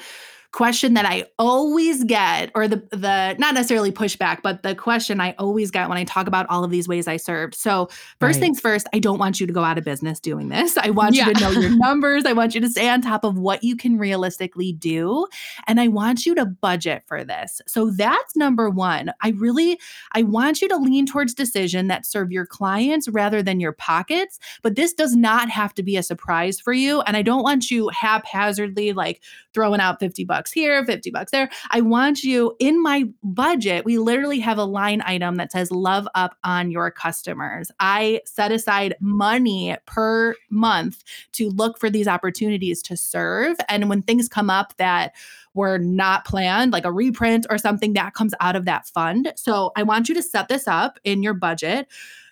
question 0.51 0.95
that 0.95 1.05
I 1.05 1.25
always 1.37 2.03
get, 2.03 2.51
or 2.55 2.67
the 2.67 2.77
the 2.89 3.35
not 3.37 3.53
necessarily 3.53 3.91
pushback, 3.91 4.41
but 4.41 4.63
the 4.63 4.73
question 4.73 5.21
I 5.21 5.35
always 5.37 5.69
get 5.69 5.87
when 5.89 5.97
I 5.97 6.03
talk 6.03 6.27
about 6.27 6.47
all 6.49 6.63
of 6.63 6.71
these 6.71 6.87
ways 6.87 7.07
I 7.07 7.17
served. 7.17 7.55
So 7.55 7.87
first 8.19 8.37
right. 8.37 8.45
things 8.45 8.59
first, 8.59 8.87
I 8.93 8.99
don't 8.99 9.19
want 9.19 9.39
you 9.39 9.45
to 9.45 9.53
go 9.53 9.63
out 9.63 9.77
of 9.77 9.83
business 9.83 10.19
doing 10.19 10.49
this. 10.49 10.75
I 10.77 10.89
want 10.89 11.15
yeah. 11.15 11.27
you 11.27 11.33
to 11.33 11.41
know 11.41 11.51
your 11.51 11.69
numbers. 11.77 12.25
I 12.25 12.33
want 12.33 12.55
you 12.55 12.61
to 12.61 12.69
stay 12.69 12.89
on 12.89 13.01
top 13.01 13.23
of 13.23 13.37
what 13.37 13.63
you 13.63 13.75
can 13.75 13.97
realistically 13.97 14.73
do, 14.73 15.27
and 15.67 15.79
I 15.79 15.87
want 15.87 16.25
you 16.25 16.33
to 16.35 16.45
budget 16.45 17.03
for 17.05 17.23
this. 17.23 17.61
So 17.67 17.91
that's 17.91 18.35
number 18.35 18.69
one. 18.69 19.11
I 19.21 19.29
really 19.31 19.79
I 20.13 20.23
want 20.23 20.61
you 20.61 20.67
to 20.69 20.77
lean 20.77 21.05
towards 21.05 21.33
decision 21.33 21.87
that 21.87 22.05
serve 22.05 22.31
your 22.31 22.45
clients 22.45 23.07
rather 23.07 23.43
than 23.43 23.59
your 23.59 23.73
pockets. 23.73 24.39
But 24.63 24.75
this 24.75 24.93
does 24.93 25.15
not 25.15 25.49
have 25.49 25.73
to 25.75 25.83
be 25.83 25.95
a 25.95 26.03
surprise 26.03 26.59
for 26.59 26.73
you, 26.73 27.01
and 27.01 27.15
I 27.15 27.21
don't 27.21 27.43
want 27.43 27.69
you 27.69 27.89
haphazardly 27.89 28.93
like 28.93 29.21
throwing 29.53 29.79
out 29.79 29.99
50 29.99 30.25
bucks 30.25 30.38
here, 30.47 30.85
50 30.85 31.11
bucks 31.11 31.31
there. 31.31 31.49
I 31.71 31.81
want 31.81 32.23
you 32.23 32.55
in 32.59 32.81
my 32.81 33.05
budget. 33.23 33.85
We 33.85 33.97
literally 33.97 34.39
have 34.39 34.57
a 34.57 34.63
line 34.63 35.01
item 35.05 35.35
that 35.35 35.51
says 35.51 35.71
love 35.71 36.07
up 36.15 36.35
on 36.43 36.71
your 36.71 36.91
customers. 36.91 37.71
I 37.79 38.21
set 38.25 38.51
aside 38.51 38.95
money 38.99 39.75
per 39.85 40.35
month 40.49 41.03
to 41.33 41.49
look 41.49 41.79
for 41.79 41.89
these 41.89 42.07
opportunities 42.07 42.81
to 42.83 42.97
serve. 42.97 43.57
And 43.67 43.89
when 43.89 44.01
things 44.01 44.29
come 44.29 44.49
up 44.49 44.75
that 44.77 45.13
were 45.53 45.77
not 45.77 46.25
planned, 46.25 46.71
like 46.71 46.85
a 46.85 46.91
reprint 46.91 47.45
or 47.49 47.57
something 47.57 47.93
that 47.93 48.13
comes 48.13 48.33
out 48.39 48.55
of 48.55 48.65
that 48.65 48.87
fund. 48.87 49.33
So 49.35 49.71
I 49.75 49.83
want 49.83 50.07
you 50.07 50.15
to 50.15 50.23
set 50.23 50.47
this 50.47 50.67
up 50.67 50.99
in 51.03 51.23
your 51.23 51.33
budget 51.33 51.87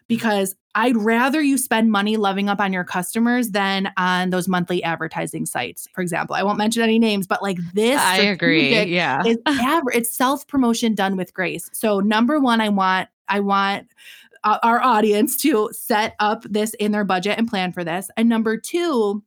because 0.07 0.55
I'd 0.75 0.95
rather 0.95 1.41
you 1.41 1.57
spend 1.57 1.91
money 1.91 2.17
loving 2.17 2.49
up 2.49 2.59
on 2.59 2.71
your 2.71 2.83
customers 2.83 3.49
than 3.49 3.91
on 3.97 4.29
those 4.29 4.47
monthly 4.47 4.83
advertising 4.83 5.45
sites. 5.45 5.87
For 5.93 6.01
example, 6.01 6.35
I 6.35 6.43
won't 6.43 6.57
mention 6.57 6.83
any 6.83 6.99
names, 6.99 7.25
but 7.25 7.41
like 7.41 7.57
this, 7.73 7.99
I 7.99 8.17
agree. 8.17 8.83
Yeah, 8.83 9.23
is 9.25 9.37
aver- 9.47 9.91
it's 9.91 10.13
self 10.13 10.47
promotion 10.47 10.93
done 10.95 11.17
with 11.17 11.33
grace. 11.33 11.69
So 11.73 11.99
number 11.99 12.39
one, 12.39 12.61
I 12.61 12.69
want 12.69 13.09
I 13.27 13.39
want 13.39 13.87
uh, 14.43 14.59
our 14.63 14.81
audience 14.81 15.35
to 15.37 15.69
set 15.73 16.15
up 16.19 16.43
this 16.43 16.73
in 16.75 16.91
their 16.91 17.03
budget 17.03 17.37
and 17.37 17.47
plan 17.47 17.71
for 17.71 17.83
this. 17.83 18.09
And 18.15 18.29
number 18.29 18.57
two, 18.57 19.23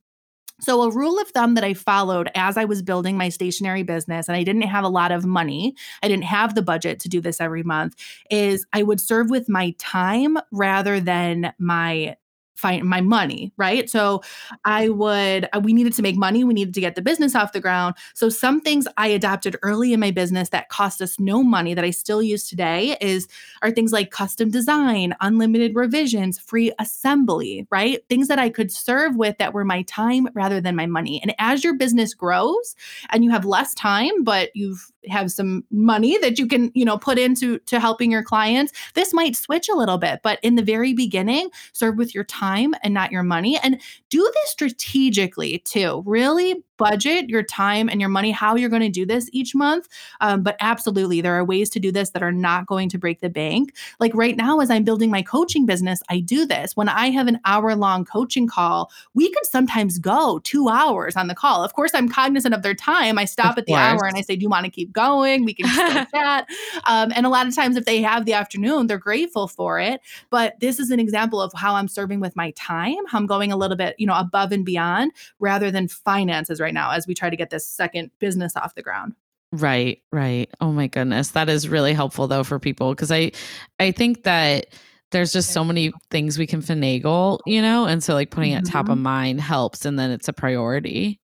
so, 0.60 0.82
a 0.82 0.90
rule 0.90 1.18
of 1.18 1.28
thumb 1.30 1.54
that 1.54 1.64
I 1.64 1.74
followed 1.74 2.30
as 2.34 2.56
I 2.56 2.64
was 2.64 2.82
building 2.82 3.16
my 3.16 3.28
stationery 3.28 3.82
business, 3.82 4.28
and 4.28 4.36
I 4.36 4.44
didn't 4.44 4.62
have 4.62 4.84
a 4.84 4.88
lot 4.88 5.12
of 5.12 5.24
money, 5.24 5.74
I 6.02 6.08
didn't 6.08 6.24
have 6.24 6.54
the 6.54 6.62
budget 6.62 7.00
to 7.00 7.08
do 7.08 7.20
this 7.20 7.40
every 7.40 7.62
month, 7.62 7.96
is 8.30 8.66
I 8.72 8.82
would 8.82 9.00
serve 9.00 9.30
with 9.30 9.48
my 9.48 9.74
time 9.78 10.38
rather 10.52 11.00
than 11.00 11.52
my 11.58 12.16
find 12.60 12.84
my 12.84 13.00
money, 13.00 13.52
right? 13.56 13.88
So 13.88 14.22
I 14.64 14.90
would, 14.90 15.48
uh, 15.52 15.60
we 15.62 15.72
needed 15.72 15.94
to 15.94 16.02
make 16.02 16.16
money. 16.16 16.44
We 16.44 16.54
needed 16.54 16.74
to 16.74 16.80
get 16.80 16.94
the 16.94 17.02
business 17.02 17.34
off 17.34 17.52
the 17.52 17.60
ground. 17.60 17.94
So 18.14 18.28
some 18.28 18.60
things 18.60 18.86
I 18.96 19.08
adopted 19.08 19.56
early 19.62 19.92
in 19.92 20.00
my 20.00 20.10
business 20.10 20.50
that 20.50 20.68
cost 20.68 21.00
us 21.00 21.18
no 21.18 21.42
money 21.42 21.74
that 21.74 21.84
I 21.84 21.90
still 21.90 22.22
use 22.22 22.48
today 22.48 22.96
is 23.00 23.26
are 23.62 23.70
things 23.70 23.92
like 23.92 24.10
custom 24.10 24.50
design, 24.50 25.14
unlimited 25.20 25.74
revisions, 25.74 26.38
free 26.38 26.72
assembly, 26.78 27.66
right? 27.70 28.04
Things 28.08 28.28
that 28.28 28.38
I 28.38 28.50
could 28.50 28.70
serve 28.70 29.16
with 29.16 29.38
that 29.38 29.54
were 29.54 29.64
my 29.64 29.82
time 29.82 30.28
rather 30.34 30.60
than 30.60 30.76
my 30.76 30.86
money. 30.86 31.20
And 31.22 31.34
as 31.38 31.64
your 31.64 31.74
business 31.74 32.14
grows 32.14 32.76
and 33.10 33.24
you 33.24 33.30
have 33.30 33.44
less 33.44 33.74
time, 33.74 34.22
but 34.22 34.50
you've 34.54 34.92
have 35.08 35.32
some 35.32 35.64
money 35.70 36.18
that 36.18 36.38
you 36.38 36.46
can 36.46 36.70
you 36.74 36.84
know 36.84 36.98
put 36.98 37.18
into 37.18 37.58
to 37.60 37.80
helping 37.80 38.10
your 38.10 38.22
clients 38.22 38.72
this 38.94 39.14
might 39.14 39.34
switch 39.34 39.68
a 39.68 39.74
little 39.74 39.96
bit 39.96 40.20
but 40.22 40.38
in 40.42 40.56
the 40.56 40.62
very 40.62 40.92
beginning 40.92 41.48
serve 41.72 41.96
with 41.96 42.14
your 42.14 42.24
time 42.24 42.49
and 42.58 42.94
not 42.94 43.12
your 43.12 43.22
money 43.22 43.58
and 43.62 43.80
do 44.08 44.22
this 44.22 44.50
strategically 44.50 45.58
too. 45.58 46.02
Really 46.06 46.62
budget 46.80 47.28
your 47.28 47.42
time 47.42 47.90
and 47.90 48.00
your 48.00 48.08
money, 48.08 48.30
how 48.30 48.56
you're 48.56 48.70
going 48.70 48.80
to 48.80 48.88
do 48.88 49.04
this 49.04 49.28
each 49.34 49.54
month. 49.54 49.86
Um, 50.22 50.42
but 50.42 50.56
absolutely, 50.60 51.20
there 51.20 51.34
are 51.34 51.44
ways 51.44 51.68
to 51.70 51.78
do 51.78 51.92
this 51.92 52.10
that 52.10 52.22
are 52.22 52.32
not 52.32 52.64
going 52.64 52.88
to 52.88 52.98
break 52.98 53.20
the 53.20 53.28
bank. 53.28 53.74
Like 54.00 54.12
right 54.14 54.34
now, 54.34 54.60
as 54.60 54.70
I'm 54.70 54.82
building 54.82 55.10
my 55.10 55.20
coaching 55.20 55.66
business, 55.66 56.02
I 56.08 56.20
do 56.20 56.46
this. 56.46 56.74
When 56.76 56.88
I 56.88 57.10
have 57.10 57.26
an 57.26 57.38
hour 57.44 57.76
long 57.76 58.06
coaching 58.06 58.48
call, 58.48 58.90
we 59.12 59.30
could 59.30 59.44
sometimes 59.44 59.98
go 59.98 60.38
two 60.38 60.70
hours 60.70 61.16
on 61.16 61.26
the 61.28 61.34
call. 61.34 61.62
Of 61.62 61.74
course, 61.74 61.90
I'm 61.92 62.08
cognizant 62.08 62.54
of 62.54 62.62
their 62.62 62.74
time. 62.74 63.18
I 63.18 63.26
stop 63.26 63.58
at 63.58 63.66
the 63.66 63.74
hour 63.74 64.06
and 64.06 64.16
I 64.16 64.22
say, 64.22 64.34
Do 64.36 64.42
you 64.42 64.48
want 64.48 64.64
to 64.64 64.70
keep 64.70 64.90
going? 64.90 65.44
We 65.44 65.52
can 65.52 65.66
just 65.66 66.10
chat. 66.14 66.48
Um, 66.84 67.12
and 67.14 67.26
a 67.26 67.28
lot 67.28 67.46
of 67.46 67.54
times, 67.54 67.76
if 67.76 67.84
they 67.84 68.00
have 68.00 68.24
the 68.24 68.32
afternoon, 68.32 68.86
they're 68.86 68.96
grateful 68.96 69.48
for 69.48 69.78
it. 69.78 70.00
But 70.30 70.58
this 70.60 70.80
is 70.80 70.90
an 70.90 70.98
example 70.98 71.42
of 71.42 71.52
how 71.52 71.74
I'm 71.74 71.88
serving 71.88 72.20
with 72.20 72.34
my 72.36 72.52
time, 72.52 73.04
how 73.06 73.18
I'm 73.18 73.26
going 73.26 73.52
a 73.52 73.56
little 73.56 73.76
bit, 73.76 73.96
you 73.98 74.06
know, 74.06 74.16
above 74.16 74.50
and 74.50 74.64
beyond 74.64 75.12
rather 75.40 75.70
than 75.70 75.86
finances 75.86 76.58
right 76.58 76.69
right 76.70 76.74
now 76.74 76.90
as 76.90 77.06
we 77.06 77.14
try 77.14 77.30
to 77.30 77.37
get 77.37 77.50
this 77.50 77.66
second 77.66 78.11
business 78.18 78.56
off 78.56 78.74
the 78.74 78.83
ground. 78.83 79.14
Right, 79.52 80.00
right. 80.12 80.48
Oh 80.61 80.70
my 80.70 80.87
goodness. 80.87 81.30
That 81.30 81.48
is 81.48 81.68
really 81.68 81.92
helpful 81.92 82.28
though 82.28 82.44
for 82.44 82.59
people 82.59 82.90
because 82.90 83.11
I 83.11 83.33
I 83.80 83.90
think 83.90 84.22
that 84.22 84.66
there's 85.11 85.33
just 85.33 85.50
so 85.50 85.64
many 85.64 85.92
things 86.12 86.38
we 86.38 86.46
can 86.46 86.62
finagle, 86.62 87.40
you 87.44 87.61
know? 87.61 87.85
And 87.85 88.02
so 88.02 88.14
like 88.14 88.30
putting 88.30 88.52
mm-hmm. 88.52 88.64
it 88.64 88.70
top 88.70 88.88
of 88.88 88.94
mm-hmm. 88.94 89.02
mind 89.02 89.40
helps 89.40 89.85
and 89.85 89.98
then 89.98 90.12
it's 90.12 90.28
a 90.28 90.33
priority. 90.33 91.18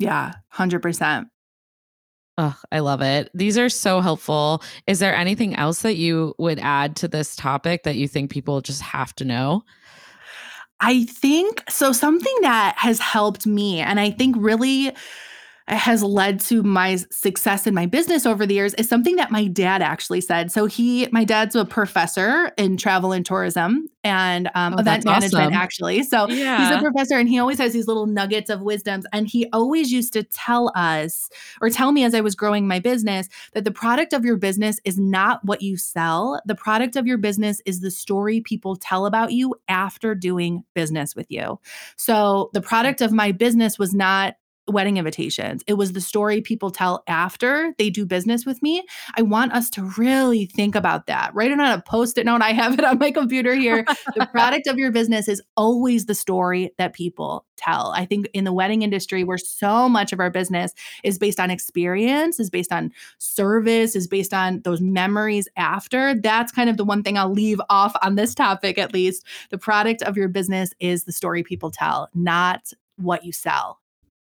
Yeah, 0.00 0.32
100%. 0.52 1.26
Oh, 2.38 2.56
I 2.72 2.80
love 2.80 3.02
it. 3.02 3.30
These 3.34 3.58
are 3.58 3.68
so 3.68 4.00
helpful. 4.00 4.62
Is 4.86 4.98
there 4.98 5.14
anything 5.14 5.54
else 5.54 5.82
that 5.82 5.96
you 5.96 6.34
would 6.38 6.58
add 6.58 6.96
to 6.96 7.06
this 7.06 7.36
topic 7.36 7.84
that 7.84 7.96
you 7.96 8.08
think 8.08 8.30
people 8.30 8.62
just 8.62 8.80
have 8.82 9.14
to 9.16 9.24
know? 9.24 9.62
I 10.80 11.04
think 11.04 11.62
so. 11.68 11.92
Something 11.92 12.34
that 12.42 12.74
has 12.78 12.98
helped 13.00 13.46
me, 13.46 13.80
and 13.80 14.00
I 14.00 14.10
think 14.10 14.36
really 14.38 14.92
has 15.70 16.02
led 16.02 16.40
to 16.40 16.62
my 16.62 16.96
success 17.10 17.66
in 17.66 17.74
my 17.74 17.86
business 17.86 18.26
over 18.26 18.44
the 18.44 18.54
years 18.54 18.74
is 18.74 18.88
something 18.88 19.16
that 19.16 19.30
my 19.30 19.46
dad 19.46 19.82
actually 19.82 20.20
said. 20.20 20.50
So 20.50 20.66
he, 20.66 21.08
my 21.12 21.24
dad's 21.24 21.54
a 21.54 21.64
professor 21.64 22.50
in 22.58 22.76
travel 22.76 23.12
and 23.12 23.24
tourism 23.24 23.88
and 24.02 24.50
um, 24.54 24.74
oh, 24.74 24.78
event 24.78 25.04
management, 25.04 25.46
awesome. 25.46 25.54
actually. 25.54 26.02
So 26.02 26.28
yeah. 26.28 26.68
he's 26.68 26.76
a 26.76 26.80
professor, 26.80 27.18
and 27.18 27.28
he 27.28 27.38
always 27.38 27.58
has 27.58 27.72
these 27.72 27.86
little 27.86 28.06
nuggets 28.06 28.50
of 28.50 28.62
wisdoms. 28.62 29.06
And 29.12 29.28
he 29.28 29.48
always 29.52 29.92
used 29.92 30.12
to 30.14 30.22
tell 30.22 30.72
us, 30.74 31.28
or 31.60 31.70
tell 31.70 31.92
me 31.92 32.04
as 32.04 32.14
I 32.14 32.20
was 32.20 32.34
growing 32.34 32.66
my 32.66 32.80
business, 32.80 33.28
that 33.52 33.64
the 33.64 33.70
product 33.70 34.12
of 34.12 34.24
your 34.24 34.36
business 34.36 34.80
is 34.84 34.98
not 34.98 35.44
what 35.44 35.62
you 35.62 35.76
sell. 35.76 36.40
The 36.46 36.54
product 36.54 36.96
of 36.96 37.06
your 37.06 37.18
business 37.18 37.60
is 37.64 37.80
the 37.80 37.90
story 37.90 38.40
people 38.40 38.76
tell 38.76 39.06
about 39.06 39.32
you 39.32 39.54
after 39.68 40.14
doing 40.14 40.64
business 40.74 41.14
with 41.14 41.30
you. 41.30 41.60
So 41.96 42.50
the 42.54 42.62
product 42.62 43.00
of 43.00 43.12
my 43.12 43.32
business 43.32 43.78
was 43.78 43.94
not 43.94 44.34
wedding 44.70 44.96
invitations. 44.96 45.62
It 45.66 45.74
was 45.74 45.92
the 45.92 46.00
story 46.00 46.40
people 46.40 46.70
tell 46.70 47.02
after 47.06 47.74
they 47.78 47.90
do 47.90 48.06
business 48.06 48.46
with 48.46 48.62
me. 48.62 48.84
I 49.16 49.22
want 49.22 49.52
us 49.52 49.70
to 49.70 49.84
really 49.96 50.46
think 50.46 50.74
about 50.74 51.06
that. 51.06 51.34
Write 51.34 51.50
it 51.50 51.60
on 51.60 51.78
a 51.78 51.82
post 51.82 52.18
it 52.18 52.26
note. 52.26 52.42
I 52.42 52.52
have 52.52 52.78
it 52.78 52.84
on 52.84 52.98
my 52.98 53.10
computer 53.10 53.54
here. 53.54 53.84
the 54.14 54.26
product 54.32 54.66
of 54.66 54.78
your 54.78 54.90
business 54.90 55.28
is 55.28 55.42
always 55.56 56.06
the 56.06 56.14
story 56.14 56.72
that 56.78 56.92
people 56.92 57.44
tell. 57.56 57.92
I 57.94 58.06
think 58.06 58.28
in 58.32 58.44
the 58.44 58.52
wedding 58.52 58.82
industry, 58.82 59.24
where 59.24 59.38
so 59.38 59.88
much 59.88 60.12
of 60.12 60.20
our 60.20 60.30
business 60.30 60.72
is 61.04 61.18
based 61.18 61.38
on 61.38 61.50
experience, 61.50 62.40
is 62.40 62.50
based 62.50 62.72
on 62.72 62.92
service, 63.18 63.94
is 63.94 64.08
based 64.08 64.32
on 64.32 64.62
those 64.62 64.80
memories 64.80 65.48
after, 65.56 66.14
that's 66.14 66.52
kind 66.52 66.70
of 66.70 66.76
the 66.76 66.84
one 66.84 67.02
thing 67.02 67.18
I'll 67.18 67.32
leave 67.32 67.60
off 67.68 67.94
on 68.02 68.14
this 68.14 68.34
topic 68.34 68.78
at 68.78 68.94
least. 68.94 69.24
The 69.50 69.58
product 69.58 70.02
of 70.02 70.16
your 70.16 70.28
business 70.28 70.72
is 70.80 71.04
the 71.04 71.12
story 71.12 71.42
people 71.42 71.70
tell, 71.70 72.08
not 72.14 72.72
what 72.96 73.24
you 73.24 73.32
sell. 73.32 73.79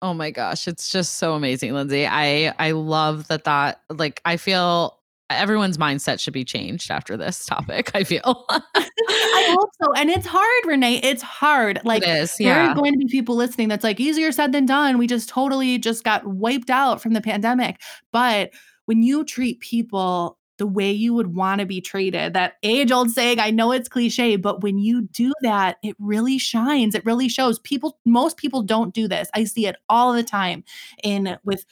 Oh 0.00 0.14
my 0.14 0.30
gosh, 0.30 0.68
it's 0.68 0.90
just 0.90 1.14
so 1.14 1.34
amazing, 1.34 1.72
Lindsay. 1.72 2.06
I 2.06 2.54
I 2.58 2.70
love 2.72 3.28
that 3.28 3.44
that 3.44 3.80
like 3.90 4.20
I 4.24 4.36
feel 4.36 4.98
everyone's 5.30 5.76
mindset 5.76 6.20
should 6.20 6.32
be 6.32 6.44
changed 6.44 6.90
after 6.90 7.16
this 7.16 7.44
topic. 7.44 7.90
I 7.94 8.04
feel. 8.04 8.44
I 8.48 9.56
hope 9.58 9.70
so. 9.82 9.92
And 9.94 10.10
it's 10.10 10.26
hard, 10.26 10.66
Renee. 10.66 11.00
It's 11.02 11.22
hard. 11.22 11.80
Like 11.84 12.02
it 12.02 12.08
is, 12.08 12.34
yeah. 12.38 12.54
there 12.54 12.70
are 12.70 12.74
going 12.74 12.92
to 12.92 12.98
be 12.98 13.06
people 13.06 13.34
listening 13.34 13.68
that's 13.68 13.84
like 13.84 14.00
easier 14.00 14.32
said 14.32 14.52
than 14.52 14.66
done. 14.66 14.98
We 14.98 15.06
just 15.06 15.28
totally 15.28 15.78
just 15.78 16.04
got 16.04 16.26
wiped 16.26 16.70
out 16.70 17.02
from 17.02 17.12
the 17.12 17.20
pandemic. 17.20 17.80
But 18.12 18.52
when 18.86 19.02
you 19.02 19.24
treat 19.24 19.60
people 19.60 20.37
the 20.58 20.66
way 20.66 20.90
you 20.90 21.14
would 21.14 21.34
want 21.34 21.60
to 21.60 21.66
be 21.66 21.80
treated. 21.80 22.34
That 22.34 22.54
age 22.62 22.92
old 22.92 23.10
saying, 23.10 23.40
I 23.40 23.50
know 23.50 23.72
it's 23.72 23.88
cliche, 23.88 24.36
but 24.36 24.62
when 24.62 24.78
you 24.78 25.02
do 25.02 25.32
that, 25.42 25.78
it 25.82 25.96
really 25.98 26.38
shines. 26.38 26.94
It 26.94 27.06
really 27.06 27.28
shows. 27.28 27.58
People, 27.60 27.98
most 28.04 28.36
people 28.36 28.62
don't 28.62 28.92
do 28.92 29.08
this. 29.08 29.30
I 29.34 29.44
see 29.44 29.66
it 29.66 29.76
all 29.88 30.12
the 30.12 30.22
time 30.22 30.64
in 31.02 31.38
with 31.44 31.64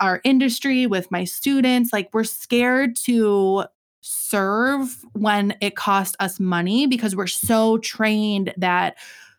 our 0.00 0.20
industry, 0.24 0.86
with 0.86 1.10
my 1.10 1.24
students. 1.24 1.92
Like 1.92 2.08
we're 2.12 2.24
scared 2.24 2.96
to 3.04 3.64
serve 4.00 5.04
when 5.12 5.54
it 5.60 5.76
costs 5.76 6.16
us 6.18 6.40
money 6.40 6.86
because 6.86 7.14
we're 7.14 7.26
so 7.26 7.78
trained 7.78 8.52
that 8.56 8.96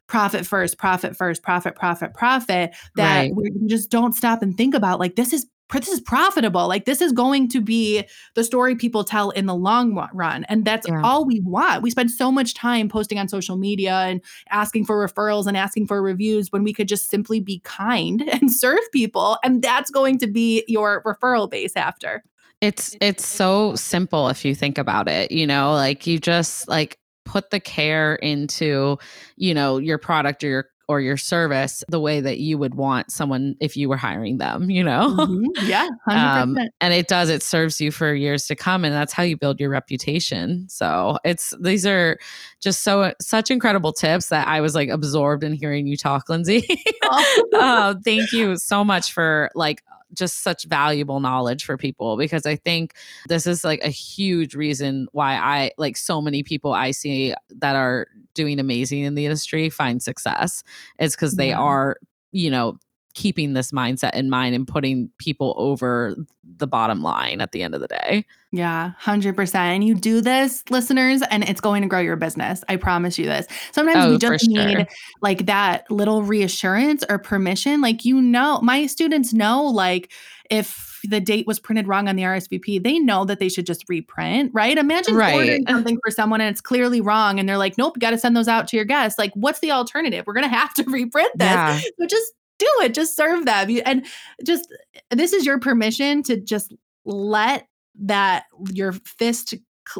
profit 0.07 0.45
first, 0.45 0.77
profit 0.77 1.15
first, 1.15 1.43
profit, 1.43 1.75
profit, 1.75 2.13
profit, 2.13 2.71
that 2.95 3.21
right. 3.21 3.35
we 3.35 3.51
just 3.65 3.89
don't 3.89 4.13
stop 4.13 4.41
and 4.41 4.55
think 4.55 4.75
about 4.75 4.99
like 4.99 5.15
this 5.15 5.33
is 5.33 5.47
this 5.79 5.89
is 5.89 6.01
profitable. 6.01 6.67
Like 6.67 6.85
this 6.85 7.01
is 7.01 7.11
going 7.11 7.47
to 7.49 7.61
be 7.61 8.03
the 8.35 8.43
story 8.43 8.75
people 8.75 9.03
tell 9.03 9.31
in 9.31 9.45
the 9.45 9.55
long 9.55 9.95
run. 10.13 10.45
And 10.45 10.65
that's 10.65 10.87
yeah. 10.87 11.01
all 11.03 11.25
we 11.25 11.39
want. 11.39 11.83
We 11.83 11.89
spend 11.89 12.11
so 12.11 12.31
much 12.31 12.53
time 12.53 12.89
posting 12.89 13.19
on 13.19 13.27
social 13.27 13.57
media 13.57 13.93
and 13.93 14.21
asking 14.49 14.85
for 14.85 15.05
referrals 15.05 15.47
and 15.47 15.57
asking 15.57 15.87
for 15.87 16.01
reviews 16.01 16.51
when 16.51 16.63
we 16.63 16.73
could 16.73 16.87
just 16.87 17.09
simply 17.09 17.39
be 17.39 17.59
kind 17.63 18.21
and 18.31 18.51
serve 18.51 18.79
people. 18.91 19.37
And 19.43 19.61
that's 19.61 19.89
going 19.89 20.17
to 20.19 20.27
be 20.27 20.63
your 20.67 21.03
referral 21.03 21.49
base 21.49 21.75
after. 21.75 22.23
It's 22.61 22.95
it's 23.01 23.27
so 23.27 23.75
simple 23.75 24.29
if 24.29 24.45
you 24.45 24.55
think 24.55 24.77
about 24.77 25.09
it, 25.09 25.31
you 25.31 25.45
know, 25.45 25.73
like 25.73 26.07
you 26.07 26.17
just 26.17 26.65
like 26.69 26.97
put 27.25 27.49
the 27.49 27.59
care 27.59 28.15
into, 28.15 28.97
you 29.35 29.53
know, 29.53 29.77
your 29.79 29.97
product 29.97 30.43
or 30.43 30.47
your 30.47 30.65
or 30.93 31.01
your 31.01 31.17
service 31.17 31.83
the 31.89 31.99
way 31.99 32.21
that 32.21 32.39
you 32.39 32.57
would 32.57 32.75
want 32.75 33.11
someone 33.11 33.55
if 33.59 33.75
you 33.75 33.89
were 33.89 33.97
hiring 33.97 34.37
them, 34.37 34.69
you 34.69 34.83
know? 34.83 35.15
Mm-hmm. 35.17 35.43
Yeah. 35.63 35.87
Um, 36.09 36.57
and 36.81 36.93
it 36.93 37.07
does, 37.07 37.29
it 37.29 37.41
serves 37.41 37.79
you 37.79 37.89
for 37.89 38.13
years 38.13 38.47
to 38.47 38.55
come. 38.55 38.83
And 38.83 38.93
that's 38.93 39.13
how 39.13 39.23
you 39.23 39.37
build 39.37 39.59
your 39.59 39.69
reputation. 39.69 40.67
So 40.69 41.17
it's, 41.23 41.53
these 41.59 41.85
are 41.85 42.19
just 42.59 42.83
so, 42.83 43.13
such 43.21 43.49
incredible 43.49 43.93
tips 43.93 44.27
that 44.27 44.47
I 44.47 44.61
was 44.61 44.75
like 44.75 44.89
absorbed 44.89 45.43
in 45.43 45.53
hearing 45.53 45.87
you 45.87 45.97
talk, 45.97 46.29
Lindsay. 46.29 46.67
oh. 47.03 47.49
uh, 47.55 47.95
thank 48.03 48.33
you 48.33 48.57
so 48.57 48.83
much 48.83 49.13
for 49.13 49.49
like 49.55 49.81
just 50.13 50.43
such 50.43 50.65
valuable 50.65 51.19
knowledge 51.19 51.65
for 51.65 51.77
people 51.77 52.17
because 52.17 52.45
I 52.45 52.55
think 52.55 52.93
this 53.27 53.47
is 53.47 53.63
like 53.63 53.83
a 53.83 53.89
huge 53.89 54.55
reason 54.55 55.07
why 55.11 55.35
I 55.35 55.71
like 55.77 55.97
so 55.97 56.21
many 56.21 56.43
people 56.43 56.73
I 56.73 56.91
see 56.91 57.33
that 57.49 57.75
are 57.75 58.07
doing 58.33 58.59
amazing 58.59 59.01
in 59.01 59.15
the 59.15 59.25
industry 59.25 59.69
find 59.69 60.01
success. 60.01 60.63
It's 60.99 61.15
because 61.15 61.35
they 61.35 61.49
yeah. 61.49 61.59
are, 61.59 61.97
you 62.31 62.49
know, 62.49 62.77
keeping 63.13 63.53
this 63.53 63.71
mindset 63.71 64.13
in 64.13 64.29
mind 64.29 64.55
and 64.55 64.67
putting 64.67 65.09
people 65.17 65.53
over 65.57 66.15
the 66.57 66.67
bottom 66.67 67.01
line 67.01 67.41
at 67.41 67.51
the 67.51 67.63
end 67.63 67.75
of 67.75 67.81
the 67.81 67.87
day. 67.87 68.25
Yeah, 68.51 68.91
100%. 69.01 69.55
And 69.55 69.83
you 69.83 69.95
do 69.95 70.21
this, 70.21 70.63
listeners, 70.69 71.21
and 71.29 71.43
it's 71.47 71.61
going 71.61 71.81
to 71.83 71.87
grow 71.87 71.99
your 71.99 72.15
business. 72.15 72.63
I 72.69 72.75
promise 72.75 73.17
you 73.17 73.25
this. 73.25 73.47
Sometimes 73.71 74.05
oh, 74.05 74.11
we 74.11 74.17
just 74.17 74.45
sure. 74.45 74.65
need 74.65 74.87
like 75.21 75.45
that 75.45 75.89
little 75.89 76.23
reassurance 76.23 77.03
or 77.09 77.19
permission. 77.19 77.81
Like, 77.81 78.05
you 78.05 78.21
know, 78.21 78.59
my 78.61 78.85
students 78.87 79.33
know, 79.33 79.63
like, 79.63 80.11
if 80.49 80.99
the 81.03 81.19
date 81.19 81.47
was 81.47 81.59
printed 81.59 81.87
wrong 81.87 82.07
on 82.07 82.15
the 82.15 82.23
RSVP, 82.23 82.83
they 82.83 82.99
know 82.99 83.25
that 83.25 83.39
they 83.39 83.49
should 83.49 83.65
just 83.65 83.83
reprint, 83.89 84.51
right? 84.53 84.77
Imagine 84.77 85.15
right. 85.15 85.35
ordering 85.35 85.65
something 85.67 85.97
for 86.03 86.11
someone 86.11 86.41
and 86.41 86.49
it's 86.49 86.61
clearly 86.61 87.01
wrong 87.01 87.39
and 87.39 87.47
they're 87.47 87.57
like, 87.57 87.77
nope, 87.77 87.93
you 87.95 87.99
got 87.99 88.11
to 88.11 88.17
send 88.17 88.35
those 88.35 88.47
out 88.47 88.67
to 88.69 88.75
your 88.75 88.85
guests. 88.85 89.17
Like, 89.17 89.31
what's 89.33 89.59
the 89.59 89.71
alternative? 89.71 90.25
We're 90.27 90.33
going 90.33 90.49
to 90.49 90.55
have 90.55 90.73
to 90.75 90.83
reprint 90.87 91.31
this. 91.37 91.47
Yeah. 91.47 91.79
So 91.79 92.07
just 92.07 92.33
do 92.59 92.69
it. 92.81 92.93
Just 92.93 93.15
serve 93.15 93.45
them. 93.45 93.69
And 93.85 94.05
just 94.45 94.73
this 95.11 95.33
is 95.33 95.45
your 95.45 95.59
permission 95.59 96.23
to 96.23 96.39
just 96.39 96.73
let 97.05 97.67
that 97.99 98.45
your 98.71 98.93
fist 98.93 99.53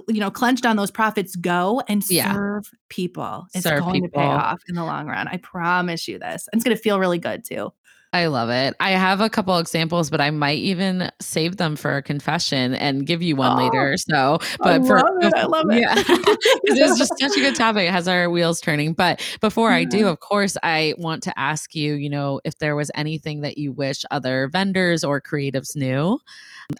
you 0.08 0.20
know 0.20 0.32
clenched 0.32 0.66
on 0.66 0.78
those 0.78 0.92
profits 0.92 1.36
go 1.36 1.82
and 1.88 2.10
yeah. 2.10 2.34
serve 2.34 2.70
people 2.90 3.46
it's 3.54 3.64
serve 3.64 3.82
going 3.82 4.02
people. 4.02 4.10
to 4.10 4.18
pay 4.18 4.24
off 4.24 4.62
in 4.70 4.76
the 4.76 4.84
long 4.84 5.08
run 5.08 5.28
i 5.28 5.38
promise 5.38 6.08
you 6.08 6.18
this 6.18 6.48
and 6.52 6.60
it's 6.60 6.64
going 6.64 6.76
to 6.76 6.82
feel 6.82 7.00
really 7.00 7.20
good 7.20 7.44
too 7.44 7.72
I 8.14 8.28
love 8.28 8.52
it. 8.52 8.76
I 8.80 8.92
have 8.92 9.22
a 9.22 9.30
couple 9.30 9.58
examples, 9.58 10.12
but 10.12 10.22
I 10.22 10.30
might 10.30 10.60
even 10.60 11.10
save 11.20 11.58
them 11.58 11.76
for 11.76 11.98
a 11.98 12.04
confession 12.04 12.76
and 12.76 13.08
give 13.08 13.24
you 13.24 13.36
one 13.36 13.60
oh, 13.60 13.64
later. 13.66 13.98
So, 13.98 14.38
but 14.60 14.82
I 14.82 14.86
for 14.86 15.00
love 15.00 15.24
it. 15.24 15.34
I 15.34 15.46
love 15.46 15.66
it. 15.72 15.82
Yeah, 15.82 15.96
it's 15.98 17.00
just 17.00 17.20
such 17.20 17.36
a 17.36 17.40
good 17.40 17.56
topic. 17.56 17.88
It 17.88 17.92
has 17.92 18.08
our 18.08 18.30
wheels 18.30 18.62
turning. 18.62 18.94
But 18.94 19.20
before 19.42 19.72
yeah. 19.72 19.78
I 19.78 19.84
do, 19.86 19.98
mm-hmm. 20.02 20.08
of 20.10 20.20
course, 20.20 20.56
I 20.62 20.94
want 21.00 21.24
to 21.24 21.40
ask 21.40 21.74
you, 21.74 21.96
you 21.96 22.10
know, 22.10 22.40
if 22.46 22.60
there 22.60 22.76
was 22.76 22.92
anything 22.94 23.42
that 23.42 23.58
you 23.58 23.72
wish 23.72 24.06
other 24.12 24.48
vendors 24.48 25.04
or 25.04 25.20
creatives 25.20 25.76
knew. 25.76 26.20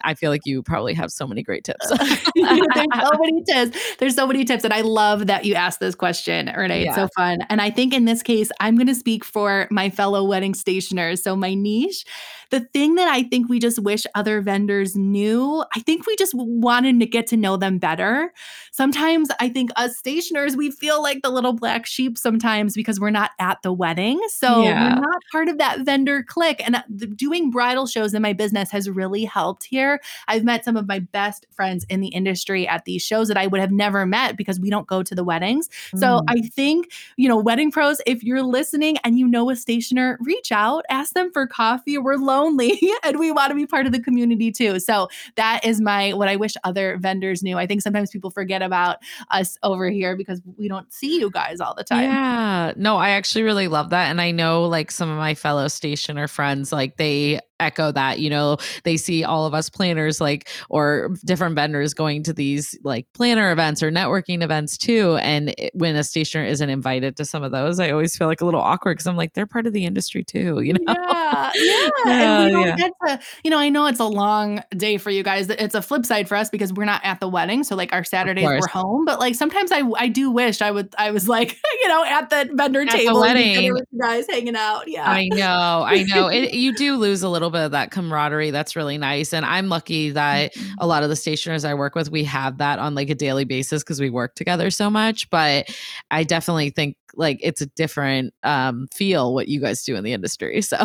I 0.02 0.14
feel 0.14 0.30
like 0.30 0.42
you 0.44 0.62
probably 0.62 0.94
have 0.94 1.10
so 1.10 1.26
many 1.26 1.42
great 1.42 1.64
tips. 1.64 1.86
There's 2.34 2.58
so 3.02 3.10
many 3.18 3.42
tips. 3.44 3.96
There's 3.98 4.14
so 4.14 4.26
many 4.26 4.44
tips. 4.44 4.64
And 4.64 4.72
I 4.72 4.80
love 4.80 5.26
that 5.26 5.44
you 5.44 5.54
asked 5.54 5.80
this 5.80 5.94
question, 5.94 6.50
Renee. 6.56 6.84
Yeah. 6.84 6.88
It's 6.88 6.96
so 6.96 7.08
fun. 7.16 7.38
And 7.50 7.60
I 7.60 7.70
think 7.70 7.92
in 7.92 8.04
this 8.04 8.22
case, 8.22 8.50
I'm 8.60 8.76
going 8.76 8.86
to 8.86 8.94
speak 8.94 9.24
for 9.24 9.68
my 9.70 9.90
fellow 9.90 10.24
wedding 10.24 10.54
stationers. 10.54 11.22
So 11.24 11.36
my 11.36 11.54
niche 11.54 12.04
the 12.50 12.60
thing 12.60 12.94
that 12.96 13.08
I 13.08 13.22
think 13.22 13.48
we 13.48 13.58
just 13.58 13.78
wish 13.78 14.04
other 14.14 14.40
vendors 14.40 14.96
knew, 14.96 15.64
I 15.74 15.80
think 15.80 16.06
we 16.06 16.16
just 16.16 16.34
wanted 16.34 17.00
to 17.00 17.06
get 17.06 17.26
to 17.28 17.36
know 17.36 17.56
them 17.56 17.78
better. 17.78 18.32
Sometimes 18.70 19.28
I 19.40 19.48
think 19.48 19.70
us 19.76 19.96
stationers, 19.96 20.56
we 20.56 20.70
feel 20.70 21.02
like 21.02 21.22
the 21.22 21.30
little 21.30 21.52
black 21.52 21.86
sheep 21.86 22.18
sometimes 22.18 22.74
because 22.74 23.00
we're 23.00 23.10
not 23.10 23.30
at 23.38 23.62
the 23.62 23.72
wedding. 23.72 24.20
So 24.28 24.62
yeah. 24.62 24.94
we're 24.94 25.00
not 25.00 25.22
part 25.32 25.48
of 25.48 25.58
that 25.58 25.80
vendor 25.80 26.22
clique. 26.22 26.62
And 26.64 26.76
uh, 26.76 26.82
doing 27.14 27.50
bridal 27.50 27.86
shows 27.86 28.14
in 28.14 28.22
my 28.22 28.32
business 28.32 28.70
has 28.70 28.88
really 28.88 29.24
helped 29.24 29.64
here. 29.64 30.00
I've 30.28 30.44
met 30.44 30.64
some 30.64 30.76
of 30.76 30.86
my 30.86 30.98
best 30.98 31.46
friends 31.52 31.84
in 31.88 32.00
the 32.00 32.08
industry 32.08 32.66
at 32.66 32.84
these 32.84 33.02
shows 33.02 33.28
that 33.28 33.36
I 33.36 33.46
would 33.46 33.60
have 33.60 33.72
never 33.72 34.06
met 34.06 34.36
because 34.36 34.60
we 34.60 34.70
don't 34.70 34.86
go 34.86 35.02
to 35.02 35.14
the 35.14 35.24
weddings. 35.24 35.68
Mm. 35.94 36.00
So 36.00 36.20
I 36.28 36.40
think, 36.40 36.92
you 37.16 37.28
know, 37.28 37.36
wedding 37.36 37.70
pros, 37.70 38.00
if 38.06 38.22
you're 38.22 38.42
listening 38.42 38.96
and 39.04 39.18
you 39.18 39.26
know 39.26 39.50
a 39.50 39.56
stationer, 39.56 40.18
reach 40.20 40.52
out, 40.52 40.84
ask 40.90 41.14
them 41.14 41.30
for 41.32 41.46
coffee. 41.46 41.98
We're 41.98 42.16
lonely 42.34 42.80
and 43.04 43.18
we 43.18 43.30
want 43.30 43.50
to 43.50 43.54
be 43.54 43.66
part 43.66 43.86
of 43.86 43.92
the 43.92 44.00
community 44.00 44.50
too. 44.50 44.78
So 44.78 45.08
that 45.36 45.64
is 45.64 45.80
my 45.80 46.12
what 46.12 46.28
I 46.28 46.36
wish 46.36 46.54
other 46.64 46.98
vendors 46.98 47.42
knew. 47.42 47.58
I 47.58 47.66
think 47.66 47.82
sometimes 47.82 48.10
people 48.10 48.30
forget 48.30 48.62
about 48.62 48.98
us 49.30 49.56
over 49.62 49.88
here 49.88 50.16
because 50.16 50.40
we 50.56 50.68
don't 50.68 50.92
see 50.92 51.18
you 51.18 51.30
guys 51.30 51.60
all 51.60 51.74
the 51.74 51.84
time. 51.84 52.04
Yeah. 52.04 52.72
No, 52.76 52.96
I 52.96 53.10
actually 53.10 53.42
really 53.42 53.68
love 53.68 53.90
that. 53.90 54.10
And 54.10 54.20
I 54.20 54.30
know 54.30 54.64
like 54.64 54.90
some 54.90 55.10
of 55.10 55.18
my 55.18 55.34
fellow 55.34 55.68
stationer 55.68 56.28
friends, 56.28 56.72
like 56.72 56.96
they 56.96 57.40
echo 57.64 57.90
that 57.90 58.20
you 58.20 58.28
know 58.28 58.56
they 58.84 58.96
see 58.96 59.24
all 59.24 59.46
of 59.46 59.54
us 59.54 59.70
planners 59.70 60.20
like 60.20 60.48
or 60.68 61.10
different 61.24 61.54
vendors 61.54 61.94
going 61.94 62.22
to 62.22 62.32
these 62.32 62.78
like 62.84 63.06
planner 63.14 63.50
events 63.50 63.82
or 63.82 63.90
networking 63.90 64.42
events 64.42 64.76
too 64.76 65.16
and 65.16 65.54
it, 65.58 65.72
when 65.74 65.96
a 65.96 66.04
stationer 66.04 66.44
isn't 66.44 66.68
invited 66.68 67.16
to 67.16 67.24
some 67.24 67.42
of 67.42 67.52
those 67.52 67.80
i 67.80 67.90
always 67.90 68.16
feel 68.16 68.26
like 68.26 68.40
a 68.40 68.44
little 68.44 68.60
awkward 68.60 68.96
because 68.96 69.06
i'm 69.06 69.16
like 69.16 69.32
they're 69.32 69.46
part 69.46 69.66
of 69.66 69.72
the 69.72 69.84
industry 69.84 70.22
too 70.22 70.60
you 70.60 70.74
know 70.74 70.80
yeah 70.86 71.50
yeah, 71.54 71.88
yeah 72.06 72.40
and 72.40 72.44
we 72.44 72.52
don't 72.52 72.66
yeah. 72.66 72.76
get 72.76 72.92
to 73.06 73.20
you 73.42 73.50
know 73.50 73.58
i 73.58 73.68
know 73.68 73.86
it's 73.86 74.00
a 74.00 74.04
long 74.04 74.62
day 74.76 74.98
for 74.98 75.10
you 75.10 75.22
guys 75.22 75.48
it's 75.48 75.74
a 75.74 75.82
flip 75.82 76.04
side 76.04 76.28
for 76.28 76.36
us 76.36 76.50
because 76.50 76.72
we're 76.72 76.84
not 76.84 77.00
at 77.04 77.20
the 77.20 77.28
wedding 77.28 77.64
so 77.64 77.74
like 77.74 77.92
our 77.92 78.04
saturdays 78.04 78.44
we're 78.44 78.66
home 78.68 79.04
but 79.04 79.18
like 79.18 79.34
sometimes 79.34 79.72
i 79.72 79.82
i 79.96 80.08
do 80.08 80.30
wish 80.30 80.60
i 80.60 80.70
would 80.70 80.94
i 80.98 81.10
was 81.10 81.28
like 81.28 81.58
you 81.82 81.88
know 81.88 82.04
at 82.04 82.30
the 82.30 82.50
vendor 82.54 82.82
at 82.82 82.90
table 82.90 83.14
the 83.14 83.20
wedding. 83.20 83.72
with 83.72 83.84
you 83.90 84.00
guys 84.00 84.26
hanging 84.28 84.56
out 84.56 84.86
yeah 84.86 85.08
i 85.08 85.28
know 85.28 85.84
i 85.86 86.02
know 86.04 86.28
it, 86.28 86.52
you 86.52 86.74
do 86.74 86.96
lose 86.96 87.22
a 87.22 87.28
little 87.28 87.50
bit 87.50 87.53
of 87.54 87.72
that 87.72 87.90
camaraderie. 87.90 88.50
That's 88.50 88.76
really 88.76 88.98
nice. 88.98 89.32
And 89.32 89.44
I'm 89.44 89.68
lucky 89.68 90.10
that 90.10 90.54
mm-hmm. 90.54 90.74
a 90.78 90.86
lot 90.86 91.02
of 91.02 91.08
the 91.08 91.16
stationers 91.16 91.64
I 91.64 91.74
work 91.74 91.94
with, 91.94 92.10
we 92.10 92.24
have 92.24 92.58
that 92.58 92.78
on 92.78 92.94
like 92.94 93.10
a 93.10 93.14
daily 93.14 93.44
basis 93.44 93.82
because 93.82 94.00
we 94.00 94.10
work 94.10 94.34
together 94.34 94.70
so 94.70 94.90
much. 94.90 95.28
But 95.30 95.68
I 96.10 96.24
definitely 96.24 96.70
think 96.70 96.96
like 97.16 97.38
it's 97.42 97.60
a 97.60 97.66
different 97.66 98.34
um 98.42 98.86
feel 98.92 99.34
what 99.34 99.48
you 99.48 99.60
guys 99.60 99.82
do 99.84 99.96
in 99.96 100.04
the 100.04 100.12
industry 100.12 100.60
so 100.62 100.76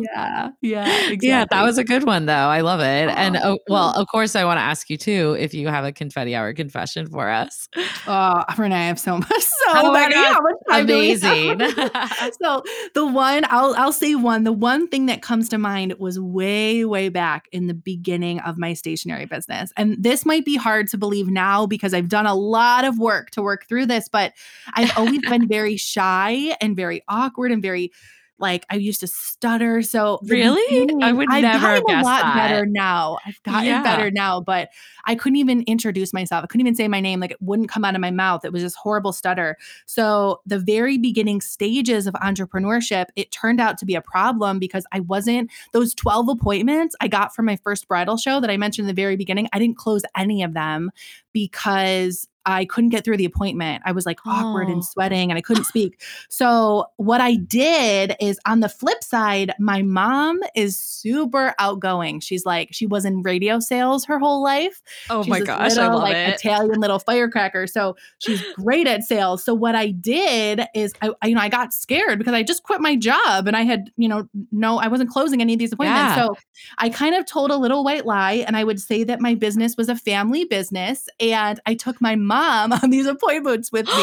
yeah 0.00 0.50
yeah 0.60 0.86
exactly. 0.86 1.28
yeah 1.28 1.44
that 1.50 1.62
was 1.62 1.78
a 1.78 1.84
good 1.84 2.04
one 2.04 2.26
though 2.26 2.32
i 2.32 2.60
love 2.60 2.80
it 2.80 3.08
oh, 3.08 3.14
and 3.14 3.36
oh, 3.36 3.58
well 3.68 3.90
of 3.90 4.06
course 4.08 4.36
i 4.36 4.44
want 4.44 4.58
to 4.58 4.62
ask 4.62 4.90
you 4.90 4.96
too 4.96 5.36
if 5.38 5.54
you 5.54 5.68
have 5.68 5.84
a 5.84 5.92
confetti 5.92 6.34
hour 6.34 6.52
confession 6.52 7.06
for 7.08 7.28
us. 7.28 7.68
Oh 8.06 8.42
renee 8.58 8.74
i 8.74 8.86
have 8.86 8.98
so 8.98 9.16
much 9.18 9.30
so 9.30 9.72
oh 9.74 9.92
many 9.92 10.14
how 10.14 10.40
much 10.40 10.82
amazing. 10.82 11.60
so 12.42 12.62
the 12.94 13.06
one 13.06 13.44
i'll 13.50 13.74
i'll 13.76 13.92
say 13.92 14.14
one 14.14 14.44
the 14.44 14.52
one 14.52 14.88
thing 14.88 15.06
that 15.06 15.22
comes 15.22 15.48
to 15.48 15.58
mind 15.58 15.94
was 15.98 16.18
way 16.18 16.84
way 16.84 17.08
back 17.08 17.48
in 17.52 17.66
the 17.66 17.74
beginning 17.74 18.40
of 18.40 18.58
my 18.58 18.72
stationery 18.72 19.26
business 19.26 19.72
and 19.76 20.02
this 20.02 20.24
might 20.24 20.44
be 20.44 20.56
hard 20.56 20.88
to 20.88 20.98
believe 20.98 21.28
now 21.28 21.66
because 21.66 21.94
i've 21.94 22.08
done 22.08 22.26
a 22.26 22.34
lot 22.34 22.84
of 22.84 22.98
work 22.98 23.30
to 23.30 23.42
work 23.42 23.66
through 23.68 23.86
this 23.86 24.08
but 24.08 24.32
i've 24.74 24.96
always 24.96 25.20
been 25.22 25.46
very 25.48 25.73
shy 25.76 26.56
and 26.60 26.76
very 26.76 27.02
awkward 27.08 27.52
and 27.52 27.62
very 27.62 27.92
like 28.38 28.66
I 28.68 28.76
used 28.76 29.00
to 29.00 29.06
stutter. 29.06 29.82
So 29.82 30.18
really, 30.24 30.88
I 31.02 31.12
would 31.12 31.28
I've 31.30 31.42
never 31.42 31.80
gotten 31.80 32.00
a 32.00 32.02
lot 32.02 32.22
that. 32.22 32.34
better 32.34 32.66
now. 32.66 33.18
I've 33.24 33.42
gotten 33.44 33.66
yeah. 33.66 33.82
better 33.82 34.10
now, 34.10 34.40
but 34.40 34.70
I 35.04 35.14
couldn't 35.14 35.36
even 35.36 35.62
introduce 35.62 36.12
myself. 36.12 36.42
I 36.42 36.46
couldn't 36.46 36.66
even 36.66 36.74
say 36.74 36.88
my 36.88 37.00
name. 37.00 37.20
Like 37.20 37.30
it 37.30 37.40
wouldn't 37.40 37.68
come 37.68 37.84
out 37.84 37.94
of 37.94 38.00
my 38.00 38.10
mouth. 38.10 38.44
It 38.44 38.52
was 38.52 38.62
this 38.62 38.74
horrible 38.74 39.12
stutter. 39.12 39.56
So 39.86 40.40
the 40.46 40.58
very 40.58 40.98
beginning 40.98 41.40
stages 41.40 42.06
of 42.06 42.14
entrepreneurship, 42.14 43.06
it 43.14 43.30
turned 43.30 43.60
out 43.60 43.78
to 43.78 43.86
be 43.86 43.94
a 43.94 44.02
problem 44.02 44.58
because 44.58 44.84
I 44.92 45.00
wasn't 45.00 45.50
those 45.72 45.94
12 45.94 46.28
appointments 46.28 46.96
I 47.00 47.08
got 47.08 47.34
from 47.34 47.46
my 47.46 47.56
first 47.56 47.86
bridal 47.86 48.16
show 48.16 48.40
that 48.40 48.50
I 48.50 48.56
mentioned 48.56 48.88
in 48.88 48.94
the 48.94 49.00
very 49.00 49.16
beginning. 49.16 49.48
I 49.52 49.58
didn't 49.58 49.76
close 49.76 50.02
any 50.16 50.42
of 50.42 50.54
them 50.54 50.90
because 51.34 52.26
I 52.46 52.66
couldn't 52.66 52.90
get 52.90 53.04
through 53.04 53.16
the 53.16 53.24
appointment. 53.24 53.82
I 53.86 53.92
was 53.92 54.04
like 54.04 54.18
awkward 54.26 54.68
Oh. 54.68 54.72
and 54.72 54.84
sweating 54.84 55.30
and 55.30 55.38
I 55.38 55.40
couldn't 55.40 55.64
speak. 55.74 56.02
So, 56.28 56.84
what 56.98 57.22
I 57.22 57.36
did 57.36 58.14
is 58.20 58.38
on 58.44 58.60
the 58.60 58.68
flip 58.68 59.02
side, 59.02 59.54
my 59.58 59.80
mom 59.80 60.40
is 60.54 60.78
super 60.78 61.54
outgoing. 61.58 62.20
She's 62.20 62.44
like, 62.44 62.68
she 62.70 62.84
was 62.86 63.06
in 63.06 63.22
radio 63.22 63.60
sales 63.60 64.04
her 64.04 64.18
whole 64.18 64.42
life. 64.42 64.82
Oh 65.08 65.22
She's 65.22 65.30
my 65.30 65.40
gosh, 65.40 65.78
I 65.78 65.86
love 65.86 66.02
like 66.02 66.14
it. 66.14 66.34
Italian 66.34 66.80
little 66.80 66.98
firecracker. 66.98 67.66
So 67.66 67.96
she's 68.18 68.42
great 68.56 68.86
at 68.86 69.04
sales. 69.04 69.42
So 69.42 69.54
what 69.54 69.74
I 69.74 69.88
did 69.92 70.66
is 70.74 70.92
I, 71.00 71.12
I, 71.22 71.28
you 71.28 71.34
know, 71.36 71.40
I 71.40 71.48
got 71.48 71.72
scared 71.72 72.18
because 72.18 72.34
I 72.34 72.42
just 72.42 72.62
quit 72.62 72.82
my 72.82 72.94
job 72.94 73.48
and 73.48 73.56
I 73.56 73.62
had, 73.62 73.90
you 73.96 74.06
know, 74.06 74.28
no, 74.52 74.76
I 74.76 74.88
wasn't 74.88 75.08
closing 75.08 75.40
any 75.40 75.54
of 75.54 75.58
these 75.58 75.72
appointments. 75.72 76.14
Yeah. 76.16 76.26
So 76.26 76.36
I 76.76 76.90
kind 76.90 77.14
of 77.14 77.24
told 77.24 77.50
a 77.50 77.56
little 77.56 77.84
white 77.84 78.04
lie 78.04 78.44
and 78.46 78.54
I 78.54 78.64
would 78.64 78.80
say 78.82 79.02
that 79.04 79.22
my 79.22 79.34
business 79.34 79.78
was 79.78 79.88
a 79.88 79.96
family 79.96 80.44
business 80.44 81.08
and 81.32 81.60
I 81.66 81.74
took 81.74 82.00
my 82.00 82.16
mom 82.16 82.72
on 82.82 82.90
these 82.90 83.06
appointments 83.06 83.72
with 83.72 83.86
me. 83.86 83.92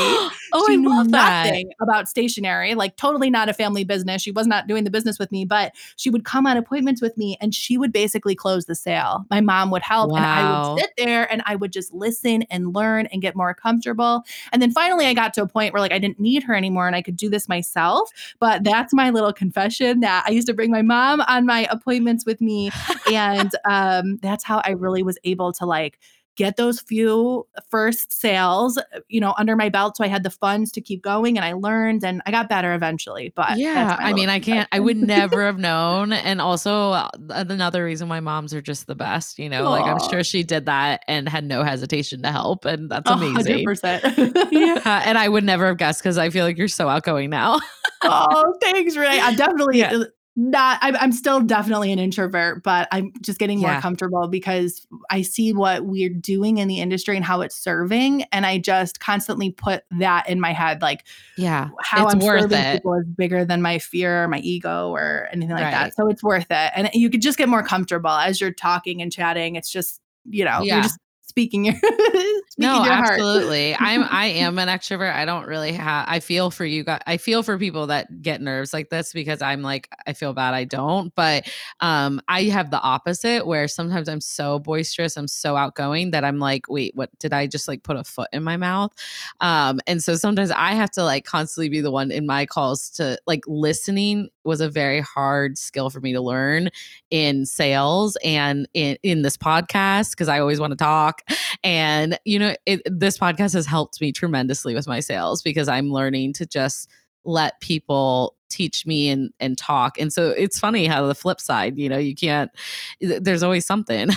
oh, 0.54 0.66
she 0.68 0.74
I 0.74 0.76
knew 0.78 0.90
love 0.90 1.12
that. 1.12 1.46
nothing 1.46 1.72
about 1.82 2.08
stationery, 2.08 2.76
like 2.76 2.96
totally 2.96 3.30
not 3.30 3.50
a 3.50 3.54
family 3.54 3.84
business. 3.84 4.22
She 4.22 4.32
was 4.32 4.48
not 4.48 4.68
doing 4.68 4.84
the 4.84 4.90
business 4.90 5.20
with 5.20 5.32
me, 5.32 5.46
but 5.46 5.74
she 5.96 6.10
would 6.10 6.26
come 6.26 6.48
on 6.48 6.58
appointments 6.58 7.02
with 7.02 7.18
me 7.18 7.38
and 7.42 7.54
she 7.54 7.78
would 7.78 7.92
basically 7.92 8.36
close 8.36 8.66
the 8.66 8.76
sale. 8.76 9.26
My 9.30 9.42
mom 9.42 9.72
would 9.72 9.82
help 9.82 10.12
and 10.12 10.26
I 10.26 10.70
would 10.70 10.80
sit 10.80 10.92
there 10.98 11.32
and 11.32 11.42
I 11.46 11.56
would 11.56 11.72
just 11.72 11.94
listen 11.94 12.44
and 12.44 12.74
learn 12.74 13.08
and 13.08 13.22
get 13.22 13.36
more 13.36 13.54
comfortable. 13.54 14.24
And 14.52 14.62
then 14.62 14.72
finally 14.72 15.06
I 15.06 15.14
got 15.14 15.34
to 15.36 15.42
a 15.42 15.48
point 15.48 15.74
where 15.74 15.82
like 15.82 15.92
I 15.92 16.00
didn't 16.00 16.20
need 16.20 16.44
her 16.44 16.56
anymore 16.56 16.88
and 16.88 16.96
I 16.96 17.02
could 17.02 17.16
do 17.16 17.30
this 17.30 17.48
myself. 17.48 18.10
But 18.40 18.64
that's 18.64 18.94
my 18.94 19.10
little 19.10 19.34
confession 19.34 20.00
that 20.02 20.24
I 20.28 20.32
used 20.32 20.48
to 20.48 20.54
bring 20.54 20.72
my 20.72 20.82
mom 20.82 21.22
on 21.22 21.46
my 21.46 21.68
appointments 21.70 22.26
with 22.26 22.42
me 22.42 22.72
and 23.12 23.52
um, 23.66 24.18
that's 24.22 24.44
how 24.44 24.62
I 24.64 24.72
really 24.72 25.04
was 25.04 25.18
able 25.24 25.54
to 25.54 25.66
like 25.66 26.00
get 26.36 26.58
those 26.58 26.82
few 26.82 27.48
first 27.70 28.14
sales, 28.14 28.80
you 29.08 29.20
know, 29.20 29.34
under 29.38 29.56
my 29.56 29.70
belt. 29.70 29.98
So 29.98 30.04
I 30.04 30.08
had 30.08 30.24
the 30.24 30.30
funds 30.30 30.72
to 30.74 30.82
keep 30.82 31.02
going 31.02 31.38
and 31.38 31.46
I 31.46 31.54
learned 31.54 32.04
and 32.04 32.22
I 32.26 32.32
got 32.32 32.50
better 32.50 32.74
eventually. 32.74 33.32
But 33.36 33.58
yeah 33.58 33.96
i 34.00 34.14
mean 34.14 34.30
i 34.30 34.40
can't 34.40 34.68
i 34.72 34.80
would 34.80 34.98
never 34.98 35.46
have 35.46 35.60
known 35.60 36.14
and 36.14 36.42
also 36.42 36.92
uh, 36.92 37.10
another 37.30 37.84
reason 37.84 38.10
why 38.10 38.20
moms 38.20 38.54
are 38.54 38.62
just 38.62 38.88
the 38.88 38.96
best 38.96 39.40
you 39.40 39.50
know 39.50 39.70
like 39.70 39.86
i'm 39.86 40.00
sure 40.10 40.24
she 40.24 40.44
did 40.44 40.66
that 40.66 41.04
and 41.08 41.30
had 41.30 41.44
no 41.44 41.64
hesitation 41.64 42.22
to 42.22 42.32
help 42.32 42.66
and 42.66 42.90
that's 42.90 43.10
amazing 43.10 43.66
100%. 43.66 44.48
yeah 44.52 44.82
and 45.06 45.18
i 45.18 45.28
would 45.28 45.44
never 45.44 45.68
have 45.68 45.78
guessed 45.78 46.02
because 46.02 46.18
i 46.18 46.30
feel 46.30 46.46
like 46.46 46.58
you're 46.58 46.68
so 46.68 46.90
outgoing 46.90 47.30
now 47.30 47.60
oh, 48.04 48.58
thanks, 48.62 48.96
Ray. 48.96 49.20
I'm 49.20 49.36
definitely 49.36 49.80
Yeah. 49.82 50.04
Not, 50.38 50.80
I'm, 50.82 50.96
I'm 50.96 51.12
still 51.12 51.42
definitely 51.42 51.92
an 51.92 52.00
introvert, 52.00 52.64
but 52.64 52.88
I'm 52.92 53.12
just 53.22 53.38
getting 53.38 53.60
more 53.60 53.80
comfortable 53.82 54.30
because 54.30 54.88
I 55.10 55.24
see 55.24 55.52
what 55.52 55.86
we're 55.86 56.10
doing 56.10 56.58
in 56.58 56.70
the 56.70 56.80
industry 56.80 57.18
and 57.18 57.26
how 57.26 57.42
it's 57.42 57.56
serving. 57.56 58.24
And 58.32 58.46
I 58.46 58.58
just 58.58 59.02
constantly 59.02 59.52
put 59.52 59.84
that 60.00 60.30
in 60.30 60.40
my 60.40 60.54
head. 60.54 60.82
Like, 60.82 61.04
yeah 61.38 61.70
how 61.82 62.06
It's 62.06 62.14
I'm 62.14 62.20
worth 62.22 62.42
serving 62.44 62.60
it. 62.60 62.72
people 62.78 62.94
is 62.94 63.06
bigger 63.18 63.44
than 63.44 63.62
my 63.62 63.78
fear 63.80 64.24
or 64.24 64.28
my 64.30 64.40
ego 64.40 64.90
or 64.92 65.28
anything 65.34 65.54
like 65.56 65.64
Right. 65.66 65.72
that. 65.72 65.96
So 65.96 66.08
it's 66.08 66.24
worth 66.24 66.48
it. 66.50 66.72
And 66.76 66.90
you 66.94 67.10
could 67.10 67.22
just 67.22 67.38
get 67.38 67.50
more 67.50 67.64
comfortable 67.64 68.10
as 68.10 68.40
you're 68.40 68.54
talking 68.54 69.02
and 69.02 69.12
chatting. 69.12 69.58
It's 69.58 69.70
just, 69.70 70.00
you 70.30 70.46
know, 70.46 70.62
Yeah. 70.62 70.76
you're 70.76 70.84
just 70.84 71.00
speaking 71.32 71.64
your 71.64 71.76
speaking 71.80 72.42
no 72.58 72.84
your 72.84 72.92
absolutely. 72.92 73.74
I'm 73.80 74.04
i 74.10 74.26
am 74.26 74.60
an 74.60 74.68
extrovert. 74.68 75.14
I 75.14 75.24
don't 75.24 75.48
really 75.48 75.72
have 75.72 76.06
i 76.10 76.20
feel 76.20 76.52
for 76.52 76.66
you 76.66 76.84
guys 76.84 77.00
i 77.08 77.16
feel 77.16 77.42
for 77.42 77.58
people 77.58 77.88
that 77.88 78.22
get 78.22 78.42
nerves 78.42 78.74
like 78.74 78.90
this 78.90 79.14
because 79.14 79.42
i'm 79.42 79.62
like 79.62 79.88
i 80.06 80.12
feel 80.12 80.34
bad 80.34 80.54
i 80.54 80.66
don't 80.66 81.16
but 81.16 81.50
um 81.80 82.22
i 82.28 82.44
have 82.44 82.70
the 82.70 82.82
opposite 82.82 83.48
where 83.48 83.70
sometimes 83.70 84.10
i'm 84.10 84.20
so 84.20 84.60
boisterous 84.60 85.16
i'm 85.16 85.28
so 85.28 85.56
outgoing 85.56 86.12
that 86.12 86.26
i'm 86.26 86.38
like 86.38 86.68
wait 86.68 86.94
what 86.98 87.18
did 87.20 87.32
i 87.32 87.48
just 87.48 87.70
like 87.70 87.82
put 87.84 87.96
a 87.96 88.04
foot 88.04 88.28
in 88.34 88.44
my 88.44 88.58
mouth? 88.58 88.92
Um 89.40 89.80
and 89.88 90.04
so 90.04 90.16
sometimes 90.16 90.52
i 90.52 90.74
have 90.74 90.92
to 90.92 91.04
like 91.04 91.24
constantly 91.24 91.70
be 91.70 91.80
the 91.80 91.92
one 91.92 92.12
in 92.12 92.26
my 92.26 92.46
calls 92.46 92.90
to 92.92 93.18
like 93.26 93.44
listening 93.48 94.28
was 94.44 94.62
a 94.62 94.70
very 94.70 95.02
hard 95.02 95.58
skill 95.58 95.90
for 95.90 96.00
me 96.02 96.14
to 96.14 96.22
learn 96.22 96.70
in 97.10 97.46
sales 97.46 98.18
and 98.24 98.68
in 98.74 98.98
in 99.04 99.22
this 99.22 99.38
podcast 99.38 100.12
because 100.12 100.28
i 100.28 100.40
always 100.40 100.60
want 100.60 100.72
to 100.72 100.78
talk 100.78 101.22
and 101.64 102.18
you 102.26 102.40
know 102.40 102.56
it, 102.66 102.82
this 102.86 103.18
podcast 103.18 103.54
has 103.54 103.66
helped 103.66 104.00
me 104.02 104.12
tremendously 104.12 104.74
with 104.74 104.88
my 104.88 105.00
sales 105.00 105.42
because 105.42 105.68
i'm 105.68 105.92
learning 105.92 106.34
to 106.34 106.46
just 106.46 106.90
let 107.24 107.60
people 107.62 108.36
teach 108.50 108.86
me 108.86 109.08
and 109.10 109.32
and 109.40 109.58
talk 109.58 109.98
and 110.00 110.12
so 110.12 110.30
it's 110.32 110.60
funny 110.60 110.86
how 110.86 111.06
the 111.06 111.16
flip 111.16 111.40
side 111.40 111.78
you 111.78 111.88
know 111.88 111.98
you 111.98 112.14
can't 112.14 112.52
there's 113.00 113.44
always 113.44 113.66
something 113.66 114.10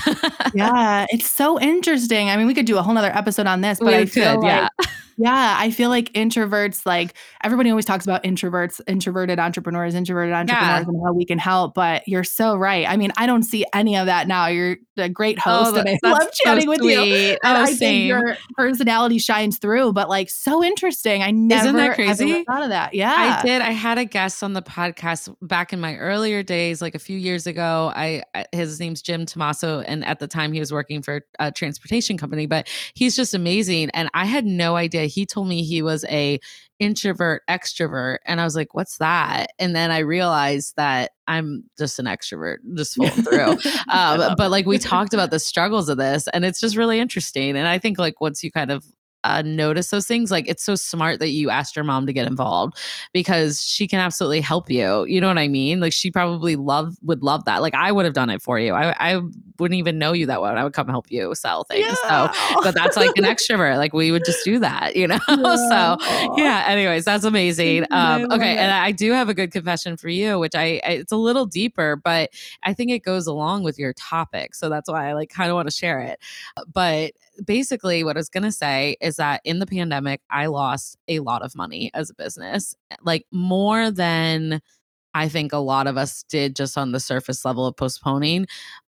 yeah, 0.54 1.06
it's 1.10 1.28
so 1.28 1.60
interesting. 1.60 2.30
I 2.30 2.36
mean, 2.36 2.46
we 2.46 2.54
could 2.54 2.66
do 2.66 2.78
a 2.78 2.82
whole 2.82 2.94
nother 2.94 3.10
episode 3.14 3.46
on 3.46 3.60
this, 3.60 3.78
but 3.78 3.88
We 3.88 3.94
I 3.96 4.06
feel 4.06 4.34
could, 4.34 4.40
like, 4.40 4.70
yeah. 4.80 4.86
yeah, 5.16 5.56
I 5.58 5.70
feel 5.70 5.90
like 5.90 6.12
introverts, 6.12 6.84
like 6.86 7.14
everybody 7.42 7.70
always 7.70 7.84
talks 7.84 8.04
about 8.04 8.22
introverts, 8.24 8.80
introverted 8.86 9.38
entrepreneurs, 9.38 9.94
introverted 9.94 10.34
entrepreneurs, 10.34 10.86
and 10.86 11.00
how 11.04 11.12
we 11.12 11.24
can 11.24 11.38
help. 11.38 11.74
But 11.74 12.06
you're 12.08 12.24
so 12.24 12.56
right. 12.56 12.88
I 12.88 12.96
mean, 12.96 13.12
I 13.16 13.26
don't 13.26 13.42
see 13.44 13.64
any 13.72 13.96
of 13.96 14.06
that 14.06 14.28
now. 14.28 14.46
You're 14.46 14.76
a 14.96 15.08
great 15.08 15.38
oh, 15.46 15.64
host, 15.64 15.76
and 15.76 15.88
I 15.88 15.98
Oh, 16.04 16.10
love 16.10 16.32
chatting 16.32 16.64
so 16.64 16.68
with 16.70 16.82
you. 16.82 17.00
And 17.00 17.38
oh 17.44 17.62
I 17.62 17.74
think 17.74 18.06
your 18.08 18.36
personality 18.56 19.18
shines 19.18 19.58
through, 19.58 19.92
but 19.92 20.08
like 20.08 20.30
so 20.30 20.62
interesting. 20.62 21.22
I 21.22 21.30
never 21.30 21.68
Isn't 21.68 21.76
that 21.76 21.94
crazy? 21.94 22.44
thought 22.44 22.62
of 22.62 22.68
that. 22.70 22.94
Yeah. 22.94 23.38
I 23.42 23.46
did. 23.46 23.62
I 23.62 23.70
had 23.70 23.98
a 23.98 24.04
guest 24.04 24.42
on 24.42 24.52
the 24.52 24.62
podcast 24.62 25.34
back 25.42 25.72
in 25.72 25.80
my 25.80 25.96
earlier 25.96 26.42
days, 26.42 26.80
like 26.82 26.94
a 26.94 26.98
few 26.98 27.16
years 27.18 27.46
ago. 27.46 27.92
I 27.94 28.22
I- 28.34 28.46
his 28.52 28.78
name's 28.80 29.02
Jim 29.02 29.26
Tomaso, 29.26 29.80
and 29.80 30.04
at 30.04 30.18
the 30.18 30.26
time 30.28 30.52
he 30.52 30.60
was 30.60 30.72
working 30.72 31.02
for 31.02 31.24
a 31.38 31.50
transportation 31.52 32.16
company, 32.18 32.46
but 32.46 32.68
he's 32.94 33.16
just 33.16 33.34
amazing. 33.34 33.90
And 33.90 34.08
I 34.14 34.24
had 34.24 34.44
no 34.46 34.76
idea. 34.76 35.03
He 35.06 35.26
told 35.26 35.48
me 35.48 35.62
he 35.62 35.82
was 35.82 36.04
a 36.06 36.40
introvert 36.78 37.42
extrovert, 37.48 38.18
and 38.26 38.40
I 38.40 38.44
was 38.44 38.56
like, 38.56 38.74
"What's 38.74 38.98
that?" 38.98 39.50
And 39.58 39.74
then 39.74 39.90
I 39.90 40.00
realized 40.00 40.74
that 40.76 41.12
I'm 41.26 41.64
just 41.78 41.98
an 41.98 42.06
extrovert, 42.06 42.58
just 42.74 42.94
full 42.96 43.08
through. 43.08 43.58
Um, 43.88 44.34
but 44.36 44.50
like 44.50 44.66
we 44.66 44.78
talked 44.78 45.14
about 45.14 45.30
the 45.30 45.38
struggles 45.38 45.88
of 45.88 45.96
this 45.96 46.28
and 46.32 46.44
it's 46.44 46.60
just 46.60 46.76
really 46.76 46.98
interesting 46.98 47.56
and 47.56 47.68
i 47.68 47.78
think 47.78 47.98
like 47.98 48.20
once 48.20 48.42
you 48.42 48.50
kind 48.50 48.70
of 48.70 48.84
uh, 49.24 49.42
notice 49.42 49.88
those 49.88 50.06
things 50.06 50.30
like 50.30 50.46
it's 50.48 50.62
so 50.62 50.74
smart 50.74 51.18
that 51.18 51.30
you 51.30 51.50
asked 51.50 51.74
your 51.74 51.84
mom 51.84 52.06
to 52.06 52.12
get 52.12 52.26
involved 52.26 52.78
because 53.12 53.62
she 53.62 53.88
can 53.88 53.98
absolutely 53.98 54.40
help 54.40 54.70
you 54.70 55.04
you 55.06 55.20
know 55.20 55.28
what 55.28 55.38
i 55.38 55.48
mean 55.48 55.80
like 55.80 55.92
she 55.92 56.10
probably 56.10 56.54
love 56.56 56.96
would 57.02 57.22
love 57.22 57.44
that 57.46 57.62
like 57.62 57.74
i 57.74 57.90
would 57.90 58.04
have 58.04 58.14
done 58.14 58.30
it 58.30 58.42
for 58.42 58.58
you 58.58 58.72
i, 58.74 59.14
I 59.14 59.20
wouldn't 59.58 59.78
even 59.78 59.98
know 59.98 60.12
you 60.12 60.26
that 60.26 60.40
well 60.42 60.56
i 60.56 60.62
would 60.62 60.74
come 60.74 60.88
help 60.88 61.10
you 61.10 61.34
sell 61.34 61.64
things 61.64 61.86
so 62.02 62.08
Yeah. 62.08 62.32
but 62.62 62.74
that's 62.74 62.96
like 62.96 63.16
an 63.16 63.24
extrovert 63.34 63.78
like 63.78 63.92
we 63.92 64.12
would 64.12 64.24
just 64.24 64.44
do 64.44 64.58
that 64.60 64.94
you 64.94 65.06
know 65.08 65.18
so 65.26 65.34
Aw. 65.34 66.36
yeah 66.36 66.64
anyways 66.66 67.04
that's 67.04 67.24
amazing 67.24 67.86
um 67.90 68.30
okay 68.30 68.56
and 68.58 68.70
i 68.72 68.92
do 68.92 69.12
have 69.12 69.28
a 69.28 69.34
good 69.34 69.50
confession 69.52 69.96
for 69.96 70.08
you 70.08 70.38
which 70.38 70.54
I, 70.54 70.80
I 70.84 70.90
it's 71.00 71.12
a 71.12 71.16
little 71.16 71.46
deeper 71.46 71.96
but 71.96 72.30
i 72.62 72.74
think 72.74 72.90
it 72.90 73.02
goes 73.02 73.26
along 73.26 73.62
with 73.62 73.78
your 73.78 73.92
topic 73.94 74.54
so 74.54 74.68
that's 74.68 74.88
why 74.90 75.08
i 75.08 75.12
like 75.14 75.30
kind 75.30 75.50
of 75.50 75.54
want 75.54 75.68
to 75.68 75.74
share 75.74 76.00
it 76.00 76.20
but 76.72 77.12
basically 77.44 78.04
what 78.04 78.16
i 78.16 78.18
was 78.18 78.28
going 78.28 78.42
to 78.42 78.52
say 78.52 78.96
is 79.00 79.16
that 79.16 79.40
in 79.44 79.58
the 79.58 79.66
pandemic 79.66 80.20
i 80.30 80.46
lost 80.46 80.96
a 81.08 81.20
lot 81.20 81.42
of 81.42 81.56
money 81.56 81.90
as 81.94 82.10
a 82.10 82.14
business 82.14 82.74
like 83.02 83.24
more 83.32 83.90
than 83.90 84.60
i 85.14 85.28
think 85.28 85.52
a 85.52 85.58
lot 85.58 85.86
of 85.86 85.96
us 85.96 86.24
did 86.28 86.56
just 86.56 86.76
on 86.78 86.92
the 86.92 87.00
surface 87.00 87.44
level 87.44 87.66
of 87.66 87.76
postponing 87.76 88.46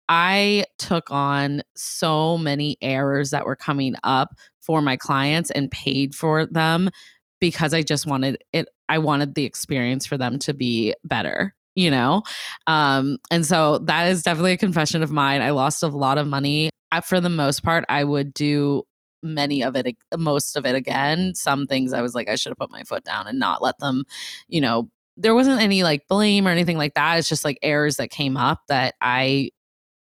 i 0.09 0.65
took 0.79 1.11
on 1.11 1.63
so 1.75 2.39
many 2.39 2.77
errors 2.83 3.31
that 3.31 3.47
were 3.47 3.57
coming 3.57 3.95
up 4.05 4.35
for 4.61 4.83
my 4.83 4.97
clients 4.97 5.51
and 5.53 5.71
paid 5.71 6.15
for 6.15 6.45
them 6.45 6.91
because 7.41 7.75
I 7.75 7.83
just 7.83 8.07
wanted 8.07 8.39
it 8.53 8.69
I 8.89 8.99
wanted 8.99 9.35
the 9.35 9.45
experience 9.45 10.07
for 10.07 10.17
them 10.17 10.39
to 10.41 10.55
be 10.55 10.95
better, 11.05 11.55
you 11.75 11.91
know? 11.91 12.23
Um 12.67 13.19
and 13.31 13.45
so 13.47 13.79
that 13.79 14.09
is 14.09 14.23
definitely 14.23 14.53
a 14.53 14.57
confession 14.59 15.03
of 15.03 15.11
mine. 15.11 15.43
I 15.43 15.51
lost 15.51 15.83
a 15.83 15.89
lot 15.89 16.19
of 16.19 16.27
money. 16.27 16.71
I, 16.93 17.01
for 17.01 17.20
the 17.20 17.28
most 17.28 17.62
part, 17.62 17.84
I 17.89 18.05
would 18.05 18.32
do 18.34 18.84
many 19.22 19.62
of 19.62 19.74
it 19.76 19.97
most 20.16 20.57
of 20.57 20.66
it 20.66 20.74
again. 20.74 21.34
Some 21.34 21.66
things 21.66 21.93
I 21.93 22.03
was 22.03 22.14
like 22.14 22.28
I 22.28 22.37
should 22.37 22.51
have 22.51 22.59
put 22.59 22.70
my 22.70 22.82
foot 22.84 23.05
down 23.05 23.26
and 23.26 23.39
not 23.39 23.62
let 23.62 23.78
them, 23.78 24.05
you 24.49 24.61
know, 24.61 24.91
there 25.16 25.34
wasn't 25.34 25.62
any 25.62 25.82
like 25.82 26.07
blame 26.09 26.47
or 26.47 26.51
anything 26.51 26.78
like 26.78 26.95
that. 26.95 27.18
It's 27.18 27.28
just 27.28 27.45
like 27.45 27.59
errors 27.62 27.97
that 27.97 28.11
came 28.11 28.37
up 28.37 28.61
that 28.68 28.95
I 29.01 29.51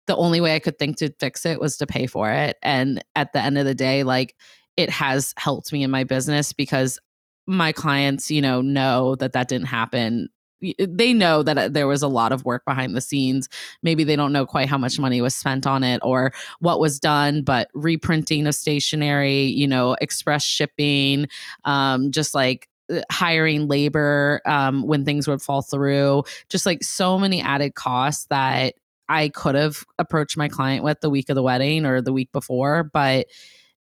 the 0.07 0.17
only 0.17 0.41
way 0.41 0.55
I 0.55 0.59
could 0.59 0.79
think 0.79 0.97
to 0.99 1.13
fix 1.21 1.45
it 1.45 1.61
was 1.61 1.77
to 1.79 1.87
pay 1.87 2.07
for 2.07 2.31
it. 2.31 2.57
And 2.63 3.05
at 3.15 3.33
the 3.33 3.43
end 3.43 3.59
of 3.59 3.67
the 3.67 3.75
day, 3.75 4.05
like 4.05 4.35
it 4.77 4.91
has 4.91 5.35
helped 5.37 5.73
me 5.73 5.83
in 5.83 5.91
my 5.91 6.05
business 6.05 6.53
because 6.53 6.99
my 7.47 7.73
clients, 7.73 8.31
you 8.31 8.41
know, 8.41 8.61
know 8.61 9.17
that 9.17 9.33
that 9.33 9.49
didn't 9.49 9.67
happen. 9.67 10.29
Y- 10.61 10.75
They 10.79 11.13
know 11.13 11.43
that 11.43 11.57
uh, 11.59 11.69
there 11.69 11.87
was 11.87 12.03
a 12.03 12.09
lot 12.09 12.33
of 12.33 12.45
work 12.45 12.65
behind 12.65 12.97
the 12.97 13.01
scenes. 13.01 13.49
Maybe 13.83 14.05
they 14.05 14.17
don't 14.17 14.33
know 14.33 14.47
quite 14.47 14.69
how 14.69 14.79
much 14.79 14.99
money 14.99 15.21
was 15.21 15.35
spent 15.37 15.67
on 15.67 15.85
it 15.85 16.01
or 16.03 16.33
what 16.61 16.81
was 16.81 16.99
done, 16.99 17.43
but 17.43 17.69
reprinting 17.75 18.47
of 18.47 18.55
stationery, 18.55 19.43
you 19.45 19.67
know, 19.67 19.97
express 20.01 20.43
shipping, 20.45 21.29
um, 21.65 22.11
just 22.11 22.35
like 22.35 22.69
uh, 22.93 23.01
hiring 23.11 23.69
labor 23.69 24.41
um, 24.47 24.83
when 24.87 25.05
things 25.05 25.29
would 25.29 25.43
fall 25.43 25.63
through, 25.63 26.25
just 26.49 26.67
like 26.67 26.83
so 26.83 27.19
many 27.19 27.41
added 27.41 27.75
costs 27.75 28.27
that 28.31 28.75
I 29.09 29.29
could 29.31 29.55
have 29.55 29.85
approached 29.99 30.37
my 30.37 30.49
client 30.49 30.85
with 30.85 31.01
the 31.01 31.09
week 31.09 31.31
of 31.31 31.35
the 31.35 31.43
wedding 31.43 31.87
or 31.87 32.03
the 32.03 32.13
week 32.13 32.31
before, 32.33 32.85
but 32.93 33.27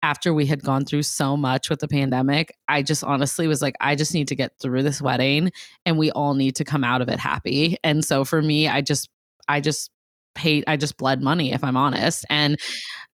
after 0.03 0.35
we 0.35 0.47
had 0.47 0.63
gone 0.63 0.85
through 0.85 1.03
so 1.03 1.37
much 1.37 1.71
with 1.71 1.81
the 1.81 1.89
pandemic, 1.89 2.57
I 2.69 2.83
just 2.83 3.05
honestly 3.05 3.47
was 3.47 3.63
like, 3.63 3.77
I 3.81 3.95
just 3.95 4.15
need 4.15 4.29
to 4.29 4.35
get 4.35 4.53
through 4.61 4.83
this 4.83 5.01
wedding 5.01 5.53
and 5.87 5.97
we 5.97 6.11
all 6.11 6.35
need 6.35 6.57
to 6.57 6.65
come 6.65 6.83
out 6.85 7.03
of 7.03 7.09
it 7.09 7.19
happy. 7.21 7.77
And 7.85 8.05
so 8.05 8.25
for 8.25 8.43
me, 8.43 8.69
I 8.69 8.81
just, 8.81 9.09
I 9.49 9.61
just 9.61 9.91
paid, 10.35 10.65
I 10.67 10.77
just 10.77 10.97
bled 10.97 11.23
money, 11.23 11.53
if 11.53 11.63
I'm 11.63 11.77
honest. 11.77 12.25
And 12.31 12.59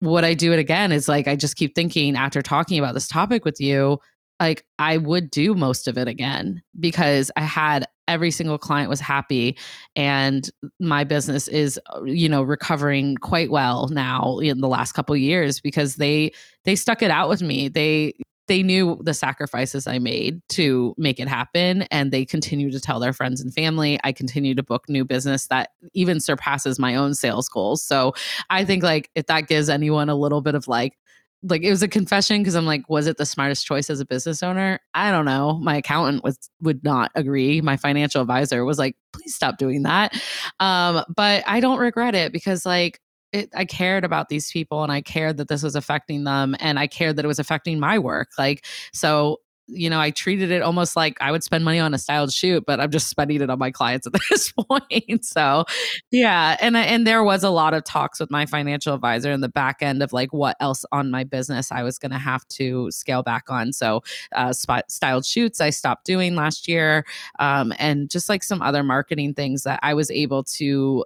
what 0.01 0.24
I 0.24 0.35
do 0.35 0.53
it 0.53 0.59
again 0.59 0.93
is 0.93 1.09
like, 1.09 1.26
I 1.26 1.37
just 1.37 1.57
keep 1.57 1.74
thinking 1.74 2.16
after 2.16 2.43
talking 2.43 2.78
about 2.78 2.95
this 2.95 3.09
topic 3.09 3.45
with 3.45 3.61
you, 3.61 3.99
like 4.41 4.64
I 4.78 4.99
would 4.99 5.30
do 5.30 5.55
most 5.55 5.89
of 5.89 5.97
it 5.97 6.09
again 6.09 6.62
because 6.78 7.30
I 7.37 7.43
had 7.43 7.87
every 8.07 8.30
single 8.30 8.59
client 8.59 8.91
was 8.91 9.01
happy 9.01 9.57
and 9.97 10.51
my 10.78 11.05
business 11.05 11.49
is 11.49 11.80
uh, 11.95 12.03
you 12.05 12.28
know 12.28 12.43
recovering 12.43 13.16
quite 13.16 13.51
well 13.51 13.89
now 13.89 14.39
in 14.39 14.61
the 14.61 14.68
last 14.68 14.93
couple 14.93 15.16
years 15.16 15.61
because 15.61 15.97
they 15.97 16.32
they 16.64 16.76
stuck 16.76 17.03
it 17.03 17.11
out 17.11 17.28
with 17.28 17.41
me 17.41 17.68
they 17.68 18.12
they 18.47 18.62
knew 18.62 18.99
the 19.03 19.14
sacrifices 19.14 19.87
I 19.87 19.99
made 19.99 20.43
to 20.51 20.95
make 20.99 21.18
it 21.18 21.28
happen 21.28 21.82
and 21.91 22.11
they 22.11 22.24
continue 22.24 22.70
to 22.70 22.80
tell 22.80 23.01
their 23.01 23.12
friends 23.12 23.41
and 23.41 23.53
family. 23.55 23.99
I 24.05 24.12
continue 24.12 24.55
to 24.55 24.62
book 24.62 24.89
new 24.89 25.05
business 25.05 25.47
that 25.47 25.70
even 25.95 26.20
surpasses 26.20 26.78
my 26.78 26.95
own 26.95 27.14
sales 27.14 27.49
goals. 27.49 27.82
So 27.82 28.12
I 28.51 28.64
think 28.64 28.82
like 28.82 29.11
if 29.14 29.26
that 29.26 29.49
gives 29.49 29.70
anyone 29.70 30.11
a 30.11 30.14
little 30.14 30.43
bit 30.43 30.55
of 30.55 30.68
like 30.68 30.99
like 31.47 31.62
it 31.62 31.70
was 31.70 31.82
a 31.82 31.88
confession 31.88 32.40
because 32.40 32.55
I'm 32.55 32.66
like, 32.66 32.88
was 32.88 33.07
it 33.07 33.18
the 33.18 33.26
smartest 33.26 33.66
choice 33.66 33.90
as 33.90 34.01
a 34.01 34.07
business 34.07 34.42
owner? 34.42 34.80
I 34.95 35.11
don't 35.11 35.26
know. 35.26 35.59
My 35.59 35.76
accountant 35.76 36.24
was 36.24 36.38
would 36.61 36.82
not 36.82 37.11
agree. 37.14 37.61
My 37.61 37.76
financial 37.76 38.22
advisor 38.22 38.64
was 38.64 38.78
like, 38.78 38.97
please 39.12 39.34
stop 39.34 39.59
doing 39.59 39.82
that. 39.82 40.18
Um, 40.59 41.05
but 41.14 41.45
I 41.47 41.61
don't 41.61 41.78
regret 41.78 42.14
it 42.14 42.32
because 42.32 42.64
like 42.64 43.01
it, 43.32 43.51
I 43.55 43.64
cared 43.64 44.05
about 44.05 44.28
these 44.28 44.51
people 44.51 44.82
and 44.82 44.92
I 44.92 45.03
cared 45.03 45.36
that 45.36 45.49
this 45.49 45.62
was 45.62 45.76
affecting 45.76 46.24
them 46.24 46.57
and 46.61 46.78
I 46.78 46.86
cared 46.86 47.16
that 47.16 47.24
it 47.24 47.28
was 47.28 47.38
affecting 47.38 47.78
my 47.78 47.99
work. 47.99 48.30
Like 48.38 48.64
so 48.92 49.40
you 49.66 49.88
know, 49.88 49.98
I 49.98 50.10
treated 50.10 50.50
it 50.50 50.62
almost 50.62 50.94
like 50.94 51.16
I 51.20 51.32
would 51.32 51.42
spend 51.42 51.64
money 51.64 51.78
on 51.78 51.94
a 51.94 51.98
styled 51.98 52.32
shoot, 52.32 52.64
but 52.66 52.80
I'm 52.80 52.90
just 52.90 53.08
spending 53.08 53.40
it 53.40 53.48
on 53.48 53.58
my 53.58 53.70
clients 53.70 54.06
at 54.06 54.12
this 54.30 54.52
point. 54.52 55.24
So, 55.24 55.64
yeah, 56.10 56.56
and 56.60 56.76
and 56.76 57.06
there 57.06 57.24
was 57.24 57.42
a 57.42 57.50
lot 57.50 57.72
of 57.72 57.84
talks 57.84 58.20
with 58.20 58.30
my 58.30 58.46
financial 58.46 58.94
advisor 58.94 59.32
in 59.32 59.40
the 59.40 59.48
back 59.48 59.78
end 59.80 60.02
of 60.02 60.12
like 60.12 60.32
what 60.32 60.56
else 60.60 60.84
on 60.92 61.10
my 61.10 61.24
business 61.24 61.72
I 61.72 61.82
was 61.82 61.98
going 61.98 62.12
to 62.12 62.18
have 62.18 62.46
to 62.48 62.90
scale 62.90 63.22
back 63.22 63.44
on. 63.48 63.72
So, 63.72 64.02
uh, 64.32 64.52
spot, 64.52 64.90
styled 64.90 65.24
shoots 65.24 65.60
I 65.60 65.70
stopped 65.70 66.04
doing 66.04 66.34
last 66.34 66.68
year, 66.68 67.04
um, 67.38 67.72
and 67.78 68.10
just 68.10 68.28
like 68.28 68.42
some 68.42 68.60
other 68.60 68.82
marketing 68.82 69.34
things 69.34 69.62
that 69.62 69.80
I 69.82 69.94
was 69.94 70.10
able 70.10 70.44
to 70.44 71.04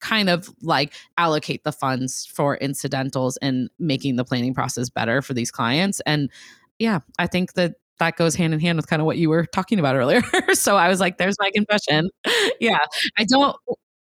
kind 0.00 0.30
of 0.30 0.48
like 0.62 0.94
allocate 1.18 1.64
the 1.64 1.72
funds 1.72 2.24
for 2.24 2.56
incidentals 2.58 3.36
and 3.38 3.68
making 3.80 4.14
the 4.14 4.24
planning 4.24 4.54
process 4.54 4.88
better 4.88 5.20
for 5.20 5.34
these 5.34 5.50
clients 5.50 6.00
and 6.06 6.30
yeah, 6.78 7.00
I 7.18 7.26
think 7.26 7.54
that 7.54 7.74
that 7.98 8.16
goes 8.16 8.34
hand 8.34 8.54
in 8.54 8.60
hand 8.60 8.76
with 8.76 8.86
kind 8.86 9.00
of 9.00 9.06
what 9.06 9.18
you 9.18 9.28
were 9.28 9.46
talking 9.46 9.78
about 9.78 9.96
earlier. 9.96 10.22
so 10.54 10.76
I 10.76 10.88
was 10.88 11.00
like, 11.00 11.18
there's 11.18 11.36
my 11.40 11.50
confession. 11.54 12.10
yeah. 12.60 12.78
I 13.18 13.24
don't 13.24 13.56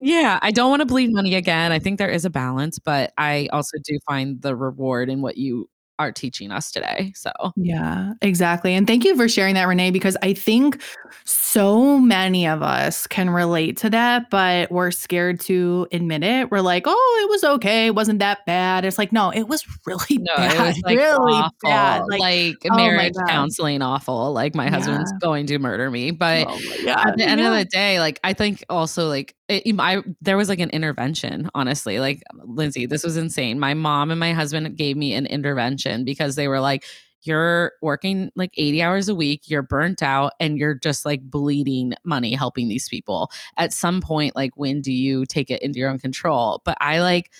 yeah, 0.00 0.38
I 0.42 0.50
don't 0.50 0.68
want 0.70 0.80
to 0.80 0.86
bleed 0.86 1.12
money 1.12 1.34
again. 1.34 1.72
I 1.72 1.78
think 1.78 1.98
there 1.98 2.10
is 2.10 2.26
a 2.26 2.30
balance, 2.30 2.78
but 2.78 3.12
I 3.16 3.48
also 3.52 3.78
do 3.84 3.98
find 4.06 4.42
the 4.42 4.54
reward 4.54 5.08
in 5.08 5.22
what 5.22 5.38
you 5.38 5.68
are 5.98 6.12
teaching 6.12 6.50
us 6.50 6.70
today. 6.70 7.12
So, 7.14 7.30
yeah, 7.56 8.12
exactly. 8.20 8.74
And 8.74 8.86
thank 8.86 9.04
you 9.04 9.16
for 9.16 9.28
sharing 9.28 9.54
that, 9.54 9.68
Renee, 9.68 9.90
because 9.90 10.16
I 10.22 10.34
think 10.34 10.82
so 11.24 11.98
many 11.98 12.46
of 12.46 12.62
us 12.62 13.06
can 13.06 13.30
relate 13.30 13.76
to 13.78 13.90
that, 13.90 14.28
but 14.30 14.70
we're 14.70 14.90
scared 14.90 15.40
to 15.40 15.86
admit 15.92 16.24
it. 16.24 16.50
We're 16.50 16.60
like, 16.60 16.84
oh, 16.86 17.20
it 17.24 17.30
was 17.30 17.44
okay. 17.44 17.86
It 17.86 17.94
wasn't 17.94 18.18
that 18.18 18.44
bad. 18.46 18.84
It's 18.84 18.98
like, 18.98 19.12
no, 19.12 19.30
it 19.30 19.44
was 19.48 19.64
really 19.86 20.18
no, 20.18 20.36
bad. 20.36 20.54
It 20.54 20.66
was 20.66 20.82
like 20.84 20.98
really 20.98 21.34
awful. 21.34 21.52
bad. 21.62 22.02
Like, 22.08 22.20
like 22.20 22.56
oh 22.70 22.76
marriage 22.76 23.14
counseling 23.28 23.82
awful. 23.82 24.32
Like 24.32 24.54
my 24.54 24.68
husband's 24.68 25.12
yeah. 25.12 25.18
going 25.20 25.46
to 25.46 25.58
murder 25.58 25.90
me. 25.90 26.10
But 26.10 26.46
oh 26.48 26.54
at 26.88 27.16
the 27.16 27.24
end 27.24 27.40
yeah. 27.40 27.52
of 27.52 27.58
the 27.58 27.64
day, 27.64 28.00
like 28.00 28.18
I 28.24 28.32
think 28.32 28.64
also 28.68 29.08
like 29.08 29.34
it, 29.48 29.74
I 29.78 30.02
there 30.22 30.36
was 30.36 30.48
like 30.48 30.60
an 30.60 30.70
intervention, 30.70 31.50
honestly. 31.54 32.00
Like 32.00 32.22
Lindsay, 32.44 32.86
this 32.86 33.04
was 33.04 33.16
insane. 33.16 33.60
My 33.60 33.74
mom 33.74 34.10
and 34.10 34.18
my 34.18 34.32
husband 34.32 34.76
gave 34.76 34.96
me 34.96 35.14
an 35.14 35.26
intervention 35.26 35.83
because 36.04 36.36
they 36.36 36.48
were 36.48 36.60
like, 36.60 36.84
"You're 37.22 37.72
working 37.82 38.30
like 38.36 38.52
80 38.56 38.82
hours 38.82 39.08
a 39.08 39.14
week, 39.14 39.42
you're 39.50 39.62
burnt 39.62 40.02
out, 40.02 40.32
and 40.40 40.58
you're 40.58 40.74
just 40.74 41.04
like 41.04 41.22
bleeding 41.22 41.94
money 42.04 42.34
helping 42.34 42.68
these 42.68 42.88
people. 42.88 43.30
At 43.56 43.72
some 43.72 44.00
point, 44.00 44.36
like 44.36 44.52
when 44.56 44.80
do 44.80 44.92
you 44.92 45.26
take 45.26 45.50
it 45.50 45.62
into 45.62 45.78
your 45.78 45.90
own 45.90 45.98
control?" 45.98 46.62
But 46.64 46.76
I 46.80 47.00
like 47.00 47.30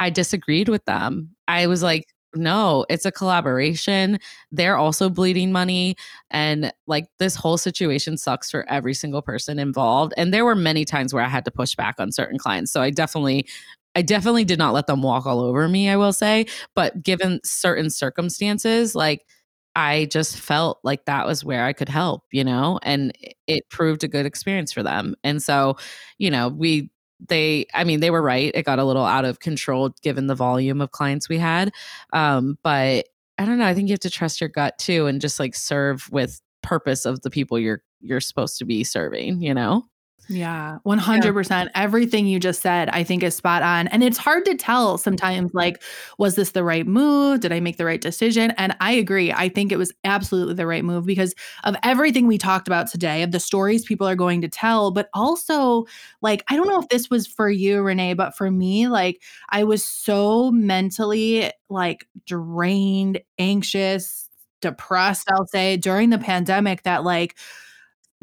I 0.00 0.10
disagreed 0.10 0.68
with 0.68 0.84
them. 0.86 1.36
I 1.48 1.66
was 1.66 1.82
like, 1.82 2.06
no, 2.34 2.86
it's 2.88 3.04
a 3.04 3.12
collaboration. 3.12 4.18
They're 4.52 4.76
also 4.76 5.10
bleeding 5.10 5.52
money. 5.52 5.96
And 6.30 6.72
like 6.86 7.06
this 7.18 7.34
whole 7.34 7.58
situation 7.58 8.16
sucks 8.16 8.50
for 8.50 8.68
every 8.68 8.94
single 8.94 9.22
person 9.22 9.58
involved. 9.58 10.14
And 10.16 10.32
there 10.32 10.44
were 10.44 10.54
many 10.54 10.84
times 10.84 11.12
where 11.12 11.24
I 11.24 11.28
had 11.28 11.44
to 11.46 11.50
push 11.50 11.74
back 11.74 11.96
on 11.98 12.12
certain 12.12 12.38
clients. 12.38 12.72
So 12.72 12.80
I 12.80 12.90
definitely 12.90 13.46
I 13.94 14.02
definitely 14.02 14.44
did 14.44 14.58
not 14.58 14.74
let 14.74 14.86
them 14.86 15.02
walk 15.02 15.26
all 15.26 15.40
over 15.40 15.68
me, 15.68 15.88
I 15.88 15.96
will 15.96 16.12
say. 16.12 16.46
But 16.74 17.02
given 17.02 17.40
certain 17.44 17.90
circumstances, 17.90 18.94
like 18.94 19.26
I 19.76 20.06
just 20.10 20.38
felt 20.38 20.78
like 20.84 21.04
that 21.06 21.26
was 21.26 21.44
where 21.44 21.64
I 21.64 21.72
could 21.72 21.88
help, 21.88 22.24
you 22.32 22.44
know, 22.44 22.78
and 22.82 23.12
it 23.46 23.68
proved 23.70 24.04
a 24.04 24.08
good 24.08 24.26
experience 24.26 24.72
for 24.72 24.82
them. 24.82 25.14
And 25.24 25.42
so, 25.42 25.76
you 26.18 26.30
know, 26.30 26.48
we 26.48 26.90
they 27.28 27.66
i 27.74 27.84
mean 27.84 28.00
they 28.00 28.10
were 28.10 28.22
right 28.22 28.50
it 28.54 28.64
got 28.64 28.78
a 28.78 28.84
little 28.84 29.04
out 29.04 29.26
of 29.26 29.40
control 29.40 29.90
given 30.02 30.26
the 30.26 30.34
volume 30.34 30.80
of 30.80 30.90
clients 30.90 31.28
we 31.28 31.36
had 31.38 31.70
um, 32.14 32.56
but 32.62 33.06
i 33.38 33.44
don't 33.44 33.58
know 33.58 33.66
i 33.66 33.74
think 33.74 33.88
you 33.88 33.92
have 33.92 34.00
to 34.00 34.08
trust 34.10 34.40
your 34.40 34.48
gut 34.48 34.78
too 34.78 35.06
and 35.06 35.20
just 35.20 35.38
like 35.38 35.54
serve 35.54 36.08
with 36.10 36.40
purpose 36.62 37.04
of 37.04 37.20
the 37.22 37.30
people 37.30 37.58
you're 37.58 37.82
you're 38.00 38.20
supposed 38.20 38.56
to 38.58 38.64
be 38.64 38.82
serving 38.84 39.42
you 39.42 39.52
know 39.52 39.84
yeah, 40.32 40.78
100%. 40.84 41.50
Yeah. 41.50 41.68
Everything 41.74 42.24
you 42.26 42.38
just 42.38 42.62
said, 42.62 42.88
I 42.90 43.02
think 43.02 43.24
is 43.24 43.34
spot 43.34 43.62
on. 43.62 43.88
And 43.88 44.04
it's 44.04 44.16
hard 44.16 44.44
to 44.44 44.54
tell 44.54 44.96
sometimes, 44.96 45.50
like, 45.54 45.82
was 46.18 46.36
this 46.36 46.52
the 46.52 46.62
right 46.62 46.86
move? 46.86 47.40
Did 47.40 47.50
I 47.52 47.58
make 47.58 47.78
the 47.78 47.84
right 47.84 48.00
decision? 48.00 48.52
And 48.52 48.76
I 48.80 48.92
agree. 48.92 49.32
I 49.32 49.48
think 49.48 49.72
it 49.72 49.76
was 49.76 49.92
absolutely 50.04 50.54
the 50.54 50.68
right 50.68 50.84
move 50.84 51.04
because 51.04 51.34
of 51.64 51.74
everything 51.82 52.28
we 52.28 52.38
talked 52.38 52.68
about 52.68 52.88
today, 52.88 53.24
of 53.24 53.32
the 53.32 53.40
stories 53.40 53.84
people 53.84 54.06
are 54.06 54.14
going 54.14 54.40
to 54.42 54.48
tell, 54.48 54.92
but 54.92 55.08
also, 55.14 55.84
like, 56.22 56.44
I 56.48 56.54
don't 56.54 56.68
know 56.68 56.80
if 56.80 56.88
this 56.90 57.10
was 57.10 57.26
for 57.26 57.50
you, 57.50 57.82
Renee, 57.82 58.14
but 58.14 58.36
for 58.36 58.52
me, 58.52 58.86
like, 58.86 59.20
I 59.48 59.64
was 59.64 59.84
so 59.84 60.52
mentally, 60.52 61.50
like, 61.68 62.06
drained, 62.24 63.20
anxious, 63.40 64.28
depressed, 64.60 65.28
I'll 65.32 65.46
say, 65.48 65.76
during 65.76 66.10
the 66.10 66.18
pandemic 66.18 66.84
that, 66.84 67.02
like, 67.02 67.36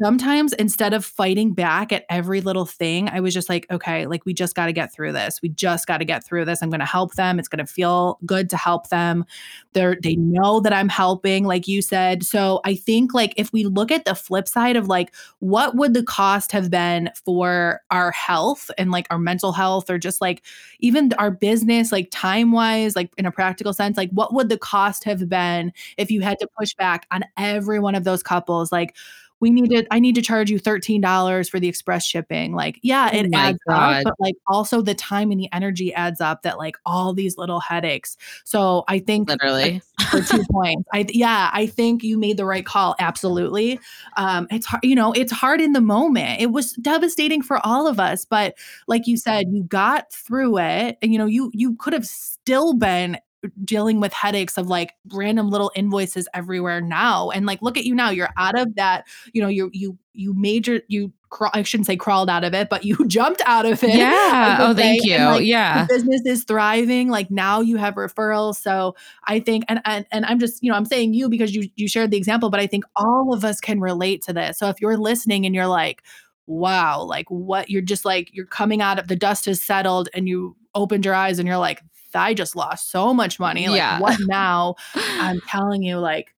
sometimes 0.00 0.52
instead 0.54 0.94
of 0.94 1.04
fighting 1.04 1.52
back 1.52 1.92
at 1.92 2.04
every 2.08 2.40
little 2.40 2.66
thing, 2.66 3.08
I 3.08 3.20
was 3.20 3.34
just 3.34 3.48
like, 3.48 3.66
okay, 3.70 4.06
like 4.06 4.24
we 4.24 4.32
just 4.32 4.54
got 4.54 4.66
to 4.66 4.72
get 4.72 4.92
through 4.92 5.12
this. 5.12 5.40
We 5.42 5.48
just 5.48 5.86
got 5.86 5.98
to 5.98 6.04
get 6.04 6.24
through 6.24 6.44
this. 6.44 6.62
I'm 6.62 6.70
going 6.70 6.80
to 6.80 6.86
help 6.86 7.14
them. 7.14 7.38
It's 7.38 7.48
going 7.48 7.64
to 7.64 7.72
feel 7.72 8.18
good 8.24 8.48
to 8.50 8.56
help 8.56 8.88
them. 8.90 9.24
They're 9.72 9.96
they 10.02 10.16
know 10.16 10.60
that 10.60 10.72
I'm 10.72 10.88
helping, 10.88 11.44
like 11.44 11.66
you 11.66 11.82
said. 11.82 12.22
So 12.24 12.60
I 12.64 12.74
think 12.76 13.12
like 13.14 13.34
if 13.36 13.52
we 13.52 13.64
look 13.64 13.90
at 13.90 14.04
the 14.04 14.14
flip 14.14 14.46
side 14.48 14.76
of 14.76 14.86
like 14.88 15.14
what 15.40 15.74
would 15.76 15.94
the 15.94 16.04
cost 16.04 16.52
have 16.52 16.70
been 16.70 17.10
for 17.24 17.80
our 17.90 18.10
health 18.12 18.70
and 18.78 18.90
like 18.90 19.06
our 19.10 19.18
mental 19.18 19.52
health 19.52 19.90
or 19.90 19.98
just 19.98 20.20
like 20.20 20.42
even 20.80 21.12
our 21.14 21.30
business, 21.30 21.90
like 21.92 22.08
time 22.10 22.52
wise, 22.52 22.94
like 22.96 23.10
in 23.18 23.26
a 23.26 23.32
practical 23.32 23.72
sense, 23.72 23.96
like 23.96 24.10
what 24.10 24.32
would 24.32 24.48
the 24.48 24.58
cost 24.58 25.04
have 25.04 25.28
been 25.28 25.72
if 25.96 26.10
you 26.10 26.20
had 26.20 26.38
to 26.38 26.48
push 26.58 26.74
back 26.74 27.06
on 27.10 27.24
every 27.36 27.80
one 27.80 27.94
of 27.94 28.04
those 28.04 28.22
couples? 28.22 28.70
Like 28.72 28.94
we 29.40 29.50
need 29.50 29.70
to 29.70 29.86
i 29.90 29.98
need 29.98 30.14
to 30.14 30.22
charge 30.22 30.50
you 30.50 30.58
$13 30.58 31.50
for 31.50 31.60
the 31.60 31.68
express 31.68 32.04
shipping. 32.04 32.54
Like 32.54 32.78
yeah 32.82 33.12
it 33.12 33.30
oh 33.32 33.36
adds 33.36 33.58
God. 33.68 33.98
up 33.98 34.04
but 34.04 34.14
like 34.18 34.34
also 34.46 34.82
the 34.82 34.94
time 34.94 35.30
and 35.30 35.40
the 35.40 35.48
energy 35.52 35.92
adds 35.94 36.20
up 36.20 36.42
that 36.42 36.58
like 36.58 36.76
all 36.84 37.12
these 37.12 37.38
little 37.38 37.60
headaches. 37.60 38.16
So 38.44 38.84
i 38.88 38.98
think 38.98 39.28
literally. 39.28 39.82
For 40.10 40.20
two 40.20 40.44
points 40.50 40.88
i 40.92 41.04
yeah 41.08 41.50
i 41.52 41.66
think 41.66 42.02
you 42.02 42.18
made 42.18 42.36
the 42.36 42.44
right 42.44 42.64
call 42.64 42.96
absolutely. 42.98 43.78
Um 44.16 44.46
it's 44.50 44.66
hard 44.66 44.84
you 44.84 44.94
know 44.94 45.12
it's 45.12 45.32
hard 45.32 45.60
in 45.60 45.72
the 45.72 45.80
moment. 45.80 46.40
It 46.40 46.52
was 46.52 46.72
devastating 46.74 47.42
for 47.42 47.64
all 47.66 47.86
of 47.86 48.00
us 48.00 48.24
but 48.24 48.56
like 48.86 49.06
you 49.06 49.16
said 49.16 49.46
you 49.50 49.62
got 49.64 50.12
through 50.12 50.58
it 50.58 50.98
and 51.02 51.12
you 51.12 51.18
know 51.18 51.26
you 51.26 51.50
you 51.54 51.76
could 51.76 51.92
have 51.92 52.06
still 52.06 52.74
been 52.74 53.18
dealing 53.64 54.00
with 54.00 54.12
headaches 54.12 54.58
of 54.58 54.66
like 54.66 54.94
random 55.12 55.48
little 55.48 55.70
invoices 55.76 56.26
everywhere 56.34 56.80
now 56.80 57.30
and 57.30 57.46
like 57.46 57.62
look 57.62 57.76
at 57.76 57.84
you 57.84 57.94
now 57.94 58.10
you're 58.10 58.30
out 58.36 58.58
of 58.58 58.74
that 58.74 59.06
you 59.32 59.40
know 59.40 59.48
you 59.48 59.70
you 59.72 59.96
you 60.12 60.34
major 60.34 60.80
you 60.88 61.12
I 61.52 61.62
shouldn't 61.62 61.86
say 61.86 61.96
crawled 61.96 62.30
out 62.30 62.42
of 62.42 62.52
it 62.54 62.68
but 62.68 62.84
you 62.84 62.96
jumped 63.06 63.42
out 63.46 63.64
of 63.64 63.82
it 63.84 63.94
yeah. 63.94 64.58
oh 64.60 64.74
thank 64.74 65.04
you. 65.04 65.18
like, 65.18 65.44
yeah. 65.44 65.86
business 65.86 66.22
is 66.26 66.44
thriving 66.44 67.08
like 67.08 67.30
now 67.30 67.60
you 67.60 67.76
have 67.76 67.94
referrals 67.94 68.56
so 68.56 68.96
I 69.24 69.38
think 69.38 69.64
and, 69.68 69.80
and 69.84 70.04
and 70.10 70.24
I'm 70.24 70.40
just 70.40 70.62
you 70.62 70.70
know 70.70 70.76
I'm 70.76 70.86
saying 70.86 71.14
you 71.14 71.28
because 71.28 71.54
you 71.54 71.68
you 71.76 71.86
shared 71.86 72.10
the 72.10 72.16
example 72.16 72.50
but 72.50 72.60
I 72.60 72.66
think 72.66 72.84
all 72.96 73.32
of 73.32 73.44
us 73.44 73.60
can 73.60 73.80
relate 73.80 74.22
to 74.22 74.32
this. 74.32 74.58
So 74.58 74.68
if 74.68 74.80
you're 74.80 74.96
listening 74.96 75.46
and 75.46 75.54
you're 75.54 75.66
like 75.66 76.02
wow 76.46 77.02
like 77.02 77.30
what 77.30 77.70
you're 77.70 77.82
just 77.82 78.04
like 78.04 78.30
you're 78.32 78.46
coming 78.46 78.80
out 78.80 78.98
of 78.98 79.06
the 79.06 79.16
dust 79.16 79.44
has 79.44 79.60
settled 79.62 80.08
and 80.14 80.28
you 80.28 80.56
opened 80.74 81.04
your 81.04 81.14
eyes 81.14 81.38
and 81.38 81.46
you're 81.46 81.58
like 81.58 81.82
I 82.18 82.34
just 82.34 82.56
lost 82.56 82.90
so 82.90 83.14
much 83.14 83.38
money. 83.40 83.68
Like, 83.68 83.76
Yeah. 83.78 84.00
what 84.00 84.18
now? 84.26 84.74
I'm 84.94 85.40
telling 85.48 85.82
you, 85.82 85.98
like, 85.98 86.34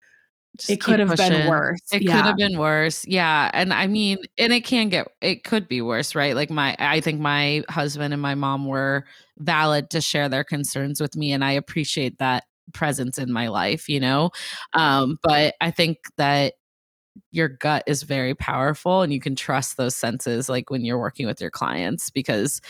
Just 0.59 0.71
it 0.71 0.81
could 0.81 0.99
have 1.01 1.17
been 1.17 1.49
worse. 1.49 1.81
It 1.93 2.03
yeah. 2.03 2.17
could 2.17 2.27
have 2.27 2.37
been 2.37 2.59
worse. 2.59 3.07
Yeah. 3.07 3.51
And 3.55 3.73
I 3.73 3.87
mean, 3.87 4.19
and 4.39 4.53
it 4.53 4.65
can 4.65 4.89
get, 4.89 5.09
it 5.21 5.45
could 5.45 5.69
be 5.69 5.81
worse, 5.83 6.15
right? 6.15 6.35
Like 6.35 6.51
my, 6.51 6.77
I 6.79 7.01
think 7.01 7.21
my 7.21 7.65
husband 7.69 8.13
and 8.13 8.23
my 8.23 8.35
mom 8.35 8.67
were 8.67 9.05
valid 9.39 9.91
to 9.91 10.01
share 10.01 10.29
their 10.29 10.45
concerns 10.45 11.01
with 11.01 11.17
me. 11.17 11.33
And 11.33 11.45
I 11.45 11.53
appreciate 11.53 12.19
that 12.19 12.45
presence 12.75 13.19
in 13.19 13.33
my 13.33 13.49
life, 13.49 13.89
you 13.89 14.01
know? 14.01 14.31
Um, 14.75 15.19
but 15.23 15.55
I 15.61 15.71
think 15.71 15.99
that 16.19 16.55
your 17.31 17.49
gut 17.49 17.83
is 17.87 18.03
very 18.03 18.35
powerful 18.35 19.03
and 19.03 19.13
you 19.13 19.21
can 19.21 19.37
trust 19.37 19.77
those 19.77 19.95
senses 19.95 20.49
like 20.49 20.71
when 20.71 20.85
you're 20.85 20.99
working 20.99 21.27
with 21.27 21.41
your 21.41 21.51
clients 21.51 22.11
because 22.11 22.61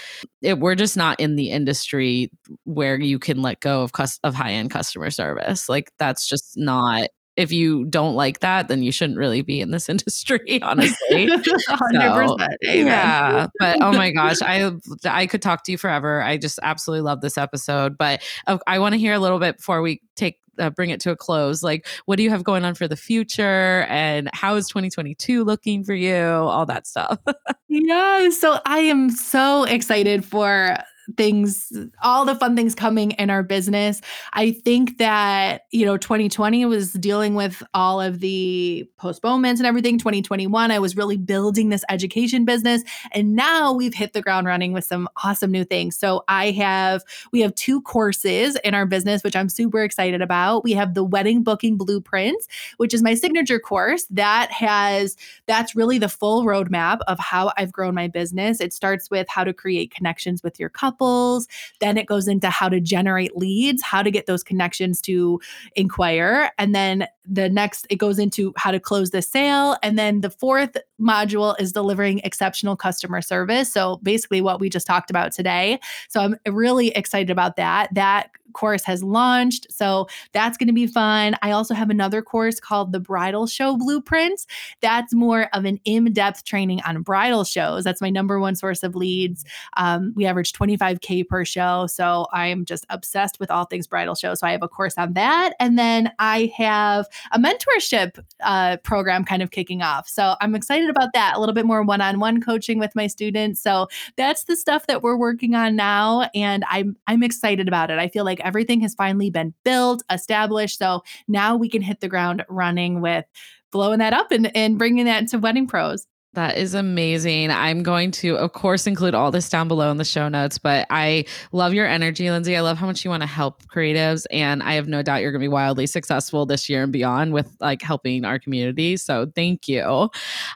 it, 0.42 0.59
we're 0.59 0.74
just 0.74 0.96
not 0.96 1.18
in 1.20 1.36
the 1.36 1.51
industry 1.51 2.30
where 2.64 2.98
you 3.01 3.18
can 3.18 3.42
let 3.42 3.61
go 3.61 3.82
of 3.82 3.92
cus- 3.92 4.20
of 4.24 4.34
high-end 4.34 4.70
customer 4.70 5.11
service. 5.11 5.68
Like 5.68 5.92
that's 5.98 6.28
just 6.28 6.57
not 6.57 7.09
if 7.41 7.51
you 7.53 7.84
don't 7.86 8.14
like 8.14 8.41
that 8.41 8.68
then 8.68 8.82
you 8.82 8.93
shouldn't 8.93 9.18
really 9.18 9.43
be 9.43 9.61
in 9.61 9.70
this 9.70 9.88
industry 9.95 10.61
honestly 10.62 11.26
100%. 11.80 12.49
Amen. 12.66 12.86
yeah, 12.86 13.47
but 13.59 13.78
oh 13.80 13.93
my 13.93 14.11
gosh, 14.11 14.41
I 14.43 14.70
I 15.05 15.26
could 15.26 15.43
talk 15.43 15.64
to 15.64 15.72
you 15.72 15.78
forever. 15.78 16.22
I 16.22 16.36
just 16.36 16.59
absolutely 16.62 17.03
love 17.03 17.20
this 17.20 17.38
episode. 17.38 17.97
But 17.97 18.22
uh, 18.47 18.59
I 18.66 18.78
want 18.78 18.95
to 18.95 18.99
hear 18.99 19.14
a 19.14 19.18
little 19.18 19.38
bit 19.38 19.59
before 19.59 19.82
we 19.82 20.03
take 20.16 20.38
uh, 20.59 20.70
bring 20.70 20.91
it 20.91 21.01
to 21.01 21.11
a 21.11 21.16
close. 21.16 21.62
Like, 21.62 21.86
what 22.05 22.16
do 22.16 22.22
you 22.22 22.30
have 22.30 22.45
going 22.45 22.64
on 22.64 22.74
for 22.74 22.86
the 22.86 22.97
future, 22.97 23.86
and 23.88 24.28
how 24.32 24.57
is 24.57 24.68
2022 24.68 25.45
looking 25.45 25.84
for 25.84 25.95
you? 25.95 26.16
All 26.16 26.66
that 26.66 26.86
stuff. 26.86 27.18
Yeah, 27.72 28.30
so 28.30 28.59
I 28.66 28.80
am 28.80 29.11
so 29.11 29.62
excited 29.62 30.24
for 30.24 30.76
things, 31.16 31.72
all 32.02 32.24
the 32.24 32.34
fun 32.34 32.56
things 32.56 32.74
coming 32.74 33.12
in 33.12 33.30
our 33.30 33.42
business. 33.42 34.00
I 34.32 34.52
think 34.52 34.98
that, 34.98 35.62
you 35.70 35.86
know, 35.86 35.96
2020 35.96 36.64
was 36.66 36.92
dealing 36.92 37.34
with 37.34 37.62
all 37.74 38.00
of 38.00 38.20
the 38.20 38.88
postponements 38.96 39.61
and 39.61 39.66
everything. 39.66 39.98
2021, 39.98 40.70
I 40.70 40.78
was 40.78 40.96
really 40.96 41.16
building 41.16 41.68
this 41.68 41.84
education 41.88 42.44
business. 42.44 42.82
And 43.12 43.34
now 43.34 43.72
we've 43.72 43.94
hit 43.94 44.12
the 44.12 44.22
ground 44.22 44.46
running 44.46 44.72
with 44.72 44.84
some 44.84 45.08
awesome 45.24 45.50
new 45.50 45.64
things. 45.64 45.96
So 45.96 46.24
I 46.28 46.50
have, 46.52 47.02
we 47.32 47.40
have 47.40 47.54
two 47.54 47.80
courses 47.82 48.56
in 48.64 48.74
our 48.74 48.86
business, 48.86 49.22
which 49.22 49.36
I'm 49.36 49.48
super 49.48 49.82
excited 49.82 50.22
about. 50.22 50.64
We 50.64 50.72
have 50.72 50.94
the 50.94 51.04
wedding 51.04 51.42
booking 51.42 51.76
blueprints, 51.76 52.46
which 52.76 52.94
is 52.94 53.02
my 53.02 53.14
signature 53.14 53.58
course 53.58 54.06
that 54.11 54.50
has 54.50 55.16
that's 55.46 55.74
really 55.74 55.98
the 55.98 56.08
full 56.08 56.44
roadmap 56.44 56.98
of 57.06 57.18
how 57.18 57.52
I've 57.56 57.72
grown 57.72 57.94
my 57.94 58.08
business. 58.08 58.61
It 58.61 58.72
starts 58.72 59.11
with 59.11 59.28
how 59.28 59.44
to 59.44 59.52
create 59.52 59.90
connections 59.90 60.42
with 60.42 60.58
your 60.58 60.68
couples. 61.01 61.48
Then 61.80 61.96
it 61.96 62.07
goes 62.07 62.28
into 62.28 62.51
how 62.51 62.68
to 62.68 62.80
generate 62.80 63.36
leads, 63.36 63.82
how 63.82 64.03
to 64.03 64.11
get 64.11 64.26
those 64.26 64.42
connections 64.42 65.01
to 65.03 65.40
inquire. 65.74 66.51
And 66.59 66.74
then 66.74 67.07
the 67.24 67.48
next, 67.48 67.86
it 67.90 67.96
goes 67.96 68.18
into 68.18 68.53
how 68.57 68.70
to 68.70 68.80
close 68.80 69.11
the 69.11 69.22
sale. 69.22 69.76
And 69.82 69.98
then 69.98 70.20
the 70.20 70.30
fourth 70.30 70.76
module 71.01 71.59
is 71.61 71.72
delivering 71.72 72.20
exceptional 72.24 72.76
customer 72.76 73.22
service. 73.22 73.72
So 73.72 73.98
basically, 74.03 74.40
what 74.40 74.61
we 74.61 74.68
just 74.68 74.86
talked 74.86 75.11
about 75.11 75.32
today. 75.32 75.80
So 76.09 76.20
I'm 76.20 76.36
really 76.46 76.88
excited 76.88 77.30
about 77.30 77.57
that. 77.57 77.92
That 77.94 78.30
course 78.53 78.84
has 78.84 79.03
launched. 79.03 79.66
So 79.70 80.09
that's 80.32 80.57
going 80.57 80.68
to 80.68 80.72
be 80.72 80.86
fun. 80.86 81.36
I 81.42 81.53
also 81.53 81.74
have 81.74 81.90
another 81.90 82.22
course 82.22 82.61
called 82.61 82.92
the 82.92 83.01
Bridal 83.01 83.46
Show 83.46 83.76
Blueprints. 83.76 84.46
That's 84.80 85.14
more 85.14 85.48
of 85.53 85.64
an 85.64 85.80
in 85.84 86.12
depth 86.12 86.44
training 86.44 86.80
on 86.86 87.03
bridal 87.03 87.44
shows. 87.44 87.84
That's 87.84 88.01
my 88.01 88.11
number 88.11 88.40
one 88.40 88.55
source 88.55 88.82
of 88.82 88.94
leads. 88.94 89.44
Um, 89.76 90.12
we 90.16 90.26
average 90.26 90.53
25K 90.53 91.26
per 91.28 91.44
show. 91.44 91.86
So 91.86 92.26
I'm 92.32 92.64
just 92.64 92.86
obsessed 92.90 93.40
with 93.40 93.51
all 93.51 93.64
things 93.64 93.86
bridal 93.86 94.14
shows. 94.14 94.40
So 94.40 94.46
I 94.46 94.53
have 94.53 94.62
a 94.62 94.68
course 94.68 94.94
on 94.96 95.14
that. 95.14 95.55
And 95.61 95.78
then 95.78 96.12
I 96.18 96.53
have 96.57 97.07
a 97.32 97.38
mentorship 97.38 98.22
uh, 98.42 98.78
program 98.78 99.24
kind 99.24 99.42
of 99.42 99.51
kicking 99.51 99.82
off. 99.82 100.09
So 100.09 100.34
I'm 100.40 100.55
excited 100.55 100.90
about 100.90 101.12
that. 101.14 101.36
A 101.36 101.40
little 101.40 101.55
bit 101.55 101.66
more 101.66 101.82
one 101.82 102.01
on 102.01 102.20
one 102.20 102.40
coaching 102.40 102.78
with 102.78 102.94
my 102.94 103.07
students. 103.07 103.61
So 103.62 103.88
that's 104.16 104.44
the 104.44 104.57
stuff 104.57 104.86
that 104.86 105.03
we're 105.03 105.16
working 105.16 105.55
on 105.55 105.76
now. 105.76 106.28
And 106.34 106.64
I'm, 106.68 106.96
I'm 107.07 107.22
excited 107.22 107.68
about 107.68 107.90
it. 107.90 107.98
I 107.98 108.09
feel 108.09 108.24
like 108.24 108.39
everything 108.41 108.80
has 108.80 108.95
finally 108.95 109.30
been 109.30 109.55
built, 109.64 110.03
established. 110.11 110.78
So 110.78 111.03
now 111.28 111.57
we 111.57 111.68
can 111.68 111.82
hit 111.82 112.01
the 112.01 112.09
ground 112.09 112.45
running 112.49 113.01
with 113.01 113.24
blowing 113.72 113.99
that 114.01 114.12
up 114.12 114.32
and, 114.32 114.55
and 114.57 114.78
bringing 114.78 115.05
that 115.05 115.28
to 115.28 115.38
wedding 115.38 115.66
pros. 115.66 116.07
That 116.34 116.59
is 116.59 116.74
amazing. 116.74 117.51
I'm 117.51 117.82
going 117.82 118.12
to, 118.12 118.36
of 118.36 118.53
course, 118.53 118.86
include 118.86 119.16
all 119.16 119.32
this 119.32 119.51
down 119.51 119.66
below 119.66 119.91
in 119.91 119.97
the 119.97 120.05
show 120.05 120.28
notes, 120.28 120.59
but 120.59 120.86
I 120.88 121.24
love 121.51 121.74
your 121.74 121.88
energy, 121.88 122.30
Lindsay. 122.30 122.57
I 122.57 122.61
love 122.61 122.78
how 122.78 122.86
much 122.86 123.05
you 123.05 123.11
want 123.11 123.24
to 123.24 123.26
help 123.26 123.64
creatives. 123.66 124.26
And 124.30 124.62
I 124.62 124.74
have 124.74 124.86
no 124.86 125.03
doubt 125.03 125.22
you're 125.22 125.32
going 125.32 125.41
to 125.41 125.45
be 125.45 125.49
wildly 125.49 125.88
successful 125.88 126.47
this 126.47 126.68
year 126.68 126.84
and 126.84 126.93
beyond 126.93 127.32
with 127.32 127.53
like 127.59 127.82
helping 127.82 128.24
our 128.24 128.38
community. 128.38 128.97
So 128.97 129.26
thank 129.34 129.66
you 129.66 130.09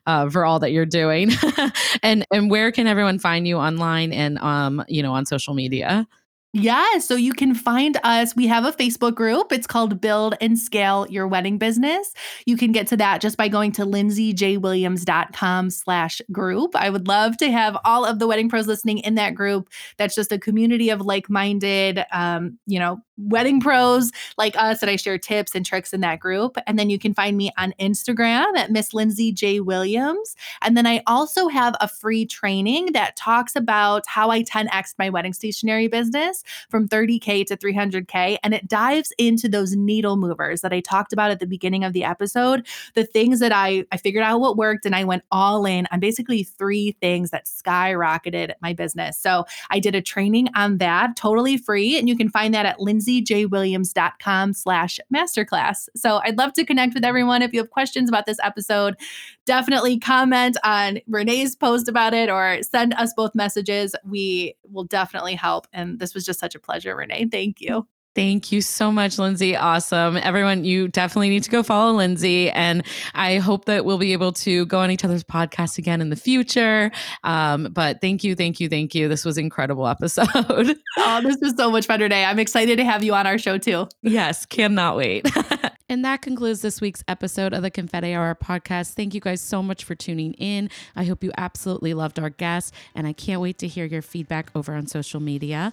uh, 0.06 0.30
for 0.30 0.44
all 0.44 0.60
that 0.60 0.70
you're 0.70 0.86
doing. 0.86 1.32
and, 2.04 2.24
and 2.32 2.52
where 2.52 2.70
can 2.70 2.86
everyone 2.86 3.18
find 3.18 3.48
you 3.48 3.56
online 3.56 4.12
and, 4.12 4.38
um, 4.38 4.84
you 4.86 5.02
know, 5.02 5.12
on 5.12 5.26
social 5.26 5.54
media? 5.54 6.06
Yeah, 6.56 6.98
so 6.98 7.16
you 7.16 7.32
can 7.32 7.52
find 7.52 7.98
us. 8.04 8.36
We 8.36 8.46
have 8.46 8.64
a 8.64 8.70
Facebook 8.70 9.16
group. 9.16 9.50
It's 9.50 9.66
called 9.66 10.00
Build 10.00 10.36
and 10.40 10.56
Scale 10.56 11.04
Your 11.10 11.26
Wedding 11.26 11.58
Business. 11.58 12.14
You 12.46 12.56
can 12.56 12.70
get 12.70 12.86
to 12.88 12.96
that 12.96 13.20
just 13.20 13.36
by 13.36 13.48
going 13.48 13.72
to 13.72 13.82
lindsayjwilliams.com 13.82 15.70
slash 15.70 16.22
group. 16.30 16.76
I 16.76 16.90
would 16.90 17.08
love 17.08 17.36
to 17.38 17.50
have 17.50 17.76
all 17.84 18.04
of 18.04 18.20
the 18.20 18.28
wedding 18.28 18.48
pros 18.48 18.68
listening 18.68 18.98
in 18.98 19.16
that 19.16 19.34
group. 19.34 19.68
That's 19.96 20.14
just 20.14 20.30
a 20.30 20.38
community 20.38 20.90
of 20.90 21.00
like-minded, 21.00 22.04
um, 22.12 22.56
you 22.66 22.78
know, 22.78 23.02
wedding 23.16 23.60
pros 23.60 24.10
like 24.36 24.56
us 24.56 24.82
and 24.82 24.90
I 24.90 24.96
share 24.96 25.18
tips 25.18 25.54
and 25.54 25.64
tricks 25.64 25.92
in 25.92 26.00
that 26.00 26.20
group. 26.20 26.56
And 26.66 26.78
then 26.78 26.90
you 26.90 26.98
can 26.98 27.14
find 27.14 27.36
me 27.36 27.50
on 27.56 27.74
Instagram 27.80 28.56
at 28.56 28.70
Miss 28.70 28.92
Lindsay 28.92 29.32
J. 29.32 29.60
Williams. 29.60 30.34
And 30.62 30.76
then 30.76 30.86
I 30.86 31.02
also 31.06 31.48
have 31.48 31.74
a 31.80 31.88
free 31.88 32.26
training 32.26 32.92
that 32.92 33.16
talks 33.16 33.56
about 33.56 34.04
how 34.06 34.30
I 34.30 34.42
10x 34.42 34.94
my 34.98 35.10
wedding 35.10 35.32
stationery 35.32 35.88
business 35.88 36.42
from 36.68 36.88
30K 36.88 37.46
to 37.46 37.56
300K. 37.56 38.38
And 38.42 38.54
it 38.54 38.68
dives 38.68 39.12
into 39.18 39.48
those 39.48 39.76
needle 39.76 40.16
movers 40.16 40.60
that 40.62 40.72
I 40.72 40.80
talked 40.80 41.12
about 41.12 41.30
at 41.30 41.40
the 41.40 41.46
beginning 41.46 41.84
of 41.84 41.92
the 41.92 42.04
episode, 42.04 42.66
the 42.94 43.04
things 43.04 43.40
that 43.40 43.52
I, 43.52 43.84
I 43.92 43.96
figured 43.96 44.24
out 44.24 44.40
what 44.40 44.56
worked 44.56 44.86
and 44.86 44.94
I 44.94 45.04
went 45.04 45.22
all 45.30 45.64
in 45.66 45.86
on 45.92 46.00
basically 46.00 46.42
three 46.42 46.96
things 47.00 47.30
that 47.30 47.46
skyrocketed 47.46 48.52
my 48.60 48.72
business. 48.72 49.18
So 49.18 49.44
I 49.70 49.78
did 49.78 49.94
a 49.94 50.02
training 50.02 50.48
on 50.54 50.78
that 50.78 51.16
totally 51.16 51.56
free. 51.56 51.98
And 51.98 52.08
you 52.08 52.16
can 52.16 52.28
find 52.28 52.52
that 52.54 52.66
at 52.66 52.80
lindsayjwilliams.com 53.06 54.52
slash 54.52 55.00
masterclass. 55.14 55.88
So 55.96 56.20
I'd 56.24 56.38
love 56.38 56.52
to 56.54 56.64
connect 56.64 56.94
with 56.94 57.04
everyone. 57.04 57.42
If 57.42 57.52
you 57.52 57.60
have 57.60 57.70
questions 57.70 58.08
about 58.08 58.26
this 58.26 58.38
episode, 58.42 58.96
definitely 59.46 59.98
comment 59.98 60.56
on 60.64 60.98
Renee's 61.06 61.56
post 61.56 61.88
about 61.88 62.14
it 62.14 62.30
or 62.30 62.58
send 62.62 62.94
us 62.94 63.12
both 63.14 63.34
messages. 63.34 63.94
We 64.04 64.56
will 64.70 64.84
definitely 64.84 65.34
help. 65.34 65.66
And 65.72 65.98
this 65.98 66.14
was 66.14 66.24
just 66.24 66.40
such 66.40 66.54
a 66.54 66.60
pleasure, 66.60 66.96
Renee. 66.96 67.28
Thank 67.30 67.60
you. 67.60 67.86
Thank 68.14 68.52
you 68.52 68.60
so 68.60 68.92
much, 68.92 69.18
Lindsay. 69.18 69.56
Awesome. 69.56 70.16
Everyone, 70.16 70.64
you 70.64 70.86
definitely 70.86 71.30
need 71.30 71.42
to 71.42 71.50
go 71.50 71.64
follow 71.64 71.92
Lindsay. 71.92 72.48
And 72.50 72.84
I 73.12 73.38
hope 73.38 73.64
that 73.64 73.84
we'll 73.84 73.98
be 73.98 74.12
able 74.12 74.32
to 74.34 74.66
go 74.66 74.78
on 74.78 74.90
each 74.92 75.04
other's 75.04 75.24
podcast 75.24 75.78
again 75.78 76.00
in 76.00 76.10
the 76.10 76.16
future. 76.16 76.92
Um, 77.24 77.68
but 77.72 78.00
thank 78.00 78.22
you, 78.22 78.36
thank 78.36 78.60
you, 78.60 78.68
thank 78.68 78.94
you. 78.94 79.08
This 79.08 79.24
was 79.24 79.36
an 79.36 79.44
incredible 79.44 79.88
episode. 79.88 80.28
Oh, 80.96 81.20
this 81.20 81.36
was 81.42 81.54
so 81.56 81.70
much 81.70 81.86
fun 81.86 81.98
today. 81.98 82.24
I'm 82.24 82.38
excited 82.38 82.76
to 82.76 82.84
have 82.84 83.02
you 83.02 83.14
on 83.14 83.26
our 83.26 83.36
show 83.36 83.58
too. 83.58 83.88
yes, 84.02 84.46
cannot 84.46 84.96
wait. 84.96 85.26
and 85.88 86.04
that 86.04 86.22
concludes 86.22 86.62
this 86.62 86.80
week's 86.80 87.02
episode 87.08 87.52
of 87.52 87.62
the 87.62 87.70
Confetti 87.70 88.14
Hour 88.14 88.34
podcast. 88.36 88.94
Thank 88.94 89.12
you 89.12 89.20
guys 89.20 89.40
so 89.40 89.62
much 89.62 89.84
for 89.84 89.94
tuning 89.96 90.34
in. 90.34 90.70
I 90.94 91.04
hope 91.04 91.24
you 91.24 91.32
absolutely 91.36 91.94
loved 91.94 92.18
our 92.20 92.30
guests, 92.30 92.70
and 92.94 93.06
I 93.08 93.12
can't 93.12 93.40
wait 93.40 93.58
to 93.58 93.68
hear 93.68 93.84
your 93.84 94.02
feedback 94.02 94.50
over 94.54 94.74
on 94.74 94.86
social 94.86 95.20
media. 95.20 95.72